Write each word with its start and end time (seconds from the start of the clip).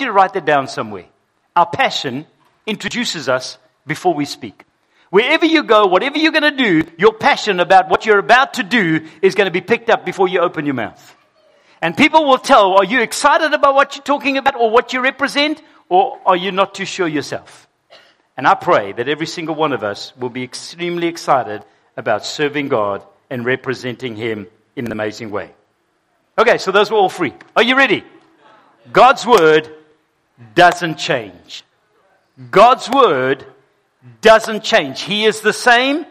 you 0.00 0.06
to 0.06 0.12
write 0.12 0.32
that 0.34 0.44
down 0.44 0.68
somewhere. 0.68 1.06
Our 1.54 1.66
passion 1.66 2.26
introduces 2.66 3.28
us 3.28 3.58
before 3.86 4.14
we 4.14 4.24
speak. 4.24 4.64
Wherever 5.10 5.44
you 5.44 5.64
go, 5.64 5.86
whatever 5.86 6.18
you're 6.18 6.32
going 6.32 6.56
to 6.56 6.82
do, 6.82 6.88
your 6.96 7.12
passion 7.12 7.58
about 7.58 7.88
what 7.88 8.06
you're 8.06 8.18
about 8.18 8.54
to 8.54 8.62
do 8.62 9.06
is 9.22 9.34
going 9.34 9.46
to 9.46 9.52
be 9.52 9.60
picked 9.60 9.90
up 9.90 10.04
before 10.04 10.28
you 10.28 10.40
open 10.40 10.66
your 10.66 10.74
mouth. 10.74 11.16
And 11.82 11.96
people 11.96 12.26
will 12.26 12.38
tell, 12.38 12.74
are 12.74 12.84
you 12.84 13.00
excited 13.00 13.52
about 13.52 13.74
what 13.74 13.96
you're 13.96 14.04
talking 14.04 14.36
about 14.36 14.54
or 14.54 14.70
what 14.70 14.92
you 14.92 15.00
represent? 15.00 15.60
Or 15.88 16.20
are 16.24 16.36
you 16.36 16.52
not 16.52 16.74
too 16.74 16.84
sure 16.84 17.08
yourself? 17.08 17.66
And 18.36 18.46
I 18.46 18.54
pray 18.54 18.92
that 18.92 19.08
every 19.08 19.26
single 19.26 19.54
one 19.54 19.72
of 19.72 19.82
us 19.82 20.16
will 20.16 20.30
be 20.30 20.44
extremely 20.44 21.08
excited 21.08 21.64
about 21.96 22.24
serving 22.24 22.68
God 22.68 23.04
and 23.28 23.44
representing 23.44 24.14
Him 24.14 24.46
in 24.76 24.86
an 24.86 24.92
amazing 24.92 25.30
way. 25.30 25.50
Okay, 26.38 26.58
so 26.58 26.70
those 26.70 26.90
were 26.90 26.96
all 26.96 27.08
free. 27.08 27.34
Are 27.56 27.62
you 27.62 27.76
ready? 27.76 28.04
God's 28.92 29.26
Word 29.26 29.74
doesn't 30.54 30.98
change. 30.98 31.64
God's 32.50 32.88
Word 32.88 33.44
doesn't 34.20 34.64
change. 34.64 35.02
He 35.02 35.24
is 35.24 35.40
the 35.40 35.52
same 35.52 36.06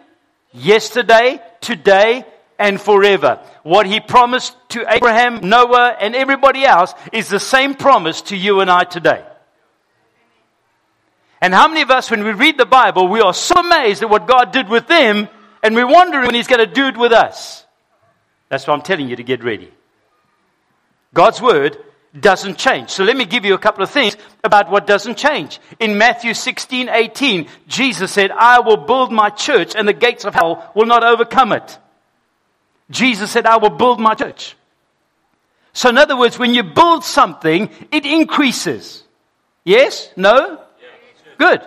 yesterday, 0.51 1.41
today, 1.61 2.25
and 2.57 2.79
forever. 2.79 3.39
What 3.63 3.85
he 3.85 3.99
promised 3.99 4.55
to 4.70 4.85
Abraham, 4.87 5.47
Noah, 5.47 5.95
and 5.99 6.15
everybody 6.15 6.65
else 6.65 6.93
is 7.13 7.29
the 7.29 7.39
same 7.39 7.73
promise 7.73 8.21
to 8.23 8.35
you 8.35 8.59
and 8.59 8.70
I 8.70 8.84
today. 8.84 9.23
And 11.41 11.53
how 11.53 11.70
many 11.70 11.81
of 11.81 11.89
us, 11.89 12.11
when 12.11 12.23
we 12.23 12.31
read 12.31 12.57
the 12.57 12.65
Bible, 12.65 13.07
we 13.07 13.21
are 13.21 13.34
so 13.34 13.55
amazed 13.61 14.03
at 14.03 14.09
what 14.09 14.27
God 14.27 14.51
did 14.51 14.67
with 14.67 14.87
them, 14.87 15.29
and 15.63 15.73
we're 15.73 15.87
wondering 15.87 16.25
when 16.25 16.35
He's 16.35 16.48
going 16.48 16.59
to 16.59 16.71
do 16.71 16.87
it 16.87 16.98
with 16.98 17.13
us? 17.13 17.65
That's 18.49 18.67
why 18.67 18.73
I'm 18.73 18.81
telling 18.81 19.07
you 19.07 19.15
to 19.15 19.23
get 19.23 19.43
ready. 19.43 19.71
God's 21.13 21.41
Word 21.41 21.77
doesn't 22.18 22.58
change. 22.58 22.90
So 22.90 23.04
let 23.04 23.16
me 23.16 23.26
give 23.26 23.45
you 23.45 23.54
a 23.54 23.59
couple 23.59 23.84
of 23.84 23.90
things 23.90 24.18
about 24.44 24.72
what 24.72 24.88
doesn't 24.88 25.18
change. 25.18 25.59
In 25.80 25.98
Matthew 25.98 26.34
16, 26.34 26.90
18, 26.90 27.48
Jesus 27.68 28.12
said, 28.12 28.32
I 28.32 28.60
will 28.62 28.77
build 28.77 29.12
my 29.12 29.29
church 29.29 29.76
and 29.76 29.88
the 29.88 29.93
gates 29.93 30.26
of 30.26 30.34
hell 30.34 30.71
will 30.76 30.85
not 30.85 31.04
overcome 31.04 31.51
it. 31.51 31.77
Jesus 32.90 33.29
said, 33.29 33.46
I 33.46 33.57
will 33.57 33.70
build 33.70 33.99
my 33.99 34.16
church. 34.16 34.55
So 35.74 35.90
in 35.90 35.98
other 35.98 36.18
words, 36.18 36.40
when 36.40 36.54
you 36.54 36.63
build 36.63 37.04
something, 37.04 37.70
it 37.91 38.05
increases. 38.05 39.04
Yes? 39.63 40.12
No? 40.18 40.62
Good. 41.38 41.62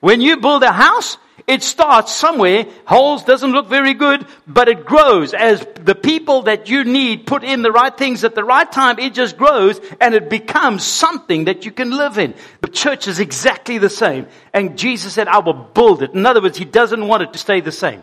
When 0.00 0.20
you 0.20 0.38
build 0.38 0.64
a 0.64 0.72
house, 0.72 1.16
it 1.46 1.62
starts 1.62 2.14
somewhere. 2.14 2.66
Holes 2.84 3.24
doesn't 3.24 3.52
look 3.52 3.68
very 3.68 3.94
good, 3.94 4.26
but 4.46 4.68
it 4.68 4.84
grows 4.84 5.34
as 5.34 5.66
the 5.74 5.94
people 5.94 6.42
that 6.42 6.68
you 6.68 6.84
need 6.84 7.26
put 7.26 7.42
in 7.42 7.62
the 7.62 7.72
right 7.72 7.96
things 7.96 8.22
at 8.22 8.34
the 8.34 8.44
right 8.44 8.70
time. 8.70 8.98
It 8.98 9.14
just 9.14 9.36
grows 9.36 9.80
and 10.00 10.14
it 10.14 10.30
becomes 10.30 10.84
something 10.84 11.46
that 11.46 11.64
you 11.64 11.72
can 11.72 11.90
live 11.90 12.18
in. 12.18 12.34
The 12.60 12.68
church 12.68 13.08
is 13.08 13.18
exactly 13.18 13.78
the 13.78 13.90
same. 13.90 14.28
And 14.52 14.78
Jesus 14.78 15.14
said, 15.14 15.26
I 15.26 15.38
will 15.38 15.54
build 15.54 16.02
it. 16.02 16.12
In 16.12 16.24
other 16.26 16.40
words, 16.40 16.58
He 16.58 16.64
doesn't 16.64 17.06
want 17.06 17.22
it 17.22 17.32
to 17.32 17.38
stay 17.38 17.60
the 17.60 17.72
same. 17.72 18.02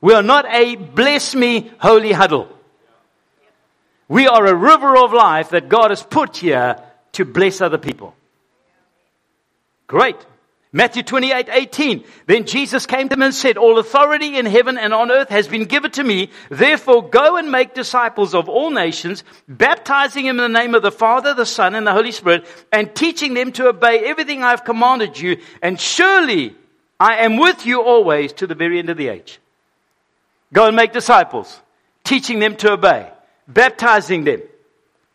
We 0.00 0.14
are 0.14 0.22
not 0.22 0.46
a 0.52 0.76
bless 0.76 1.34
me 1.34 1.70
holy 1.78 2.12
huddle. 2.12 2.48
We 4.08 4.26
are 4.26 4.44
a 4.44 4.54
river 4.54 4.96
of 4.96 5.12
life 5.12 5.50
that 5.50 5.68
God 5.68 5.90
has 5.90 6.02
put 6.02 6.36
here 6.36 6.76
to 7.12 7.24
bless 7.24 7.60
other 7.60 7.78
people. 7.78 8.14
Great. 9.86 10.16
Matthew 10.76 11.04
28, 11.04 11.48
18. 11.52 12.04
Then 12.26 12.46
Jesus 12.46 12.84
came 12.84 13.08
to 13.08 13.14
him 13.14 13.22
and 13.22 13.32
said, 13.32 13.56
All 13.56 13.78
authority 13.78 14.36
in 14.36 14.44
heaven 14.44 14.76
and 14.76 14.92
on 14.92 15.12
earth 15.12 15.28
has 15.28 15.46
been 15.46 15.66
given 15.66 15.92
to 15.92 16.02
me. 16.02 16.30
Therefore 16.50 17.08
go 17.08 17.36
and 17.36 17.52
make 17.52 17.74
disciples 17.74 18.34
of 18.34 18.48
all 18.48 18.70
nations, 18.70 19.22
baptizing 19.46 20.26
them 20.26 20.40
in 20.40 20.52
the 20.52 20.58
name 20.58 20.74
of 20.74 20.82
the 20.82 20.90
Father, 20.90 21.32
the 21.32 21.46
Son, 21.46 21.76
and 21.76 21.86
the 21.86 21.92
Holy 21.92 22.10
Spirit, 22.10 22.44
and 22.72 22.92
teaching 22.92 23.34
them 23.34 23.52
to 23.52 23.68
obey 23.68 24.00
everything 24.00 24.42
I 24.42 24.50
have 24.50 24.64
commanded 24.64 25.16
you. 25.16 25.36
And 25.62 25.80
surely 25.80 26.56
I 26.98 27.18
am 27.18 27.36
with 27.36 27.64
you 27.64 27.80
always 27.80 28.32
to 28.32 28.48
the 28.48 28.56
very 28.56 28.80
end 28.80 28.90
of 28.90 28.96
the 28.96 29.06
age. 29.06 29.38
Go 30.52 30.66
and 30.66 30.74
make 30.74 30.92
disciples, 30.92 31.60
teaching 32.02 32.40
them 32.40 32.56
to 32.56 32.72
obey, 32.72 33.08
baptizing 33.46 34.24
them. 34.24 34.42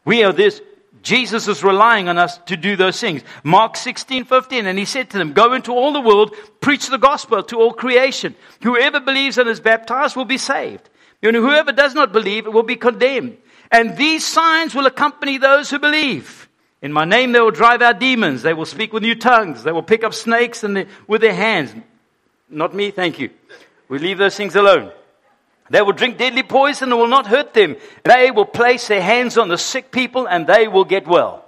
We 0.05 0.23
are 0.23 0.31
this 0.31 0.61
Jesus 1.01 1.47
is 1.47 1.63
relying 1.63 2.09
on 2.09 2.17
us 2.17 2.37
to 2.39 2.57
do 2.57 2.75
those 2.75 2.99
things. 2.99 3.21
Mark 3.43 3.75
16, 3.77 4.25
15, 4.25 4.67
and 4.67 4.77
he 4.77 4.85
said 4.85 5.09
to 5.09 5.17
them, 5.17 5.33
Go 5.33 5.53
into 5.53 5.71
all 5.71 5.93
the 5.93 6.01
world, 6.01 6.35
preach 6.59 6.87
the 6.87 6.97
gospel 6.97 7.41
to 7.43 7.57
all 7.57 7.73
creation. 7.73 8.35
Whoever 8.63 8.99
believes 8.99 9.37
and 9.37 9.49
is 9.49 9.59
baptized 9.59 10.15
will 10.15 10.25
be 10.25 10.37
saved. 10.37 10.89
And 11.21 11.35
whoever 11.35 11.71
does 11.71 11.95
not 11.95 12.11
believe 12.11 12.47
will 12.47 12.63
be 12.63 12.75
condemned. 12.75 13.37
And 13.71 13.97
these 13.97 14.25
signs 14.25 14.73
will 14.73 14.85
accompany 14.85 15.37
those 15.37 15.69
who 15.69 15.79
believe. 15.79 16.49
In 16.81 16.93
my 16.93 17.05
name 17.05 17.31
they 17.31 17.41
will 17.41 17.51
drive 17.51 17.81
out 17.81 17.99
demons. 17.99 18.41
They 18.41 18.53
will 18.53 18.65
speak 18.65 18.93
with 18.93 19.03
new 19.03 19.15
tongues. 19.15 19.63
They 19.63 19.71
will 19.71 19.83
pick 19.83 20.03
up 20.03 20.13
snakes 20.13 20.63
and 20.63 20.87
with 21.07 21.21
their 21.21 21.33
hands. 21.33 21.73
Not 22.49 22.73
me, 22.73 22.91
thank 22.91 23.19
you. 23.19 23.29
We 23.89 23.99
leave 23.99 24.17
those 24.17 24.35
things 24.35 24.55
alone. 24.55 24.91
They 25.69 25.81
will 25.81 25.93
drink 25.93 26.17
deadly 26.17 26.43
poison 26.43 26.91
and 26.91 26.99
will 26.99 27.07
not 27.07 27.27
hurt 27.27 27.53
them. 27.53 27.75
They 28.03 28.31
will 28.31 28.45
place 28.45 28.87
their 28.87 29.01
hands 29.01 29.37
on 29.37 29.49
the 29.49 29.57
sick 29.57 29.91
people 29.91 30.27
and 30.27 30.47
they 30.47 30.67
will 30.67 30.85
get 30.85 31.07
well. 31.07 31.45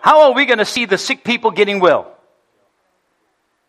How 0.00 0.22
are 0.22 0.32
we 0.32 0.46
going 0.46 0.58
to 0.58 0.64
see 0.64 0.84
the 0.84 0.98
sick 0.98 1.24
people 1.24 1.50
getting 1.50 1.80
well? 1.80 2.14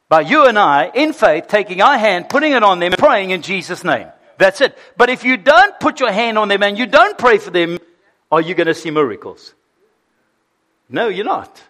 By 0.09 0.22
you 0.22 0.46
and 0.46 0.58
I, 0.58 0.92
in 0.94 1.14
faith, 1.14 1.48
taking 1.48 1.81
our 1.81 1.98
hand, 1.98 2.30
putting 2.30 2.52
it 2.52 2.64
on 2.64 2.80
them, 2.80 2.94
and 2.94 3.00
praying 3.00 3.31
in 3.31 3.42
Jesus' 3.42 3.84
name. 3.84 4.08
That's 4.38 4.62
it. 4.62 4.78
But 4.98 5.09
if 5.09 5.24
you 5.24 5.38
don't 5.38 5.80
put 5.80 6.00
your 6.00 6.12
hand 6.12 6.38
on 6.38 6.48
them 6.48 6.64
and 6.64 6.78
you 6.78 6.86
don't 6.86 7.18
pray 7.18 7.38
for 7.38 7.52
them, 7.52 7.78
are 8.31 8.42
you 8.42 8.56
going 8.56 8.68
to 8.68 8.74
see 8.74 8.90
miracles? 8.90 9.53
No, 10.88 11.08
you're 11.08 11.25
not. 11.25 11.62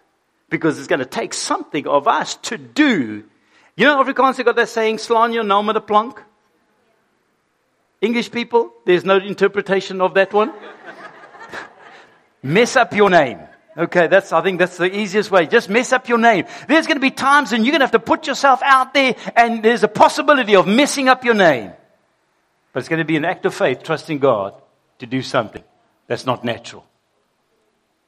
Because 0.48 0.78
it's 0.78 0.88
going 0.88 1.00
to 1.00 1.06
take 1.06 1.34
something 1.34 1.86
of 1.86 2.08
us 2.08 2.36
to 2.36 2.56
do. 2.56 3.24
You 3.76 3.86
know, 3.86 4.02
Afrikaans 4.02 4.42
got 4.44 4.56
that 4.56 4.68
saying, 4.68 4.96
slaan 4.96 5.32
jou 5.32 5.42
naam 5.42 5.66
met 5.66 5.76
'n 5.76 5.82
plank? 5.82 6.22
English 8.00 8.30
people, 8.30 8.72
there's 8.84 9.04
no 9.04 9.16
interpretation 9.16 10.00
of 10.00 10.14
that 10.14 10.32
one. 10.32 10.52
mess 12.42 12.76
up 12.76 12.94
your 12.94 13.10
name. 13.10 13.40
Okay, 13.76 14.08
that's, 14.08 14.32
I 14.32 14.42
think 14.42 14.58
that's 14.58 14.76
the 14.78 14.94
easiest 14.94 15.30
way. 15.30 15.46
Just 15.46 15.68
mess 15.68 15.92
up 15.92 16.08
your 16.08 16.18
name. 16.18 16.46
There's 16.66 16.86
going 16.86 16.96
to 16.96 17.00
be 17.00 17.10
times 17.10 17.52
when 17.52 17.64
you're 17.64 17.72
going 17.72 17.80
to 17.80 17.84
have 17.84 17.92
to 17.92 18.00
put 18.00 18.26
yourself 18.26 18.60
out 18.62 18.94
there 18.94 19.14
and 19.36 19.62
there's 19.62 19.84
a 19.84 19.88
possibility 19.88 20.56
of 20.56 20.66
messing 20.66 21.08
up 21.08 21.24
your 21.24 21.34
name. 21.34 21.72
But 22.72 22.80
it's 22.80 22.88
going 22.88 22.98
to 22.98 23.04
be 23.04 23.16
an 23.16 23.24
act 23.24 23.46
of 23.46 23.54
faith, 23.54 23.82
trusting 23.82 24.18
God 24.18 24.54
to 24.98 25.06
do 25.06 25.22
something 25.22 25.62
that's 26.06 26.26
not 26.26 26.44
natural. 26.44 26.84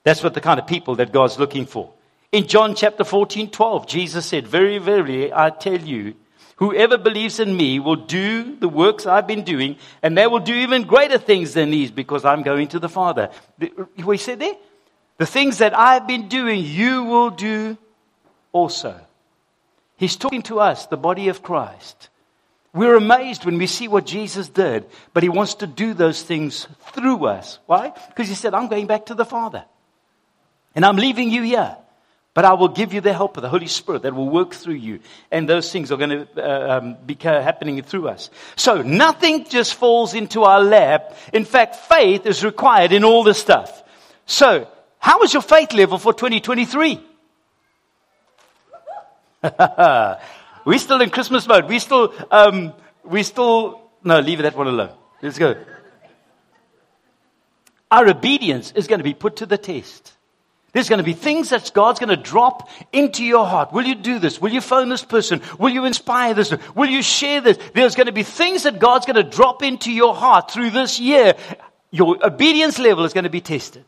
That's 0.05 0.23
what 0.23 0.35
the 0.35 0.41
kind 0.41 0.59
of 0.59 0.67
people 0.67 0.97
that 0.97 1.13
God's 1.13 1.39
looking 1.39 1.67
for. 1.67 1.93
In 2.33 2.47
John 2.49 2.75
chapter 2.75 3.05
14, 3.05 3.51
12, 3.51 3.87
Jesus 3.87 4.27
said, 4.27 4.47
Very, 4.47 4.79
very, 4.79 5.33
I 5.33 5.51
tell 5.51 5.79
you, 5.79 6.15
Whoever 6.63 6.97
believes 6.97 7.41
in 7.41 7.57
me 7.57 7.81
will 7.81 7.97
do 7.97 8.55
the 8.55 8.69
works 8.69 9.05
I've 9.05 9.27
been 9.27 9.43
doing, 9.43 9.79
and 10.01 10.17
they 10.17 10.29
will 10.29 10.39
do 10.39 10.55
even 10.55 10.85
greater 10.85 11.19
things 11.19 11.55
than 11.55 11.73
these 11.73 11.91
because 11.91 12.25
I'm 12.25 12.45
going 12.45 12.69
to 12.69 12.79
the 12.79 12.89
Father. 12.89 13.31
He 13.97 14.17
said 14.17 14.39
there? 14.39 14.55
The 15.19 15.27
things 15.27 15.59
that 15.59 15.77
I've 15.77 16.07
been 16.07 16.29
doing, 16.29 16.61
you 16.65 17.03
will 17.03 17.31
do 17.31 17.77
also. 18.53 18.95
He's 19.97 20.15
talking 20.15 20.43
to 20.43 20.61
us, 20.61 20.87
the 20.87 20.97
body 20.97 21.27
of 21.31 21.43
Christ. 21.43 22.11
We're 22.73 22.95
amazed 22.95 23.45
when 23.45 23.59
we 23.59 23.67
see 23.67 23.89
what 23.89 24.07
Jesus 24.07 24.49
did, 24.49 24.87
but 25.13 25.25
he 25.25 25.29
wants 25.29 25.55
to 25.55 25.67
do 25.67 25.95
those 25.95 26.23
things 26.23 26.69
through 26.93 27.27
us. 27.27 27.59
Why? 27.67 27.93
Because 28.07 28.29
he 28.29 28.37
said, 28.37 28.55
I'm 28.55 28.69
going 28.69 28.87
back 28.87 29.07
to 29.07 29.15
the 29.15 29.25
Father. 29.25 29.65
And 30.77 30.85
I'm 30.85 30.95
leaving 30.95 31.29
you 31.29 31.43
here. 31.43 31.77
But 32.35 32.47
I 32.47 32.55
will 32.55 32.69
give 32.69 32.95
you 32.95 33.03
the 33.03 33.13
help 33.13 33.37
of 33.37 33.43
the 33.43 33.49
Holy 33.51 33.67
Spirit 33.67 34.03
that 34.03 34.15
will 34.15 34.29
work 34.29 34.55
through 34.55 34.75
you. 34.75 35.01
And 35.31 35.47
those 35.47 35.71
things 35.71 35.93
are 35.93 35.99
going 35.99 36.11
to 36.11 36.29
uh, 36.37 36.79
um, 36.79 36.97
be 37.05 37.15
happening 37.21 37.83
through 37.83 38.09
us. 38.09 38.31
So 38.57 38.81
nothing 38.81 39.45
just 39.45 39.75
falls 39.75 40.15
into 40.15 40.45
our 40.45 40.63
lap. 40.63 41.15
In 41.35 41.45
fact, 41.45 41.77
faith 41.77 42.25
is 42.25 42.43
required 42.43 42.93
in 42.93 43.05
all 43.05 43.23
this 43.23 43.39
stuff. 43.39 43.83
So, 44.25 44.67
how 44.99 45.23
is 45.23 45.35
your 45.35 45.43
faith 45.43 45.75
level 45.75 45.99
for 45.99 46.15
2023? 46.15 47.01
We're 50.65 50.79
still 50.79 51.01
in 51.03 51.11
Christmas 51.11 51.47
mode. 51.47 51.69
We 51.69 51.81
still, 51.81 52.15
um, 52.31 52.73
we 53.05 53.25
still, 53.25 53.83
no, 54.05 54.21
leave 54.21 54.39
that 54.39 54.57
one 54.57 54.69
alone. 54.69 54.93
Let's 55.21 55.39
go. 55.39 55.57
Our 57.91 58.09
obedience 58.09 58.73
is 58.73 58.87
going 58.87 59.01
to 59.01 59.05
be 59.05 59.13
put 59.13 59.37
to 59.37 59.47
the 59.47 59.59
test. 59.59 60.15
There's 60.73 60.89
going 60.89 60.99
to 60.99 61.05
be 61.05 61.13
things 61.13 61.51
that 61.51 61.71
God's 61.75 61.99
going 62.01 62.09
to 62.09 62.17
drop 62.17 62.71
into 62.93 63.25
your 63.25 63.47
heart. 63.47 63.73
Will 63.73 63.85
you 63.85 63.95
do 63.95 64.19
this? 64.19 64.41
Will 64.41 64.53
you 64.53 64.63
phone 64.63 64.89
this 64.89 65.05
person? 65.05 65.43
Will 65.59 65.71
you 65.71 65.85
inspire 65.85 66.33
this? 66.33 66.53
Will 66.75 66.89
you 66.89 67.03
share 67.03 67.43
this? 67.43 67.59
There's 67.75 67.95
going 67.95 68.07
to 68.07 68.13
be 68.13 68.23
things 68.23 68.63
that 68.63 68.79
God's 68.79 69.05
going 69.05 69.23
to 69.23 69.23
drop 69.23 69.63
into 69.63 69.93
your 69.93 70.15
heart 70.15 70.51
through 70.51 70.71
this 70.71 70.99
year. 70.99 71.35
Your 71.91 72.17
obedience 72.25 72.79
level 72.79 73.05
is 73.05 73.13
going 73.13 73.25
to 73.25 73.31
be 73.31 73.43
tested. 73.43 73.85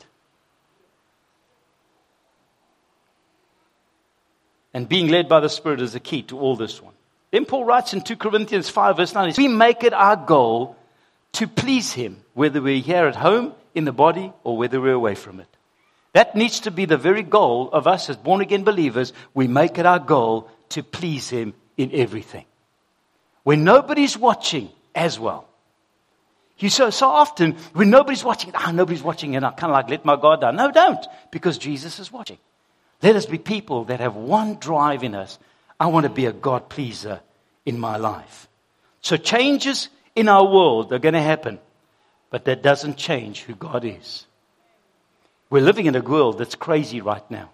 And 4.74 4.86
being 4.88 5.08
led 5.08 5.26
by 5.26 5.40
the 5.40 5.48
Spirit 5.48 5.80
is 5.80 5.94
the 5.94 6.00
key 6.00 6.22
to 6.24 6.38
all 6.38 6.56
this 6.56 6.82
one. 6.82 6.92
Then 7.30 7.46
Paul 7.46 7.64
writes 7.64 7.94
in 7.94 8.02
2 8.02 8.16
Corinthians 8.16 8.68
5 8.68 8.98
verse 8.98 9.14
9, 9.14 9.32
we 9.38 9.48
make 9.48 9.84
it 9.84 9.94
our 9.94 10.16
goal 10.16 10.76
to 11.32 11.46
please 11.48 11.92
Him, 11.92 12.22
whether 12.34 12.60
we're 12.60 12.82
here 12.82 13.06
at 13.06 13.16
home, 13.16 13.54
in 13.74 13.84
the 13.84 13.92
body, 13.92 14.32
or 14.42 14.56
whether 14.56 14.80
we're 14.80 14.92
away 14.92 15.14
from 15.14 15.40
it. 15.40 15.53
That 16.14 16.36
needs 16.36 16.60
to 16.60 16.70
be 16.70 16.84
the 16.84 16.96
very 16.96 17.24
goal 17.24 17.70
of 17.72 17.88
us 17.88 18.08
as 18.08 18.16
born 18.16 18.40
again 18.40 18.62
believers. 18.62 19.12
We 19.34 19.48
make 19.48 19.78
it 19.78 19.84
our 19.84 19.98
goal 19.98 20.48
to 20.70 20.82
please 20.82 21.28
Him 21.28 21.54
in 21.76 21.90
everything. 21.92 22.44
When 23.42 23.64
nobody's 23.64 24.16
watching 24.16 24.70
as 24.94 25.18
well. 25.18 25.48
You 26.58 26.70
so, 26.70 26.90
so 26.90 27.08
often, 27.08 27.56
when 27.72 27.90
nobody's 27.90 28.22
watching, 28.22 28.52
ah, 28.54 28.70
nobody's 28.70 29.02
watching, 29.02 29.34
and 29.34 29.44
I 29.44 29.50
kind 29.50 29.72
of 29.72 29.74
like 29.74 29.90
let 29.90 30.04
my 30.04 30.14
guard 30.14 30.40
down. 30.40 30.54
No, 30.54 30.70
don't, 30.70 31.04
because 31.32 31.58
Jesus 31.58 31.98
is 31.98 32.12
watching. 32.12 32.38
Let 33.02 33.16
us 33.16 33.26
be 33.26 33.38
people 33.38 33.84
that 33.86 33.98
have 33.98 34.14
one 34.14 34.54
drive 34.54 35.02
in 35.02 35.16
us. 35.16 35.38
I 35.80 35.88
want 35.88 36.04
to 36.04 36.10
be 36.10 36.26
a 36.26 36.32
God 36.32 36.68
pleaser 36.68 37.20
in 37.66 37.80
my 37.80 37.96
life. 37.96 38.48
So 39.00 39.16
changes 39.16 39.88
in 40.14 40.28
our 40.28 40.46
world 40.46 40.92
are 40.92 41.00
going 41.00 41.14
to 41.14 41.20
happen, 41.20 41.58
but 42.30 42.44
that 42.44 42.62
doesn't 42.62 42.96
change 42.96 43.42
who 43.42 43.56
God 43.56 43.84
is. 43.84 44.26
We're 45.54 45.62
living 45.62 45.86
in 45.86 45.94
a 45.94 46.00
world 46.00 46.38
that's 46.38 46.56
crazy 46.56 47.00
right 47.00 47.30
now. 47.30 47.48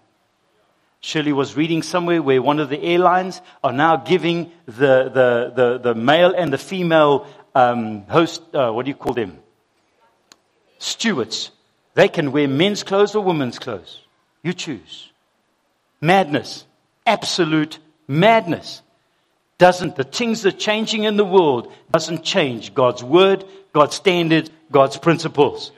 Shirley 1.01 1.33
was 1.33 1.55
reading 1.55 1.83
somewhere 1.83 2.19
where 2.19 2.41
one 2.41 2.59
of 2.59 2.67
the 2.67 2.81
airlines 2.81 3.39
are 3.63 3.71
now 3.71 3.97
giving 3.97 4.51
the, 4.65 5.11
the, 5.13 5.53
the, 5.55 5.77
the 5.77 5.93
male 5.93 6.33
and 6.35 6.51
the 6.51 6.57
female 6.57 7.27
um, 7.53 8.01
host, 8.07 8.41
uh, 8.55 8.71
what 8.71 8.85
do 8.85 8.89
you 8.89 8.95
call 8.95 9.13
them? 9.13 9.37
Stewards. 10.79 11.51
They 11.93 12.07
can 12.07 12.31
wear 12.31 12.47
men's 12.47 12.81
clothes 12.81 13.13
or 13.13 13.23
women's 13.23 13.59
clothes. 13.59 14.01
You 14.41 14.53
choose. 14.53 15.11
Madness. 16.01 16.65
Absolute 17.05 17.77
madness. 18.07 18.81
Doesn't, 19.59 19.95
the 19.95 20.05
things 20.05 20.41
that 20.41 20.55
are 20.55 20.57
changing 20.57 21.03
in 21.03 21.17
the 21.17 21.23
world 21.23 21.71
doesn't 21.91 22.23
change 22.23 22.73
God's 22.73 23.03
word, 23.03 23.45
God's 23.73 23.95
standards, 23.95 24.49
God's 24.71 24.97
principles. 24.97 25.71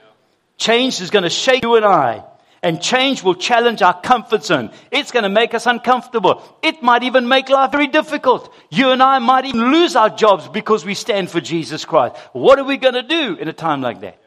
Change 0.56 1.00
is 1.00 1.10
going 1.10 1.24
to 1.24 1.30
shake 1.30 1.62
you 1.62 1.76
and 1.76 1.84
I. 1.84 2.24
And 2.62 2.80
change 2.80 3.22
will 3.22 3.34
challenge 3.34 3.82
our 3.82 4.00
comfort 4.00 4.42
zone. 4.42 4.70
It's 4.90 5.12
going 5.12 5.24
to 5.24 5.28
make 5.28 5.52
us 5.52 5.66
uncomfortable. 5.66 6.42
It 6.62 6.82
might 6.82 7.02
even 7.02 7.28
make 7.28 7.50
life 7.50 7.70
very 7.70 7.88
difficult. 7.88 8.54
You 8.70 8.90
and 8.90 9.02
I 9.02 9.18
might 9.18 9.44
even 9.44 9.70
lose 9.70 9.96
our 9.96 10.08
jobs 10.08 10.48
because 10.48 10.82
we 10.82 10.94
stand 10.94 11.30
for 11.30 11.42
Jesus 11.42 11.84
Christ. 11.84 12.16
What 12.32 12.58
are 12.58 12.64
we 12.64 12.78
going 12.78 12.94
to 12.94 13.02
do 13.02 13.36
in 13.36 13.48
a 13.48 13.52
time 13.52 13.82
like 13.82 14.00
that? 14.00 14.18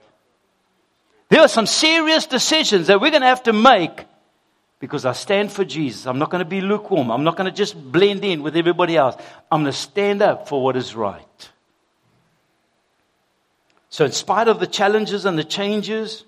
There 1.29 1.41
are 1.41 1.47
some 1.47 1.65
serious 1.65 2.27
decisions 2.27 2.87
that 2.87 3.01
we're 3.01 3.09
going 3.09 3.21
to 3.21 3.27
have 3.27 3.43
to 3.43 3.53
make 3.53 4.05
because 4.79 5.05
I 5.05 5.13
stand 5.13 5.51
for 5.51 5.65
Jesus. 5.65 6.05
I'm 6.05 6.19
not 6.19 6.29
going 6.29 6.43
to 6.43 6.49
be 6.49 6.61
lukewarm. 6.61 7.11
I'm 7.11 7.23
not 7.23 7.37
going 7.37 7.49
to 7.49 7.55
just 7.55 7.75
blend 7.91 8.23
in 8.23 8.43
with 8.43 8.55
everybody 8.55 8.95
else. 8.95 9.15
I'm 9.51 9.63
going 9.63 9.73
to 9.73 9.77
stand 9.77 10.21
up 10.21 10.47
for 10.47 10.63
what 10.63 10.77
is 10.77 10.95
right. 10.95 11.49
So, 13.89 14.05
in 14.05 14.11
spite 14.11 14.47
of 14.47 14.59
the 14.59 14.67
challenges 14.67 15.25
and 15.25 15.37
the 15.37 15.43
changes, 15.43 16.25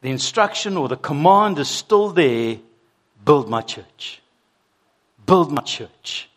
the 0.00 0.10
instruction 0.10 0.76
or 0.76 0.88
the 0.88 0.96
command 0.96 1.58
is 1.58 1.68
still 1.68 2.10
there 2.10 2.58
build 3.24 3.48
my 3.48 3.62
church. 3.62 4.20
Build 5.26 5.50
my 5.50 5.62
church. 5.62 6.28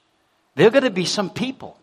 There 0.56 0.68
are 0.68 0.72
going 0.72 0.84
to 0.84 0.90
be 0.90 1.06
some 1.06 1.30
people 1.30 1.78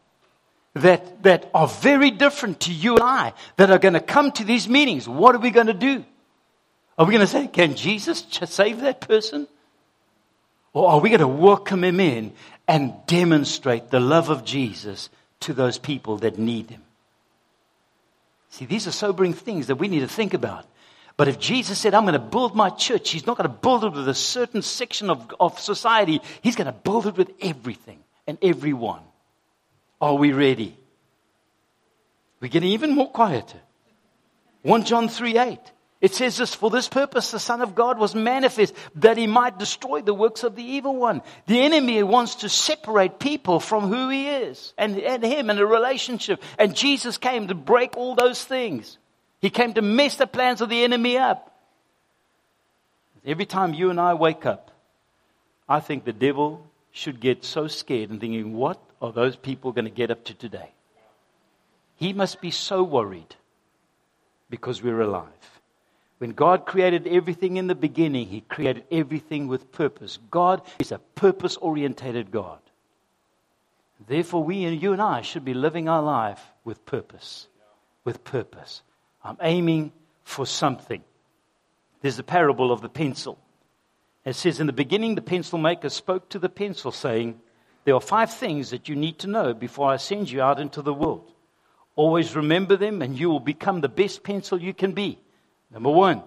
that, 0.74 1.22
that 1.22 1.50
are 1.54 1.68
very 1.68 2.10
different 2.10 2.60
to 2.60 2.72
you 2.72 2.94
and 2.94 3.04
I 3.04 3.32
that 3.56 3.70
are 3.70 3.78
going 3.78 3.94
to 3.94 4.00
come 4.00 4.32
to 4.32 4.44
these 4.44 4.68
meetings. 4.68 5.08
What 5.08 5.34
are 5.34 5.38
we 5.38 5.50
going 5.50 5.66
to 5.66 5.74
do? 5.74 6.04
Are 6.98 7.04
we 7.04 7.12
going 7.12 7.26
to 7.26 7.30
say, 7.30 7.46
can 7.46 7.74
Jesus 7.74 8.24
save 8.46 8.80
that 8.80 9.00
person? 9.00 9.46
Or 10.72 10.90
are 10.90 11.00
we 11.00 11.10
going 11.10 11.20
to 11.20 11.28
welcome 11.28 11.84
him 11.84 12.00
in 12.00 12.32
and 12.66 12.94
demonstrate 13.06 13.90
the 13.90 14.00
love 14.00 14.30
of 14.30 14.44
Jesus 14.44 15.10
to 15.40 15.52
those 15.52 15.78
people 15.78 16.16
that 16.18 16.38
need 16.38 16.70
him? 16.70 16.83
See, 18.54 18.66
these 18.66 18.86
are 18.86 18.92
sobering 18.92 19.32
things 19.32 19.66
that 19.66 19.74
we 19.74 19.88
need 19.88 19.98
to 20.00 20.06
think 20.06 20.32
about. 20.32 20.64
But 21.16 21.26
if 21.26 21.40
Jesus 21.40 21.76
said, 21.76 21.92
I'm 21.92 22.04
going 22.04 22.12
to 22.12 22.20
build 22.20 22.54
my 22.54 22.70
church, 22.70 23.10
he's 23.10 23.26
not 23.26 23.36
going 23.36 23.50
to 23.50 23.56
build 23.56 23.82
it 23.82 23.92
with 23.92 24.08
a 24.08 24.14
certain 24.14 24.62
section 24.62 25.10
of, 25.10 25.28
of 25.40 25.58
society. 25.58 26.20
He's 26.40 26.54
going 26.54 26.68
to 26.68 26.72
build 26.72 27.08
it 27.08 27.16
with 27.16 27.32
everything 27.40 27.98
and 28.28 28.38
everyone. 28.42 29.00
Are 30.00 30.14
we 30.14 30.30
ready? 30.30 30.78
We're 32.38 32.46
getting 32.46 32.70
even 32.70 32.94
more 32.94 33.10
quieter. 33.10 33.58
1 34.62 34.84
John 34.84 35.08
3 35.08 35.36
8. 35.36 35.58
It 36.00 36.14
says 36.14 36.36
this, 36.36 36.54
for 36.54 36.70
this 36.70 36.88
purpose 36.88 37.30
the 37.30 37.38
Son 37.38 37.62
of 37.62 37.74
God 37.74 37.98
was 37.98 38.14
manifest, 38.14 38.74
that 38.96 39.16
he 39.16 39.26
might 39.26 39.58
destroy 39.58 40.02
the 40.02 40.12
works 40.12 40.44
of 40.44 40.54
the 40.54 40.62
evil 40.62 40.96
one. 40.96 41.22
The 41.46 41.62
enemy 41.62 42.02
wants 42.02 42.36
to 42.36 42.48
separate 42.48 43.18
people 43.18 43.58
from 43.58 43.88
who 43.88 44.10
he 44.10 44.28
is 44.28 44.74
and, 44.76 44.98
and 44.98 45.24
him 45.24 45.48
and 45.48 45.58
a 45.58 45.66
relationship. 45.66 46.42
And 46.58 46.76
Jesus 46.76 47.16
came 47.16 47.48
to 47.48 47.54
break 47.54 47.96
all 47.96 48.14
those 48.14 48.44
things. 48.44 48.98
He 49.40 49.50
came 49.50 49.72
to 49.74 49.82
mess 49.82 50.16
the 50.16 50.26
plans 50.26 50.60
of 50.60 50.68
the 50.68 50.84
enemy 50.84 51.16
up. 51.16 51.50
Every 53.24 53.46
time 53.46 53.72
you 53.72 53.88
and 53.88 53.98
I 53.98 54.14
wake 54.14 54.44
up, 54.44 54.70
I 55.66 55.80
think 55.80 56.04
the 56.04 56.12
devil 56.12 56.66
should 56.92 57.18
get 57.20 57.44
so 57.44 57.66
scared 57.66 58.10
and 58.10 58.20
thinking, 58.20 58.54
what 58.54 58.78
are 59.00 59.12
those 59.12 59.36
people 59.36 59.72
going 59.72 59.86
to 59.86 59.90
get 59.90 60.10
up 60.10 60.24
to 60.24 60.34
today? 60.34 60.72
He 61.96 62.12
must 62.12 62.40
be 62.40 62.50
so 62.50 62.82
worried 62.82 63.34
because 64.50 64.82
we're 64.82 65.00
alive. 65.00 65.53
When 66.24 66.32
God 66.32 66.64
created 66.64 67.06
everything 67.06 67.58
in 67.58 67.66
the 67.66 67.74
beginning, 67.74 68.28
He 68.28 68.40
created 68.40 68.84
everything 68.90 69.46
with 69.46 69.70
purpose. 69.72 70.18
God 70.30 70.62
is 70.78 70.90
a 70.90 70.96
purpose 70.96 71.58
orientated 71.58 72.30
God. 72.30 72.60
Therefore, 74.08 74.42
we 74.42 74.64
and 74.64 74.80
you 74.80 74.94
and 74.94 75.02
I 75.02 75.20
should 75.20 75.44
be 75.44 75.52
living 75.52 75.86
our 75.86 76.00
life 76.00 76.42
with 76.64 76.86
purpose. 76.86 77.46
With 78.04 78.24
purpose. 78.24 78.80
I'm 79.22 79.36
aiming 79.42 79.92
for 80.22 80.46
something. 80.46 81.04
There's 82.00 82.16
the 82.16 82.22
parable 82.22 82.72
of 82.72 82.80
the 82.80 82.88
pencil. 82.88 83.38
It 84.24 84.34
says, 84.34 84.60
In 84.60 84.66
the 84.66 84.72
beginning, 84.72 85.16
the 85.16 85.20
pencil 85.20 85.58
maker 85.58 85.90
spoke 85.90 86.30
to 86.30 86.38
the 86.38 86.48
pencil, 86.48 86.90
saying, 86.90 87.38
There 87.84 87.96
are 87.96 88.00
five 88.00 88.32
things 88.32 88.70
that 88.70 88.88
you 88.88 88.96
need 88.96 89.18
to 89.18 89.26
know 89.26 89.52
before 89.52 89.90
I 89.90 89.98
send 89.98 90.30
you 90.30 90.40
out 90.40 90.58
into 90.58 90.80
the 90.80 90.94
world. 90.94 91.30
Always 91.96 92.34
remember 92.34 92.78
them, 92.78 93.02
and 93.02 93.14
you 93.14 93.28
will 93.28 93.40
become 93.40 93.82
the 93.82 93.90
best 93.90 94.22
pencil 94.22 94.58
you 94.58 94.72
can 94.72 94.92
be. 94.92 95.18
Number 95.74 95.90
one, 95.90 96.22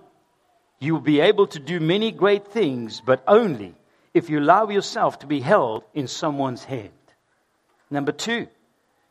you 0.80 0.94
will 0.94 1.02
be 1.02 1.22
able 1.22 1.48
to 1.48 1.60
do 1.60 1.80
many 1.80 2.12
great 2.12 2.50
things, 2.50 3.02
but 3.04 3.24
only 3.26 3.74
if 4.14 4.30
you 4.30 4.40
allow 4.40 4.68
yourself 4.68 5.20
to 5.20 5.26
be 5.26 5.40
held 5.40 5.84
in 5.94 6.08
someone's 6.08 6.66
hand. 6.66 6.92
Number 7.90 8.12
two, 8.12 8.48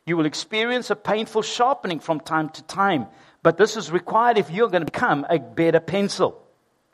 you 0.05 0.15
will 0.15 0.27
experience 0.27 0.91
a 0.91 0.95
painful 0.95 1.41
sharpening 1.41 1.99
from 1.99 2.19
time 2.19 2.49
to 2.49 2.63
time, 2.63 3.07
but 3.41 3.57
this 3.57 3.75
is 3.75 3.91
required 3.91 4.37
if 4.37 4.51
you're 4.51 4.69
going 4.69 4.85
to 4.85 4.91
become 4.91 5.25
a 5.27 5.39
better 5.39 5.79
pencil. 5.79 6.39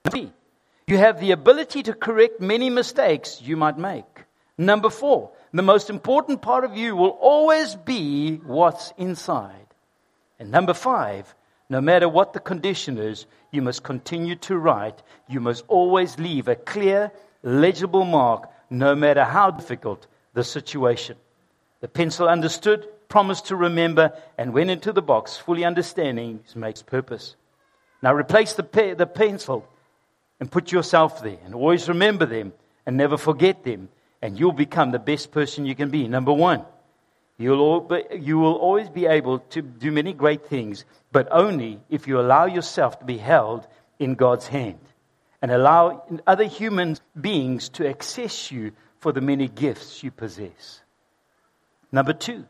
Three, 0.10 0.32
you 0.88 0.98
have 0.98 1.20
the 1.20 1.32
ability 1.32 1.84
to 1.84 1.94
correct 1.94 2.40
many 2.40 2.70
mistakes 2.70 3.42
you 3.42 3.58
might 3.58 3.78
make. 3.78 4.24
Number 4.58 4.90
four, 4.90 5.32
the 5.52 5.62
most 5.62 5.90
important 5.90 6.42
part 6.42 6.64
of 6.64 6.78
you 6.78 6.96
will 6.96 7.18
always 7.20 7.76
be 7.76 8.38
what's 8.38 8.94
inside. 8.98 9.68
And 10.40 10.50
number 10.50 10.74
five, 10.74 11.34
no 11.70 11.82
matter 11.82 12.10
what 12.10 12.34
the 12.34 12.40
condition 12.40 12.98
is, 12.98 13.26
you 13.52 13.62
must 13.62 13.84
continue 13.84 14.36
to 14.36 14.58
write. 14.58 15.02
You 15.28 15.40
must 15.40 15.64
always 15.68 16.20
leave 16.20 16.48
a 16.48 16.56
clear, 16.56 17.12
legible 17.42 18.06
mark, 18.06 18.50
no 18.70 18.96
matter 18.96 19.24
how 19.24 19.52
difficult 19.52 20.08
the 20.34 20.44
situation. 20.44 21.18
The 21.82 21.88
pencil 21.88 22.28
understood, 22.28 22.88
promised 23.08 23.48
to 23.48 23.56
remember, 23.56 24.14
and 24.38 24.54
went 24.54 24.70
into 24.70 24.92
the 24.92 25.02
box, 25.02 25.38
fully 25.38 25.64
understanding 25.64 26.40
his 26.44 26.56
mate's 26.56 26.82
purpose. 26.82 27.36
Now 28.02 28.14
replace 28.14 28.54
the, 28.54 28.64
pe- 28.64 28.96
the 28.96 29.08
pencil 29.08 29.68
and 30.40 30.52
put 30.52 30.72
yourself 30.72 31.24
there, 31.24 31.38
and 31.46 31.56
always 31.56 31.88
remember 31.88 32.26
them 32.26 32.54
and 32.86 32.98
never 32.98 33.18
forget 33.18 33.64
them, 33.64 33.90
and 34.22 34.38
you'll 34.38 34.52
become 34.52 34.92
the 34.92 35.00
best 35.00 35.32
person 35.32 35.66
you 35.66 35.76
can 35.76 35.90
be. 35.90 36.08
Number 36.08 36.34
one, 36.34 36.66
You'll, 37.38 37.90
you 38.12 38.38
will 38.38 38.56
always 38.56 38.90
be 38.90 39.06
able 39.06 39.40
to 39.40 39.62
do 39.62 39.92
many 39.92 40.14
great 40.14 40.46
things, 40.48 40.86
but 41.12 41.28
only 41.32 41.80
if 41.90 42.08
you 42.08 42.20
allow 42.20 42.46
yourself 42.46 43.00
to 43.00 43.06
be 43.06 43.18
held 43.18 43.68
in 44.00 44.16
God's 44.16 44.48
hand 44.48 44.80
and 45.42 45.52
allow 45.52 46.06
other 46.28 46.46
human 46.46 46.98
beings 47.20 47.70
to 47.70 47.90
access 47.90 48.52
you 48.52 48.72
for 49.00 49.12
the 49.12 49.22
many 49.22 49.48
gifts 49.48 50.04
you 50.04 50.12
possess. 50.12 50.82
Number 51.92 52.14
two, 52.14 52.46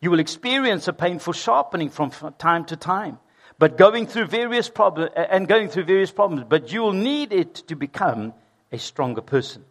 you 0.00 0.10
will 0.10 0.18
experience 0.18 0.88
a 0.88 0.92
painful 0.92 1.34
sharpening 1.34 1.90
from 1.90 2.10
time 2.38 2.64
to 2.66 2.76
time, 2.76 3.18
but 3.58 3.78
going 3.78 4.06
through 4.06 4.26
various 4.26 4.68
problems 4.68 5.12
and 5.14 5.46
going 5.46 5.68
through 5.68 5.84
various 5.84 6.10
problems, 6.10 6.44
but 6.48 6.72
you 6.72 6.80
will 6.80 6.92
need 6.92 7.32
it 7.32 7.54
to 7.68 7.76
become 7.76 8.34
a 8.72 8.78
stronger 8.78 9.20
person. 9.20 9.64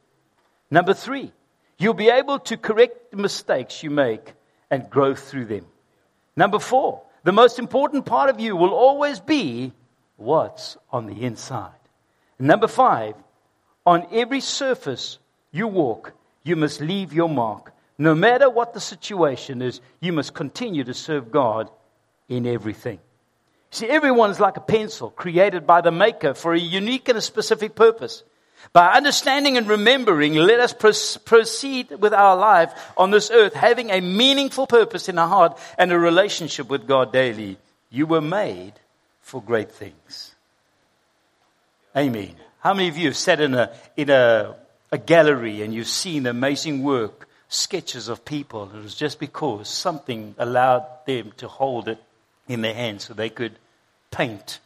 Number 0.70 0.94
three, 0.94 1.34
you'll 1.78 1.94
be 1.94 2.10
able 2.10 2.40
to 2.40 2.56
correct 2.56 3.12
the 3.12 3.18
mistakes 3.18 3.84
you 3.84 3.90
make 3.90 4.34
and 4.72 4.90
grow 4.90 5.14
through 5.14 5.46
them. 5.46 5.66
Number 6.36 6.58
four, 6.58 7.04
the 7.24 7.32
most 7.32 7.60
important 7.60 8.06
part 8.06 8.30
of 8.30 8.40
you 8.40 8.56
will 8.56 8.74
always 8.74 9.20
be 9.20 9.74
what's 10.16 10.78
on 10.92 11.06
the 11.06 11.24
inside. 11.24 11.72
Number 12.40 12.68
five, 12.68 13.16
on 13.86 14.08
every 14.12 14.40
surface 14.40 15.20
you 15.52 15.68
walk, 15.68 16.14
you 16.44 16.56
must 16.56 16.82
leave 16.82 17.14
your 17.14 17.30
mark. 17.30 17.74
No 17.98 18.16
matter 18.16 18.50
what 18.50 18.74
the 18.74 18.80
situation 18.80 19.62
is, 19.62 19.82
you 20.00 20.12
must 20.14 20.34
continue 20.34 20.84
to 20.86 20.94
serve 20.94 21.32
God 21.32 21.70
in 22.28 22.48
everything. 22.48 23.00
See, 23.70 23.88
everyone's 23.88 24.40
like 24.40 24.58
a 24.58 24.62
pencil 24.62 25.12
created 25.12 25.68
by 25.68 25.82
the 25.82 25.92
maker 25.92 26.34
for 26.34 26.54
a 26.54 26.60
unique 26.60 27.10
and 27.10 27.18
a 27.18 27.22
specific 27.22 27.76
purpose. 27.76 28.24
By 28.74 28.94
understanding 28.94 29.58
and 29.58 29.68
remembering, 29.68 30.36
let 30.36 30.60
us 30.60 31.18
proceed 31.18 31.92
with 31.92 32.14
our 32.14 32.38
life 32.38 32.74
on 32.96 33.12
this 33.12 33.30
earth, 33.30 33.54
having 33.54 33.90
a 33.90 34.02
meaningful 34.02 34.66
purpose 34.66 35.10
in 35.10 35.18
our 35.18 35.28
heart 35.28 35.60
and 35.78 35.92
a 35.92 36.00
relationship 36.00 36.70
with 36.70 36.88
God 36.88 37.12
daily. 37.12 37.58
You 37.90 38.06
were 38.06 38.22
made 38.22 38.74
for 39.22 39.42
great 39.42 39.72
things. 39.72 40.36
Amen. 41.96 42.36
How 42.62 42.74
many 42.74 42.88
of 42.88 42.98
you 42.98 43.08
have 43.08 43.18
sat 43.18 43.42
in 43.42 43.54
a, 43.56 43.72
in 43.98 44.10
a, 44.10 44.56
a 44.92 44.98
gallery 44.98 45.62
and 45.62 45.74
you've 45.74 45.88
seen 45.88 46.26
amazing 46.26 46.84
work, 46.84 47.28
sketches 47.50 48.08
of 48.08 48.24
people? 48.24 48.72
It 48.74 48.82
was 48.82 48.96
just 48.96 49.20
because 49.20 49.68
something 49.68 50.36
allowed 50.38 50.86
them 51.06 51.34
to 51.38 51.50
hold 51.50 51.90
it 51.90 52.02
in 52.48 52.62
their 52.62 52.74
hands 52.74 53.06
so 53.06 53.14
they 53.14 53.30
could 53.30 53.58
paint 54.12 54.60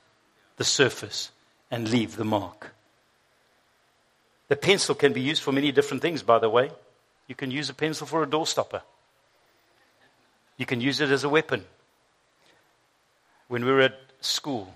the 0.57 0.63
surface 0.63 1.31
and 1.71 1.89
leave 1.89 2.17
the 2.17 2.25
mark. 2.25 2.74
The 4.47 4.55
pencil 4.55 4.95
can 4.95 5.13
be 5.13 5.21
used 5.21 5.41
for 5.41 5.51
many 5.51 5.71
different 5.71 6.01
things, 6.01 6.21
by 6.21 6.39
the 6.39 6.49
way. 6.49 6.71
You 7.27 7.35
can 7.35 7.51
use 7.51 7.69
a 7.69 7.73
pencil 7.73 8.05
for 8.05 8.21
a 8.21 8.29
door 8.29 8.45
stopper. 8.45 8.81
You 10.57 10.65
can 10.65 10.81
use 10.81 11.01
it 11.01 11.09
as 11.09 11.23
a 11.23 11.29
weapon. 11.29 11.65
When 13.47 13.65
we 13.65 13.71
were 13.71 13.81
at 13.81 13.99
school, 14.21 14.73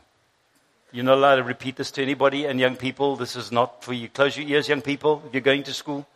you're 0.92 1.06
not 1.06 1.18
allowed 1.18 1.36
to 1.36 1.44
repeat 1.44 1.76
this 1.76 1.92
to 1.92 2.02
anybody, 2.02 2.46
and 2.46 2.60
young 2.60 2.76
people, 2.76 3.16
this 3.16 3.36
is 3.36 3.52
not 3.52 3.84
for 3.84 3.94
you. 3.94 4.10
Close 4.10 4.36
your 4.36 4.48
ears, 4.48 4.68
young 4.68 4.82
people, 4.82 5.22
if 5.28 5.34
you're 5.34 5.42
going 5.42 5.64
to 5.64 5.74
school. 5.74 6.08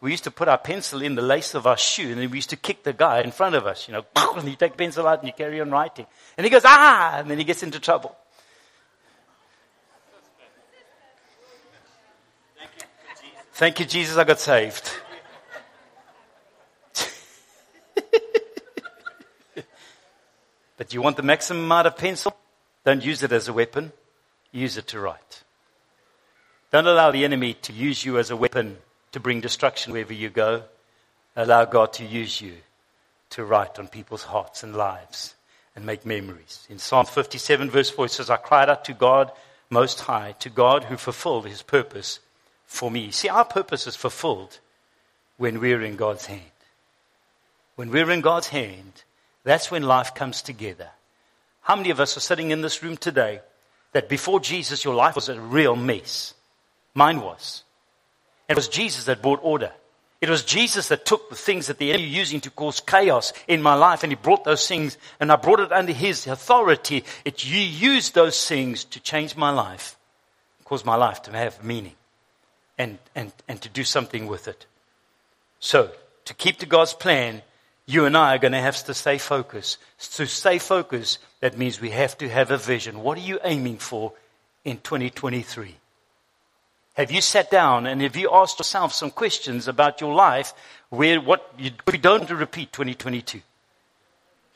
We 0.00 0.10
used 0.10 0.24
to 0.24 0.30
put 0.30 0.48
our 0.48 0.58
pencil 0.58 1.02
in 1.02 1.14
the 1.14 1.22
lace 1.22 1.54
of 1.54 1.66
our 1.66 1.76
shoe, 1.76 2.10
and 2.10 2.20
then 2.20 2.30
we 2.30 2.38
used 2.38 2.50
to 2.50 2.56
kick 2.56 2.82
the 2.82 2.92
guy 2.92 3.20
in 3.20 3.32
front 3.32 3.54
of 3.54 3.66
us, 3.66 3.88
you 3.88 3.92
know, 3.92 4.04
and 4.36 4.48
you 4.48 4.56
take 4.56 4.72
the 4.72 4.78
pencil 4.78 5.06
out 5.06 5.20
and 5.20 5.28
you 5.28 5.34
carry 5.34 5.60
on 5.60 5.70
writing. 5.70 6.06
And 6.36 6.44
he 6.44 6.50
goes, 6.50 6.62
ah, 6.64 7.18
and 7.18 7.30
then 7.30 7.38
he 7.38 7.44
gets 7.44 7.62
into 7.62 7.80
trouble. 7.80 8.16
Thank 13.56 13.80
you, 13.80 13.86
Jesus, 13.86 14.18
I 14.18 14.24
got 14.24 14.38
saved. 14.38 14.92
but 20.76 20.92
you 20.92 21.00
want 21.00 21.16
the 21.16 21.22
maximum 21.22 21.64
amount 21.64 21.86
of 21.86 21.96
pencil? 21.96 22.36
Don't 22.84 23.02
use 23.02 23.22
it 23.22 23.32
as 23.32 23.48
a 23.48 23.54
weapon. 23.54 23.92
Use 24.52 24.76
it 24.76 24.88
to 24.88 25.00
write. 25.00 25.42
Don't 26.70 26.86
allow 26.86 27.10
the 27.10 27.24
enemy 27.24 27.54
to 27.62 27.72
use 27.72 28.04
you 28.04 28.18
as 28.18 28.30
a 28.30 28.36
weapon 28.36 28.76
to 29.12 29.20
bring 29.20 29.40
destruction 29.40 29.94
wherever 29.94 30.12
you 30.12 30.28
go. 30.28 30.64
Allow 31.34 31.64
God 31.64 31.94
to 31.94 32.04
use 32.04 32.42
you 32.42 32.56
to 33.30 33.42
write 33.42 33.78
on 33.78 33.88
people's 33.88 34.24
hearts 34.24 34.64
and 34.64 34.76
lives 34.76 35.34
and 35.74 35.86
make 35.86 36.04
memories. 36.04 36.66
In 36.68 36.78
Psalm 36.78 37.06
57, 37.06 37.70
verse 37.70 37.88
4, 37.88 38.04
it 38.04 38.10
says, 38.10 38.28
I 38.28 38.36
cried 38.36 38.68
out 38.68 38.84
to 38.84 38.92
God 38.92 39.32
Most 39.70 40.00
High, 40.00 40.32
to 40.40 40.50
God 40.50 40.84
who 40.84 40.98
fulfilled 40.98 41.46
his 41.46 41.62
purpose 41.62 42.20
for 42.66 42.90
me. 42.90 43.10
See, 43.10 43.28
our 43.28 43.44
purpose 43.44 43.86
is 43.86 43.96
fulfilled 43.96 44.58
when 45.36 45.60
we're 45.60 45.82
in 45.82 45.96
God's 45.96 46.26
hand. 46.26 46.42
When 47.76 47.90
we're 47.90 48.10
in 48.10 48.20
God's 48.20 48.48
hand, 48.48 49.04
that's 49.44 49.70
when 49.70 49.82
life 49.82 50.14
comes 50.14 50.42
together. 50.42 50.90
How 51.62 51.76
many 51.76 51.90
of 51.90 52.00
us 52.00 52.16
are 52.16 52.20
sitting 52.20 52.50
in 52.50 52.62
this 52.62 52.82
room 52.82 52.96
today 52.96 53.40
that 53.92 54.08
before 54.08 54.40
Jesus, 54.40 54.84
your 54.84 54.94
life 54.94 55.14
was 55.14 55.28
a 55.28 55.40
real 55.40 55.76
mess? 55.76 56.34
Mine 56.94 57.20
was. 57.20 57.62
It 58.48 58.56
was 58.56 58.68
Jesus 58.68 59.04
that 59.04 59.22
brought 59.22 59.40
order. 59.42 59.72
It 60.20 60.30
was 60.30 60.44
Jesus 60.44 60.88
that 60.88 61.04
took 61.04 61.28
the 61.28 61.36
things 61.36 61.66
that 61.66 61.78
the 61.78 61.90
enemy 61.90 62.08
using 62.08 62.40
to 62.40 62.50
cause 62.50 62.80
chaos 62.80 63.32
in 63.46 63.60
my 63.60 63.74
life, 63.74 64.02
and 64.02 64.10
he 64.10 64.16
brought 64.16 64.44
those 64.44 64.66
things, 64.66 64.96
and 65.20 65.30
I 65.30 65.36
brought 65.36 65.60
it 65.60 65.72
under 65.72 65.92
his 65.92 66.26
authority. 66.26 67.04
It, 67.24 67.40
he 67.40 67.64
used 67.64 68.14
those 68.14 68.48
things 68.48 68.84
to 68.84 69.00
change 69.00 69.36
my 69.36 69.50
life, 69.50 69.98
cause 70.64 70.84
my 70.84 70.96
life 70.96 71.22
to 71.22 71.32
have 71.32 71.62
meaning 71.62 71.94
and, 72.78 72.98
and, 73.14 73.32
and 73.48 73.60
to 73.62 73.68
do 73.68 73.84
something 73.84 74.26
with 74.26 74.48
it. 74.48 74.66
So, 75.60 75.90
to 76.26 76.34
keep 76.34 76.58
to 76.58 76.66
God's 76.66 76.92
plan, 76.92 77.42
you 77.86 78.04
and 78.04 78.16
I 78.16 78.34
are 78.34 78.38
going 78.38 78.52
to 78.52 78.60
have 78.60 78.82
to 78.84 78.94
stay 78.94 79.18
focused. 79.18 79.78
To 80.16 80.26
stay 80.26 80.58
focused, 80.58 81.18
that 81.40 81.56
means 81.56 81.80
we 81.80 81.90
have 81.90 82.18
to 82.18 82.28
have 82.28 82.50
a 82.50 82.58
vision. 82.58 83.02
What 83.02 83.16
are 83.16 83.22
you 83.22 83.38
aiming 83.44 83.78
for 83.78 84.12
in 84.64 84.78
2023? 84.78 85.76
Have 86.94 87.10
you 87.10 87.20
sat 87.20 87.50
down 87.50 87.86
and 87.86 88.00
have 88.02 88.16
you 88.16 88.30
asked 88.32 88.58
yourself 88.58 88.92
some 88.92 89.10
questions 89.10 89.68
about 89.68 90.00
your 90.00 90.14
life 90.14 90.54
where 90.88 91.20
what 91.20 91.52
you, 91.58 91.70
we 91.90 91.98
don't 91.98 92.20
want 92.20 92.28
to 92.28 92.36
repeat 92.36 92.72
2022? 92.72 93.42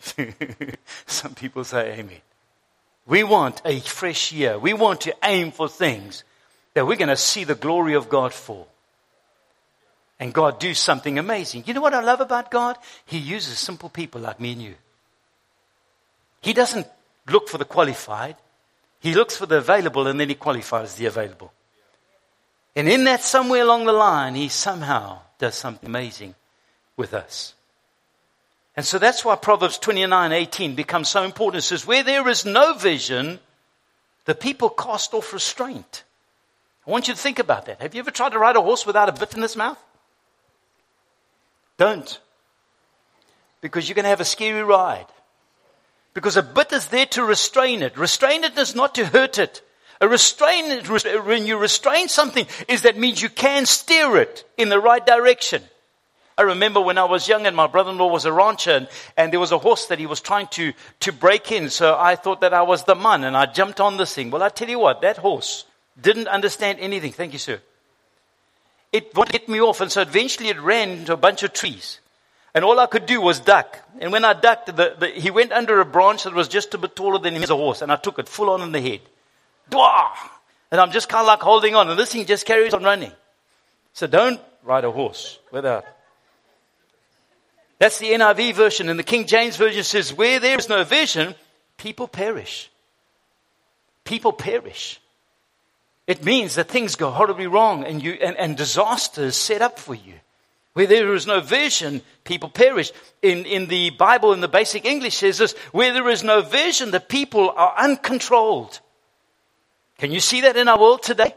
some 1.07 1.35
people 1.35 1.63
say 1.65 1.99
amen. 1.99 2.23
We 3.07 3.25
want 3.25 3.61
a 3.65 3.81
fresh 3.81 4.33
year. 4.33 4.59
We 4.59 4.73
want 4.73 5.03
to 5.03 5.15
aim 5.23 5.53
for 5.53 5.69
things 5.69 6.25
that 6.75 6.87
we're 6.87 6.97
going 6.97 7.09
to 7.09 7.17
see 7.17 7.45
the 7.45 7.55
glory 7.55 7.95
of 7.95 8.09
God 8.09 8.33
for. 8.33 8.67
And 10.19 10.35
God 10.35 10.61
do 10.61 10.75
something 10.75 11.19
amazing. 11.19 11.65
You 11.67 11.75
know 11.75 11.81
what 11.81 11.95
I 11.95 12.03
love 12.03 12.21
about 12.21 12.51
God? 12.51 12.77
He 13.07 13.19
uses 13.19 13.59
simple 13.59 13.89
people 13.89 14.21
like 14.21 14.39
me 14.39 14.53
and 14.53 14.63
you. 14.63 14.75
He 16.43 16.53
doesn't 16.53 16.87
look 17.27 17.49
for 17.49 17.59
the 17.59 17.65
qualified. 17.65 18.37
He 19.01 19.15
looks 19.15 19.37
for 19.37 19.47
the 19.47 19.57
available 19.59 20.07
and 20.07 20.21
then 20.21 20.29
he 20.29 20.35
qualifies 20.35 20.95
the 20.95 21.07
available. 21.07 21.53
And 22.77 22.89
in 22.89 23.05
that 23.05 23.23
somewhere 23.23 23.63
along 23.63 23.87
the 23.87 23.93
line, 23.93 24.35
he 24.35 24.49
somehow 24.49 25.21
does 25.39 25.55
something 25.55 25.89
amazing 25.89 26.35
with 26.97 27.15
us. 27.15 27.55
And 28.77 28.87
so 28.87 28.99
that's 28.99 29.25
why 29.25 29.37
Proverbs 29.37 29.79
29, 29.79 30.33
18 30.33 30.75
becomes 30.75 31.09
so 31.09 31.25
important. 31.25 31.65
It 31.65 31.67
says, 31.67 31.87
where 31.87 32.03
there 32.03 32.29
is 32.29 32.45
no 32.45 32.75
vision, 32.75 33.41
the 34.27 34.35
people 34.35 34.71
cast 34.71 35.13
off 35.13 35.33
restraint. 35.33 36.05
I 36.87 36.91
want 36.91 37.09
you 37.09 37.15
to 37.15 37.21
think 37.21 37.39
about 37.39 37.67
that. 37.67 37.81
Have 37.83 37.95
you 37.95 38.01
ever 38.01 38.11
tried 38.11 38.33
to 38.33 38.39
ride 38.39 38.57
a 38.57 38.63
horse 38.63 38.87
without 38.87 39.09
a 39.09 39.13
bit 39.13 39.37
in 39.37 39.43
its 39.43 39.57
mouth? 39.57 39.79
Don't. 41.77 42.21
Because 43.61 43.89
you're 43.89 43.95
going 43.95 44.05
to 44.05 44.11
have 44.11 44.21
a 44.21 44.25
scary 44.25 44.63
ride. 44.63 45.07
Because 46.15 46.37
a 46.37 46.43
bit 46.43 46.73
is 46.73 46.89
there 46.89 47.07
to 47.07 47.25
restrain 47.25 47.83
it. 47.83 47.97
Restrain 47.97 48.45
it 48.45 48.57
is 48.59 48.75
not 48.75 48.95
to 48.97 49.07
hurt 49.07 49.39
it. 49.39 49.63
A 50.01 50.09
restrain, 50.09 50.83
when 51.27 51.47
you 51.47 51.59
restrain 51.59 52.09
something, 52.09 52.47
is 52.69 52.83
that 52.83 52.97
means 52.97 53.21
you 53.21 53.29
can 53.29 53.67
steer 53.67 54.17
it 54.17 54.45
in 54.57 54.71
the 54.71 54.81
right 54.81 55.05
direction. 55.05 55.63
I 56.39 56.43
remember 56.43 56.81
when 56.81 56.97
I 56.97 57.05
was 57.05 57.29
young 57.29 57.47
and 57.47 57.55
my 57.55 57.67
brother-in-law 57.67 58.11
was 58.11 58.25
a 58.25 58.33
rancher 58.33 58.71
and, 58.71 58.89
and, 59.15 59.31
there 59.31 59.39
was 59.39 59.53
a 59.53 59.59
horse 59.59 59.87
that 59.87 59.99
he 59.99 60.07
was 60.07 60.23
trying 60.23 60.47
to, 60.53 60.73
to 61.01 61.13
break 61.13 61.53
in. 61.53 61.69
So 61.69 61.99
I 61.99 62.17
thought 62.17 62.41
that 62.41 62.55
I 62.55 62.63
was 62.63 62.85
the 62.85 62.95
man 62.95 63.25
and 63.25 63.37
I 63.37 63.45
jumped 63.45 63.79
on 63.79 63.99
this 63.99 64.15
thing. 64.15 64.31
Well, 64.31 64.43
I 64.43 64.49
tell 64.49 64.71
you 64.71 64.79
what, 64.79 65.03
that 65.03 65.19
horse 65.19 65.67
didn't 66.01 66.29
understand 66.29 66.79
anything. 66.81 67.13
Thank 67.13 67.33
you, 67.33 67.39
sir. 67.39 67.61
It 68.93 69.15
wanted 69.15 69.33
to 69.33 69.39
get 69.39 69.49
me 69.49 69.61
off, 69.61 69.81
and 69.81 69.91
so 69.91 70.03
eventually 70.03 70.49
it 70.49 70.61
ran 70.61 70.91
into 70.91 71.13
a 71.13 71.17
bunch 71.17 71.43
of 71.43 71.53
trees. 71.53 72.01
And 72.55 72.65
all 72.65 72.81
I 72.81 72.87
could 72.87 73.07
do 73.07 73.21
was 73.21 73.39
duck. 73.39 73.79
And 74.01 74.11
when 74.11 74.25
I 74.25 74.33
ducked, 74.33 74.67
the, 74.67 74.97
the, 74.99 75.09
he 75.09 75.31
went 75.31 75.53
under 75.53 75.81
a 75.81 75.85
branch 75.85 76.25
that 76.25 76.35
was 76.35 76.49
just 76.49 76.75
a 76.75 76.79
bit 76.79 76.97
taller 76.97 77.19
than 77.19 77.35
him 77.35 77.43
as 77.43 77.51
a 77.51 77.57
horse, 77.57 77.83
and 77.83 77.93
I 77.93 77.97
took 77.97 78.19
it 78.19 78.29
full 78.29 78.51
on 78.51 78.63
in 78.63 78.73
the 78.73 78.81
head. 78.81 79.01
Dwah! 79.71 80.11
And 80.73 80.81
I'm 80.81 80.91
just 80.91 81.09
kind 81.09 81.21
of 81.21 81.27
like 81.29 81.41
holding 81.41 81.77
on, 81.77 81.89
and 81.89 81.99
this 81.99 82.13
thing 82.13 82.27
just 82.27 82.47
carries 82.47 82.75
on 82.75 82.83
running. 82.83 83.13
So 83.93 84.07
don't 84.07 84.41
ride 84.65 84.85
a 84.85 84.91
horse 84.91 85.39
without. 85.53 85.85
That's 87.79 87.99
the 87.99 88.11
NIV 88.11 88.55
version. 88.55 88.89
And 88.89 88.99
the 88.99 89.05
King 89.05 89.27
James 89.27 89.57
version 89.57 89.83
says, 89.83 90.13
where 90.13 90.39
there 90.39 90.59
is 90.59 90.69
no 90.69 90.85
vision, 90.85 91.35
people 91.77 92.09
perish. 92.09 92.71
People 94.05 94.33
perish. 94.33 95.00
It 96.11 96.25
means 96.25 96.57
that 96.57 96.67
things 96.67 96.97
go 96.97 97.13
horribly 97.13 97.47
wrong 97.47 97.85
and, 97.85 98.03
you, 98.03 98.15
and, 98.15 98.37
and 98.37 98.57
disaster 98.57 99.27
is 99.27 99.37
set 99.37 99.63
up 99.63 99.79
for 99.79 99.95
you. 99.95 100.15
Where 100.73 100.89
there 100.89 101.15
is 101.15 101.25
no 101.25 101.39
vision, 101.39 102.03
people 102.25 102.49
perish. 102.49 102.91
In, 103.23 103.47
in 103.47 103.69
the 103.69 103.91
Bible, 103.91 104.33
in 104.33 104.41
the 104.41 104.49
basic 104.49 104.85
English, 104.85 105.19
says 105.19 105.39
this 105.39 105.53
where 105.71 105.93
there 105.93 106.09
is 106.09 106.25
no 106.25 106.43
vision, 106.43 106.91
the 106.91 106.99
people 106.99 107.51
are 107.51 107.77
uncontrolled. 107.79 108.81
Can 109.99 110.11
you 110.11 110.19
see 110.19 110.41
that 110.41 110.57
in 110.57 110.67
our 110.67 110.81
world 110.81 111.05
today? 111.05 111.33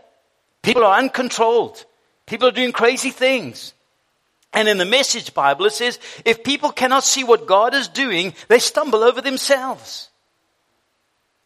People 0.63 0.85
are 0.85 0.97
uncontrolled. 0.97 1.85
People 2.25 2.47
are 2.47 2.51
doing 2.59 2.71
crazy 2.71 3.11
things. 3.11 3.75
And 4.53 4.67
in 4.67 4.79
the 4.79 4.85
message 4.85 5.35
Bible, 5.35 5.67
it 5.67 5.73
says, 5.73 5.99
if 6.25 6.43
people 6.43 6.71
cannot 6.71 7.03
see 7.03 7.23
what 7.23 7.45
God 7.45 7.75
is 7.75 7.87
doing, 7.89 8.33
they 8.47 8.57
stumble 8.57 9.03
over 9.03 9.21
themselves. 9.21 10.09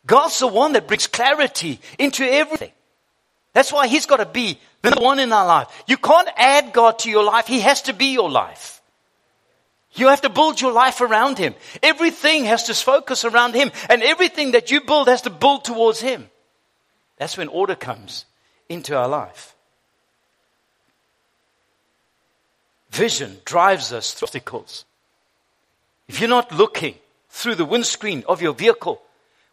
God's 0.05 0.39
the 0.39 0.47
one 0.47 0.71
that 0.71 0.87
brings 0.87 1.07
clarity 1.07 1.81
into 1.99 2.23
everything. 2.23 2.71
That's 3.57 3.73
why 3.73 3.87
He's 3.87 4.05
got 4.05 4.17
to 4.17 4.27
be 4.27 4.59
the 4.83 4.91
one 5.01 5.17
in 5.17 5.33
our 5.33 5.47
life. 5.47 5.83
You 5.87 5.97
can't 5.97 6.29
add 6.37 6.73
God 6.73 6.99
to 6.99 7.09
your 7.09 7.23
life. 7.23 7.47
He 7.47 7.61
has 7.61 7.81
to 7.81 7.93
be 7.93 8.13
your 8.13 8.29
life. 8.29 8.83
You 9.93 10.09
have 10.09 10.21
to 10.21 10.29
build 10.29 10.61
your 10.61 10.71
life 10.71 11.01
around 11.01 11.39
Him. 11.39 11.55
Everything 11.81 12.45
has 12.45 12.65
to 12.65 12.75
focus 12.75 13.25
around 13.25 13.55
Him. 13.55 13.71
And 13.89 14.03
everything 14.03 14.51
that 14.51 14.69
you 14.69 14.81
build 14.81 15.07
has 15.07 15.23
to 15.23 15.31
build 15.31 15.65
towards 15.65 15.99
Him. 15.99 16.29
That's 17.17 17.35
when 17.35 17.47
order 17.47 17.73
comes 17.73 18.25
into 18.69 18.95
our 18.95 19.07
life. 19.07 19.55
Vision 22.91 23.37
drives 23.43 23.91
us 23.91 24.13
through 24.13 24.27
obstacles. 24.27 24.85
If 26.07 26.19
you're 26.19 26.29
not 26.29 26.51
looking 26.51 26.93
through 27.31 27.55
the 27.55 27.65
windscreen 27.65 28.23
of 28.27 28.39
your 28.39 28.53
vehicle 28.53 29.01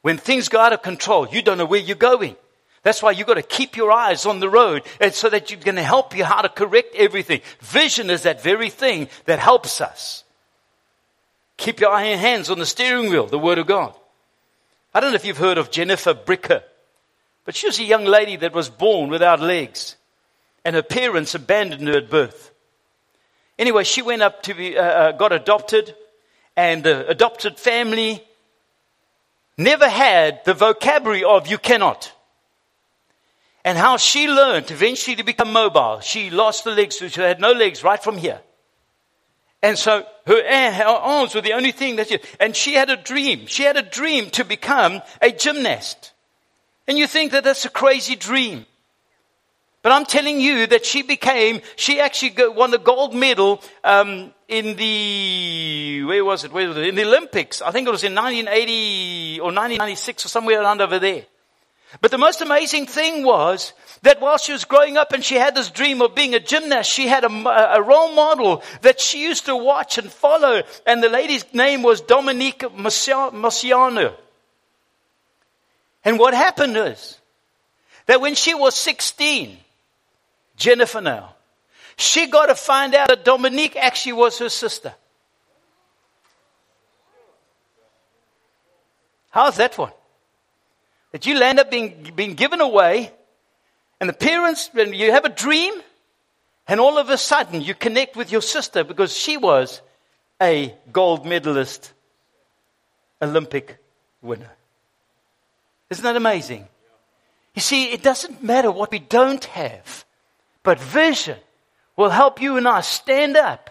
When 0.02 0.18
things 0.18 0.50
go 0.50 0.60
out 0.60 0.74
of 0.74 0.82
control, 0.82 1.26
you 1.26 1.40
don't 1.40 1.56
know 1.56 1.64
where 1.64 1.80
you're 1.80 1.96
going. 1.96 2.36
That's 2.84 3.02
why 3.02 3.12
you've 3.12 3.26
got 3.26 3.34
to 3.34 3.42
keep 3.42 3.76
your 3.76 3.90
eyes 3.90 4.26
on 4.26 4.40
the 4.40 4.48
road 4.48 4.82
and 5.00 5.12
so 5.12 5.30
that 5.30 5.50
you're 5.50 5.58
going 5.58 5.76
to 5.76 5.82
help 5.82 6.14
you 6.16 6.22
how 6.22 6.42
to 6.42 6.50
correct 6.50 6.94
everything. 6.94 7.40
Vision 7.60 8.10
is 8.10 8.22
that 8.22 8.42
very 8.42 8.68
thing 8.70 9.08
that 9.24 9.38
helps 9.38 9.80
us. 9.80 10.22
Keep 11.56 11.80
your 11.80 11.98
hands 11.98 12.50
on 12.50 12.58
the 12.58 12.66
steering 12.66 13.08
wheel, 13.08 13.26
the 13.26 13.38
Word 13.38 13.58
of 13.58 13.66
God. 13.66 13.94
I 14.92 15.00
don't 15.00 15.10
know 15.10 15.16
if 15.16 15.24
you've 15.24 15.38
heard 15.38 15.56
of 15.56 15.70
Jennifer 15.70 16.14
Bricker, 16.14 16.62
but 17.44 17.56
she 17.56 17.66
was 17.66 17.78
a 17.78 17.84
young 17.84 18.04
lady 18.04 18.36
that 18.36 18.52
was 18.52 18.68
born 18.68 19.08
without 19.08 19.40
legs, 19.40 19.96
and 20.64 20.76
her 20.76 20.82
parents 20.82 21.34
abandoned 21.34 21.88
her 21.88 21.96
at 21.96 22.10
birth. 22.10 22.52
Anyway, 23.58 23.84
she 23.84 24.02
went 24.02 24.22
up 24.22 24.42
to 24.42 24.54
be, 24.54 24.76
uh, 24.76 24.82
uh, 24.82 25.12
got 25.12 25.32
adopted, 25.32 25.94
and 26.56 26.84
the 26.84 27.08
adopted 27.08 27.58
family 27.58 28.22
never 29.56 29.88
had 29.88 30.44
the 30.44 30.54
vocabulary 30.54 31.24
of 31.24 31.46
you 31.46 31.56
cannot. 31.56 32.13
And 33.64 33.78
how 33.78 33.96
she 33.96 34.28
learned 34.28 34.70
eventually 34.70 35.16
to 35.16 35.24
become 35.24 35.52
mobile. 35.52 36.00
She 36.00 36.28
lost 36.30 36.64
the 36.64 36.70
legs, 36.70 36.98
so 36.98 37.08
she 37.08 37.20
had 37.20 37.40
no 37.40 37.52
legs 37.52 37.82
right 37.82 38.02
from 38.02 38.18
here. 38.18 38.40
And 39.62 39.78
so 39.78 40.04
her, 40.26 40.72
her 40.72 40.84
arms 40.84 41.34
were 41.34 41.40
the 41.40 41.54
only 41.54 41.72
thing 41.72 41.96
that 41.96 42.08
she, 42.08 42.18
and 42.38 42.54
she 42.54 42.74
had 42.74 42.90
a 42.90 42.96
dream. 42.98 43.46
She 43.46 43.62
had 43.62 43.78
a 43.78 43.82
dream 43.82 44.28
to 44.30 44.44
become 44.44 45.00
a 45.22 45.30
gymnast. 45.30 46.12
And 46.86 46.98
you 46.98 47.06
think 47.06 47.32
that 47.32 47.44
that's 47.44 47.64
a 47.64 47.70
crazy 47.70 48.14
dream. 48.14 48.66
But 49.80 49.92
I'm 49.92 50.04
telling 50.04 50.40
you 50.40 50.66
that 50.66 50.84
she 50.84 51.02
became, 51.02 51.60
she 51.76 52.00
actually 52.00 52.34
won 52.48 52.70
the 52.70 52.78
gold 52.78 53.14
medal 53.14 53.62
um, 53.82 54.32
in 54.48 54.76
the, 54.76 56.04
where 56.04 56.24
was 56.24 56.44
it? 56.44 56.52
Where 56.52 56.68
was 56.68 56.76
it? 56.76 56.86
In 56.86 56.94
the 56.94 57.04
Olympics. 57.04 57.62
I 57.62 57.70
think 57.70 57.88
it 57.88 57.90
was 57.90 58.04
in 58.04 58.14
1980 58.14 59.40
or 59.40 59.46
1996 59.46 60.26
or 60.26 60.28
somewhere 60.28 60.60
around 60.60 60.82
over 60.82 60.98
there. 60.98 61.24
But 62.00 62.10
the 62.10 62.18
most 62.18 62.40
amazing 62.40 62.86
thing 62.86 63.24
was 63.24 63.72
that 64.02 64.20
while 64.20 64.36
she 64.36 64.52
was 64.52 64.64
growing 64.64 64.96
up 64.96 65.12
and 65.12 65.24
she 65.24 65.36
had 65.36 65.54
this 65.54 65.70
dream 65.70 66.02
of 66.02 66.14
being 66.14 66.34
a 66.34 66.40
gymnast, 66.40 66.90
she 66.90 67.06
had 67.06 67.24
a, 67.24 67.28
a, 67.76 67.82
role 67.82 68.12
model 68.12 68.62
that 68.82 69.00
she 69.00 69.22
used 69.22 69.46
to 69.46 69.56
watch 69.56 69.96
and 69.98 70.10
follow. 70.10 70.62
And 70.86 71.02
the 71.02 71.08
lady's 71.08 71.44
name 71.54 71.82
was 71.82 72.00
Dominique 72.00 72.60
Moceanu. 72.60 74.14
And 76.04 76.18
what 76.18 76.34
happened 76.34 76.76
is 76.76 77.18
that 78.06 78.20
when 78.20 78.34
she 78.34 78.54
was 78.54 78.74
16, 78.74 79.56
Jennifer 80.56 81.00
now, 81.00 81.34
she 81.96 82.26
got 82.26 82.46
to 82.46 82.54
find 82.54 82.94
out 82.94 83.08
that 83.08 83.24
Dominique 83.24 83.76
actually 83.76 84.14
was 84.14 84.38
her 84.38 84.48
sister. 84.48 84.94
How's 89.30 89.56
that 89.56 89.78
one? 89.78 89.92
That 91.14 91.26
you 91.26 91.38
land 91.38 91.60
up 91.60 91.70
being, 91.70 92.10
being 92.16 92.34
given 92.34 92.60
away, 92.60 93.12
and 94.00 94.08
the 94.08 94.12
parents, 94.12 94.68
when 94.72 94.92
you 94.92 95.12
have 95.12 95.24
a 95.24 95.28
dream, 95.28 95.72
and 96.66 96.80
all 96.80 96.98
of 96.98 97.08
a 97.08 97.16
sudden 97.16 97.60
you 97.60 97.72
connect 97.72 98.16
with 98.16 98.32
your 98.32 98.42
sister 98.42 98.82
because 98.82 99.16
she 99.16 99.36
was 99.36 99.80
a 100.42 100.74
gold 100.92 101.24
medalist, 101.24 101.92
Olympic 103.22 103.78
winner. 104.22 104.50
Isn't 105.88 106.02
that 106.02 106.16
amazing? 106.16 106.66
You 107.54 107.62
see, 107.62 107.92
it 107.92 108.02
doesn't 108.02 108.42
matter 108.42 108.72
what 108.72 108.90
we 108.90 108.98
don't 108.98 109.44
have, 109.44 110.04
but 110.64 110.80
vision 110.80 111.38
will 111.96 112.10
help 112.10 112.42
you 112.42 112.56
and 112.56 112.66
I 112.66 112.80
stand 112.80 113.36
up 113.36 113.70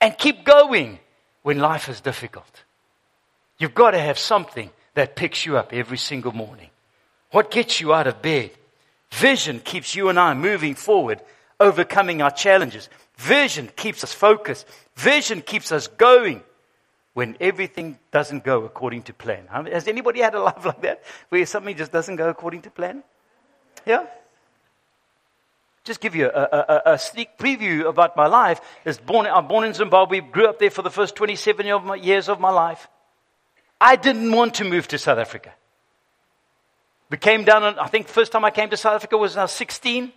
and 0.00 0.16
keep 0.16 0.44
going 0.44 1.00
when 1.42 1.58
life 1.58 1.88
is 1.88 2.00
difficult. 2.00 2.62
You've 3.58 3.74
got 3.74 3.90
to 3.90 3.98
have 3.98 4.20
something 4.20 4.70
that 4.94 5.16
picks 5.16 5.44
you 5.44 5.56
up 5.56 5.72
every 5.72 5.98
single 5.98 6.30
morning. 6.30 6.70
What 7.36 7.50
gets 7.50 7.82
you 7.82 7.92
out 7.92 8.06
of 8.06 8.22
bed? 8.22 8.50
Vision 9.10 9.60
keeps 9.60 9.94
you 9.94 10.08
and 10.08 10.18
I 10.18 10.32
moving 10.32 10.74
forward, 10.74 11.20
overcoming 11.60 12.22
our 12.22 12.30
challenges. 12.30 12.88
Vision 13.18 13.68
keeps 13.76 14.02
us 14.02 14.10
focused. 14.10 14.66
Vision 14.94 15.42
keeps 15.42 15.70
us 15.70 15.86
going 15.86 16.42
when 17.12 17.36
everything 17.38 17.98
doesn't 18.10 18.42
go 18.42 18.64
according 18.64 19.02
to 19.02 19.12
plan. 19.12 19.48
Has 19.70 19.86
anybody 19.86 20.20
had 20.20 20.34
a 20.34 20.40
life 20.48 20.64
like 20.64 20.80
that 20.80 21.02
where 21.28 21.44
something 21.44 21.76
just 21.76 21.92
doesn't 21.92 22.16
go 22.16 22.30
according 22.30 22.62
to 22.62 22.70
plan? 22.70 23.02
Yeah? 23.84 24.06
Just 25.84 26.00
give 26.00 26.16
you 26.16 26.30
a, 26.30 26.48
a, 26.86 26.92
a 26.94 26.98
sneak 26.98 27.36
preview 27.36 27.86
about 27.86 28.16
my 28.16 28.28
life. 28.28 28.62
Is 28.86 28.96
Born, 28.96 29.26
I'm 29.26 29.46
born 29.46 29.64
in 29.64 29.74
Zimbabwe, 29.74 30.20
grew 30.20 30.48
up 30.48 30.58
there 30.58 30.70
for 30.70 30.80
the 30.80 30.88
first 30.88 31.14
27 31.16 31.66
years 32.02 32.30
of 32.30 32.40
my 32.40 32.50
life. 32.50 32.88
I 33.78 33.96
didn't 33.96 34.32
want 34.32 34.54
to 34.54 34.64
move 34.64 34.88
to 34.88 34.96
South 34.96 35.18
Africa. 35.18 35.52
We 37.10 37.16
came 37.16 37.44
down, 37.44 37.62
on, 37.62 37.78
I 37.78 37.86
think 37.86 38.08
first 38.08 38.32
time 38.32 38.44
I 38.44 38.50
came 38.50 38.70
to 38.70 38.76
South 38.76 38.96
Africa 38.96 39.16
was 39.16 39.32
when 39.32 39.40
I 39.40 39.44
was 39.44 39.52
16 39.52 40.12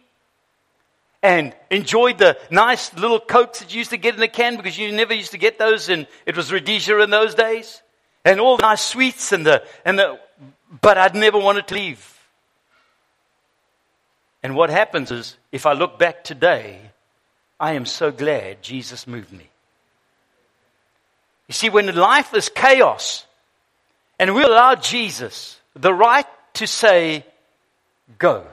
and 1.22 1.54
enjoyed 1.70 2.18
the 2.18 2.38
nice 2.50 2.94
little 2.96 3.20
cokes 3.20 3.60
that 3.60 3.74
you 3.74 3.80
used 3.80 3.92
to 3.92 3.98
get 3.98 4.16
in 4.16 4.22
a 4.24 4.28
can 4.28 4.58
because 4.58 4.78
you 4.78 4.92
never 4.92 5.14
used 5.14 5.32
to 5.32 5.38
get 5.38 5.60
those 5.60 5.90
and 5.90 6.08
it 6.26 6.36
was 6.36 6.52
Rhodesia 6.52 7.00
in 7.02 7.10
those 7.10 7.36
days. 7.36 7.82
And 8.26 8.40
all 8.40 8.58
the 8.58 8.64
nice 8.64 8.82
sweets 8.82 9.32
and 9.32 9.46
the, 9.46 9.64
and 9.86 10.00
the, 10.00 10.20
but 10.82 10.98
I'd 10.98 11.16
never 11.16 11.38
wanted 11.38 11.68
to 11.68 11.76
leave. 11.76 12.16
And 14.42 14.56
what 14.56 14.70
happens 14.70 15.12
is, 15.12 15.38
if 15.52 15.66
I 15.66 15.74
look 15.74 16.00
back 16.00 16.24
today, 16.24 16.80
I 17.60 17.74
am 17.74 17.86
so 17.86 18.12
glad 18.12 18.62
Jesus 18.62 19.06
moved 19.06 19.32
me. 19.32 19.50
You 21.48 21.54
see, 21.54 21.70
when 21.70 21.94
life 21.96 22.34
is 22.34 22.48
chaos 22.48 23.26
and 24.18 24.34
we 24.34 24.44
allow 24.44 24.76
Jesus 24.76 25.60
the 25.76 25.94
right 25.94 26.26
to 26.60 26.68
say, 26.68 27.26
go? 28.18 28.46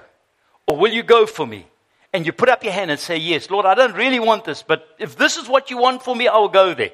Or 0.66 0.76
will 0.76 0.92
you 0.92 1.02
go 1.02 1.26
for 1.26 1.46
me? 1.46 1.66
And 2.12 2.24
you 2.24 2.32
put 2.32 2.48
up 2.48 2.64
your 2.64 2.72
hand 2.72 2.90
and 2.90 2.98
say, 2.98 3.16
yes, 3.18 3.50
Lord, 3.50 3.66
I 3.66 3.74
don't 3.74 3.94
really 3.94 4.20
want 4.20 4.44
this, 4.44 4.62
but 4.62 4.88
if 4.98 5.16
this 5.16 5.36
is 5.36 5.48
what 5.48 5.70
you 5.70 5.76
want 5.76 6.02
for 6.02 6.16
me, 6.16 6.28
I 6.28 6.38
will 6.38 6.48
go 6.48 6.72
there. 6.74 6.92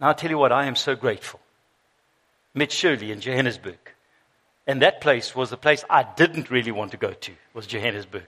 Now 0.00 0.08
I'll 0.08 0.14
tell 0.14 0.30
you 0.30 0.38
what, 0.38 0.52
I 0.52 0.66
am 0.66 0.76
so 0.76 0.94
grateful. 0.94 1.40
Met 2.54 2.70
Shirley 2.70 3.10
in 3.10 3.20
Johannesburg. 3.20 3.78
And 4.66 4.82
that 4.82 5.00
place 5.00 5.34
was 5.34 5.50
the 5.50 5.56
place 5.56 5.84
I 5.88 6.02
didn't 6.02 6.50
really 6.50 6.72
want 6.72 6.90
to 6.92 6.96
go 6.96 7.12
to, 7.12 7.32
was 7.54 7.66
Johannesburg. 7.66 8.26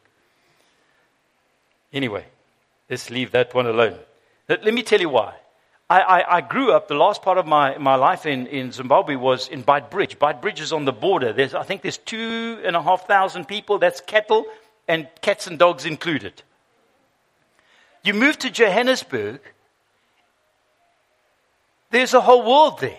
Anyway, 1.92 2.24
let's 2.88 3.10
leave 3.10 3.32
that 3.32 3.54
one 3.54 3.66
alone. 3.66 3.98
Let, 4.48 4.64
let 4.64 4.74
me 4.74 4.82
tell 4.82 5.00
you 5.00 5.08
why. 5.08 5.34
I, 5.90 6.00
I, 6.00 6.36
I, 6.36 6.40
grew 6.42 6.72
up, 6.72 6.88
the 6.88 6.94
last 6.94 7.22
part 7.22 7.38
of 7.38 7.46
my, 7.46 7.78
my 7.78 7.94
life 7.94 8.26
in, 8.26 8.46
in 8.48 8.72
Zimbabwe 8.72 9.16
was 9.16 9.48
in 9.48 9.64
Beitbridge. 9.64 10.18
Bite 10.18 10.42
Bridge 10.42 10.60
is 10.60 10.72
on 10.72 10.84
the 10.84 10.92
border. 10.92 11.32
There's, 11.32 11.54
I 11.54 11.62
think 11.62 11.80
there's 11.80 11.96
two 11.96 12.60
and 12.62 12.76
a 12.76 12.82
half 12.82 13.06
thousand 13.06 13.48
people. 13.48 13.78
That's 13.78 14.02
cattle 14.02 14.44
and 14.86 15.08
cats 15.22 15.46
and 15.46 15.58
dogs 15.58 15.86
included. 15.86 16.42
You 18.04 18.12
move 18.14 18.38
to 18.40 18.50
Johannesburg, 18.50 19.40
there's 21.90 22.12
a 22.12 22.20
whole 22.20 22.44
world 22.44 22.80
there. 22.80 22.98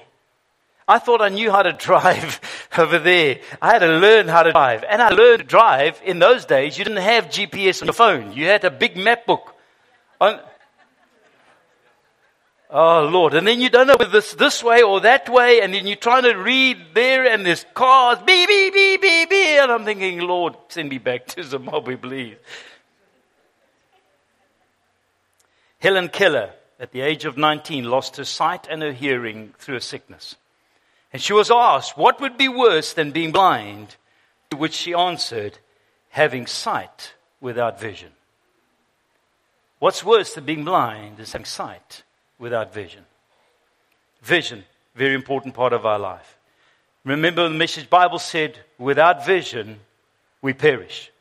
I 0.88 0.98
thought 0.98 1.22
I 1.22 1.30
knew 1.30 1.52
how 1.52 1.62
to 1.62 1.74
drive 1.88 2.42
over 2.76 2.98
there. 2.98 3.40
I 3.62 3.74
had 3.74 3.80
to 3.80 3.88
learn 3.88 4.28
how 4.28 4.42
to 4.42 4.52
drive. 4.52 4.84
And 4.90 5.00
I 5.00 5.10
learned 5.10 5.40
to 5.40 5.46
drive 5.46 6.02
in 6.04 6.18
those 6.18 6.46
days. 6.46 6.78
You 6.80 6.86
didn't 6.86 7.04
have 7.04 7.26
GPS 7.26 7.84
on 7.84 7.88
your 7.88 7.94
phone. 7.94 8.34
You 8.34 8.46
had 8.46 8.64
a 8.64 8.72
big 8.72 8.98
map 8.98 9.28
book. 9.28 9.54
On, 10.20 10.40
Oh 12.70 13.10
Lord. 13.12 13.34
And 13.34 13.48
then 13.48 13.60
you 13.62 13.70
don't 13.70 13.88
know 13.88 13.96
whether 13.98 14.20
it's 14.20 14.36
this 14.36 14.64
way 14.64 14.84
or 14.84 15.02
that 15.02 15.28
way. 15.28 15.62
And 15.62 15.74
then 15.74 15.88
you're 15.88 15.96
trying 15.96 16.24
to 16.24 16.36
read 16.36 16.78
there 16.94 17.26
and 17.26 17.46
there's 17.46 17.66
cars, 17.74 18.20
beep, 18.20 18.48
beep, 18.48 18.74
beep, 18.74 19.02
beep, 19.02 19.30
beep. 19.30 19.60
And 19.60 19.72
I'm 19.72 19.86
thinking, 19.86 20.20
Lord, 20.20 20.56
send 20.68 20.90
me 20.90 21.00
back 21.00 21.26
to 21.28 21.44
Zimbabwe, 21.44 21.96
please. 21.96 22.38
Helen 25.80 26.10
Keller, 26.10 26.52
at 26.80 26.92
the 26.92 27.02
age 27.02 27.26
of 27.26 27.38
19, 27.38 27.86
lost 27.86 28.18
her 28.18 28.26
sight 28.26 28.68
and 28.70 28.82
her 28.82 28.92
hearing 28.92 29.54
through 29.58 29.78
a 29.78 29.82
sickness. 29.82 30.36
And 31.12 31.22
she 31.22 31.34
was 31.34 31.50
asked, 31.50 31.98
what 31.98 32.22
would 32.22 32.38
be 32.38 32.50
worse 32.50 32.94
than 32.94 33.12
being 33.12 33.32
blind? 33.32 33.96
To 34.52 34.58
which 34.58 34.74
she 34.74 34.94
answered, 34.94 35.58
having 36.10 36.46
sight 36.46 37.14
without 37.42 37.80
vision. 37.80 38.12
What's 39.80 40.04
worse 40.04 40.34
than 40.34 40.44
being 40.44 40.66
blind 40.66 41.20
is 41.20 41.32
having 41.32 41.46
sight 41.46 42.04
without 42.40 42.74
vision. 42.74 43.06
Vision, 44.24 44.64
very 44.96 45.14
important 45.14 45.54
part 45.54 45.74
of 45.74 45.86
our 45.86 46.00
life. 46.00 46.38
Remember 47.06 47.48
the 47.48 47.56
message 47.56 47.90
Bible 47.90 48.20
said, 48.20 48.58
without 48.78 49.26
vision, 49.26 49.80
we 50.42 50.54
perish. 50.54 51.12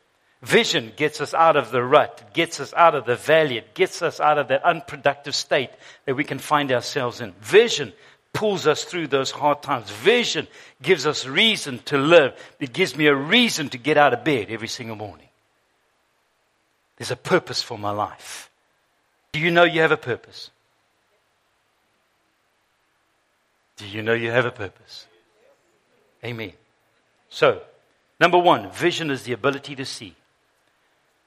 Vision 0.43 0.93
gets 0.97 1.21
us 1.21 1.35
out 1.35 1.57
of 1.57 1.71
the 1.71 1.83
rut, 1.83 2.33
gets 2.33 2.61
us 2.61 2.73
out 2.75 2.95
of 2.95 3.05
the 3.05 3.17
valley, 3.17 3.59
it 3.59 3.75
gets 3.75 4.03
us 4.03 4.21
out 4.21 4.39
of 4.39 4.49
that 4.49 4.65
unproductive 4.65 5.35
state 5.35 5.71
that 6.05 6.15
we 6.15 6.25
can 6.25 6.39
find 6.39 6.71
ourselves 6.71 7.21
in. 7.21 7.33
Vision 7.41 7.93
pulls 8.33 8.67
us 8.67 8.85
through 8.85 9.09
those 9.09 9.33
hard 9.33 9.63
times. 9.63 9.91
Vision 9.91 10.47
gives 10.81 11.07
us 11.07 11.27
reason 11.27 11.81
to 11.87 11.99
live. 11.99 12.35
It 12.61 12.73
gives 12.73 12.97
me 12.97 13.07
a 13.07 13.15
reason 13.15 13.69
to 13.71 13.79
get 13.79 13.97
out 13.97 14.15
of 14.15 14.23
bed 14.23 14.47
every 14.51 14.69
single 14.69 14.97
morning. 14.97 15.27
There's 16.97 17.11
a 17.11 17.17
purpose 17.17 17.63
for 17.63 17.79
my 17.79 17.91
life. 17.91 18.51
Do 19.33 19.41
you 19.41 19.51
know 19.51 19.65
you 19.65 19.81
have 19.81 19.93
a 19.93 19.97
purpose? 19.97 20.51
Do 23.79 23.87
you 23.87 24.03
know 24.03 24.13
you 24.13 24.31
have 24.31 24.45
a 24.45 24.51
purpose? 24.51 25.07
Amen. 26.25 26.53
So, 27.29 27.63
number 28.21 28.39
one, 28.39 28.71
vision 28.71 29.11
is 29.11 29.23
the 29.23 29.33
ability 29.33 29.77
to 29.77 29.85
see. 29.85 30.15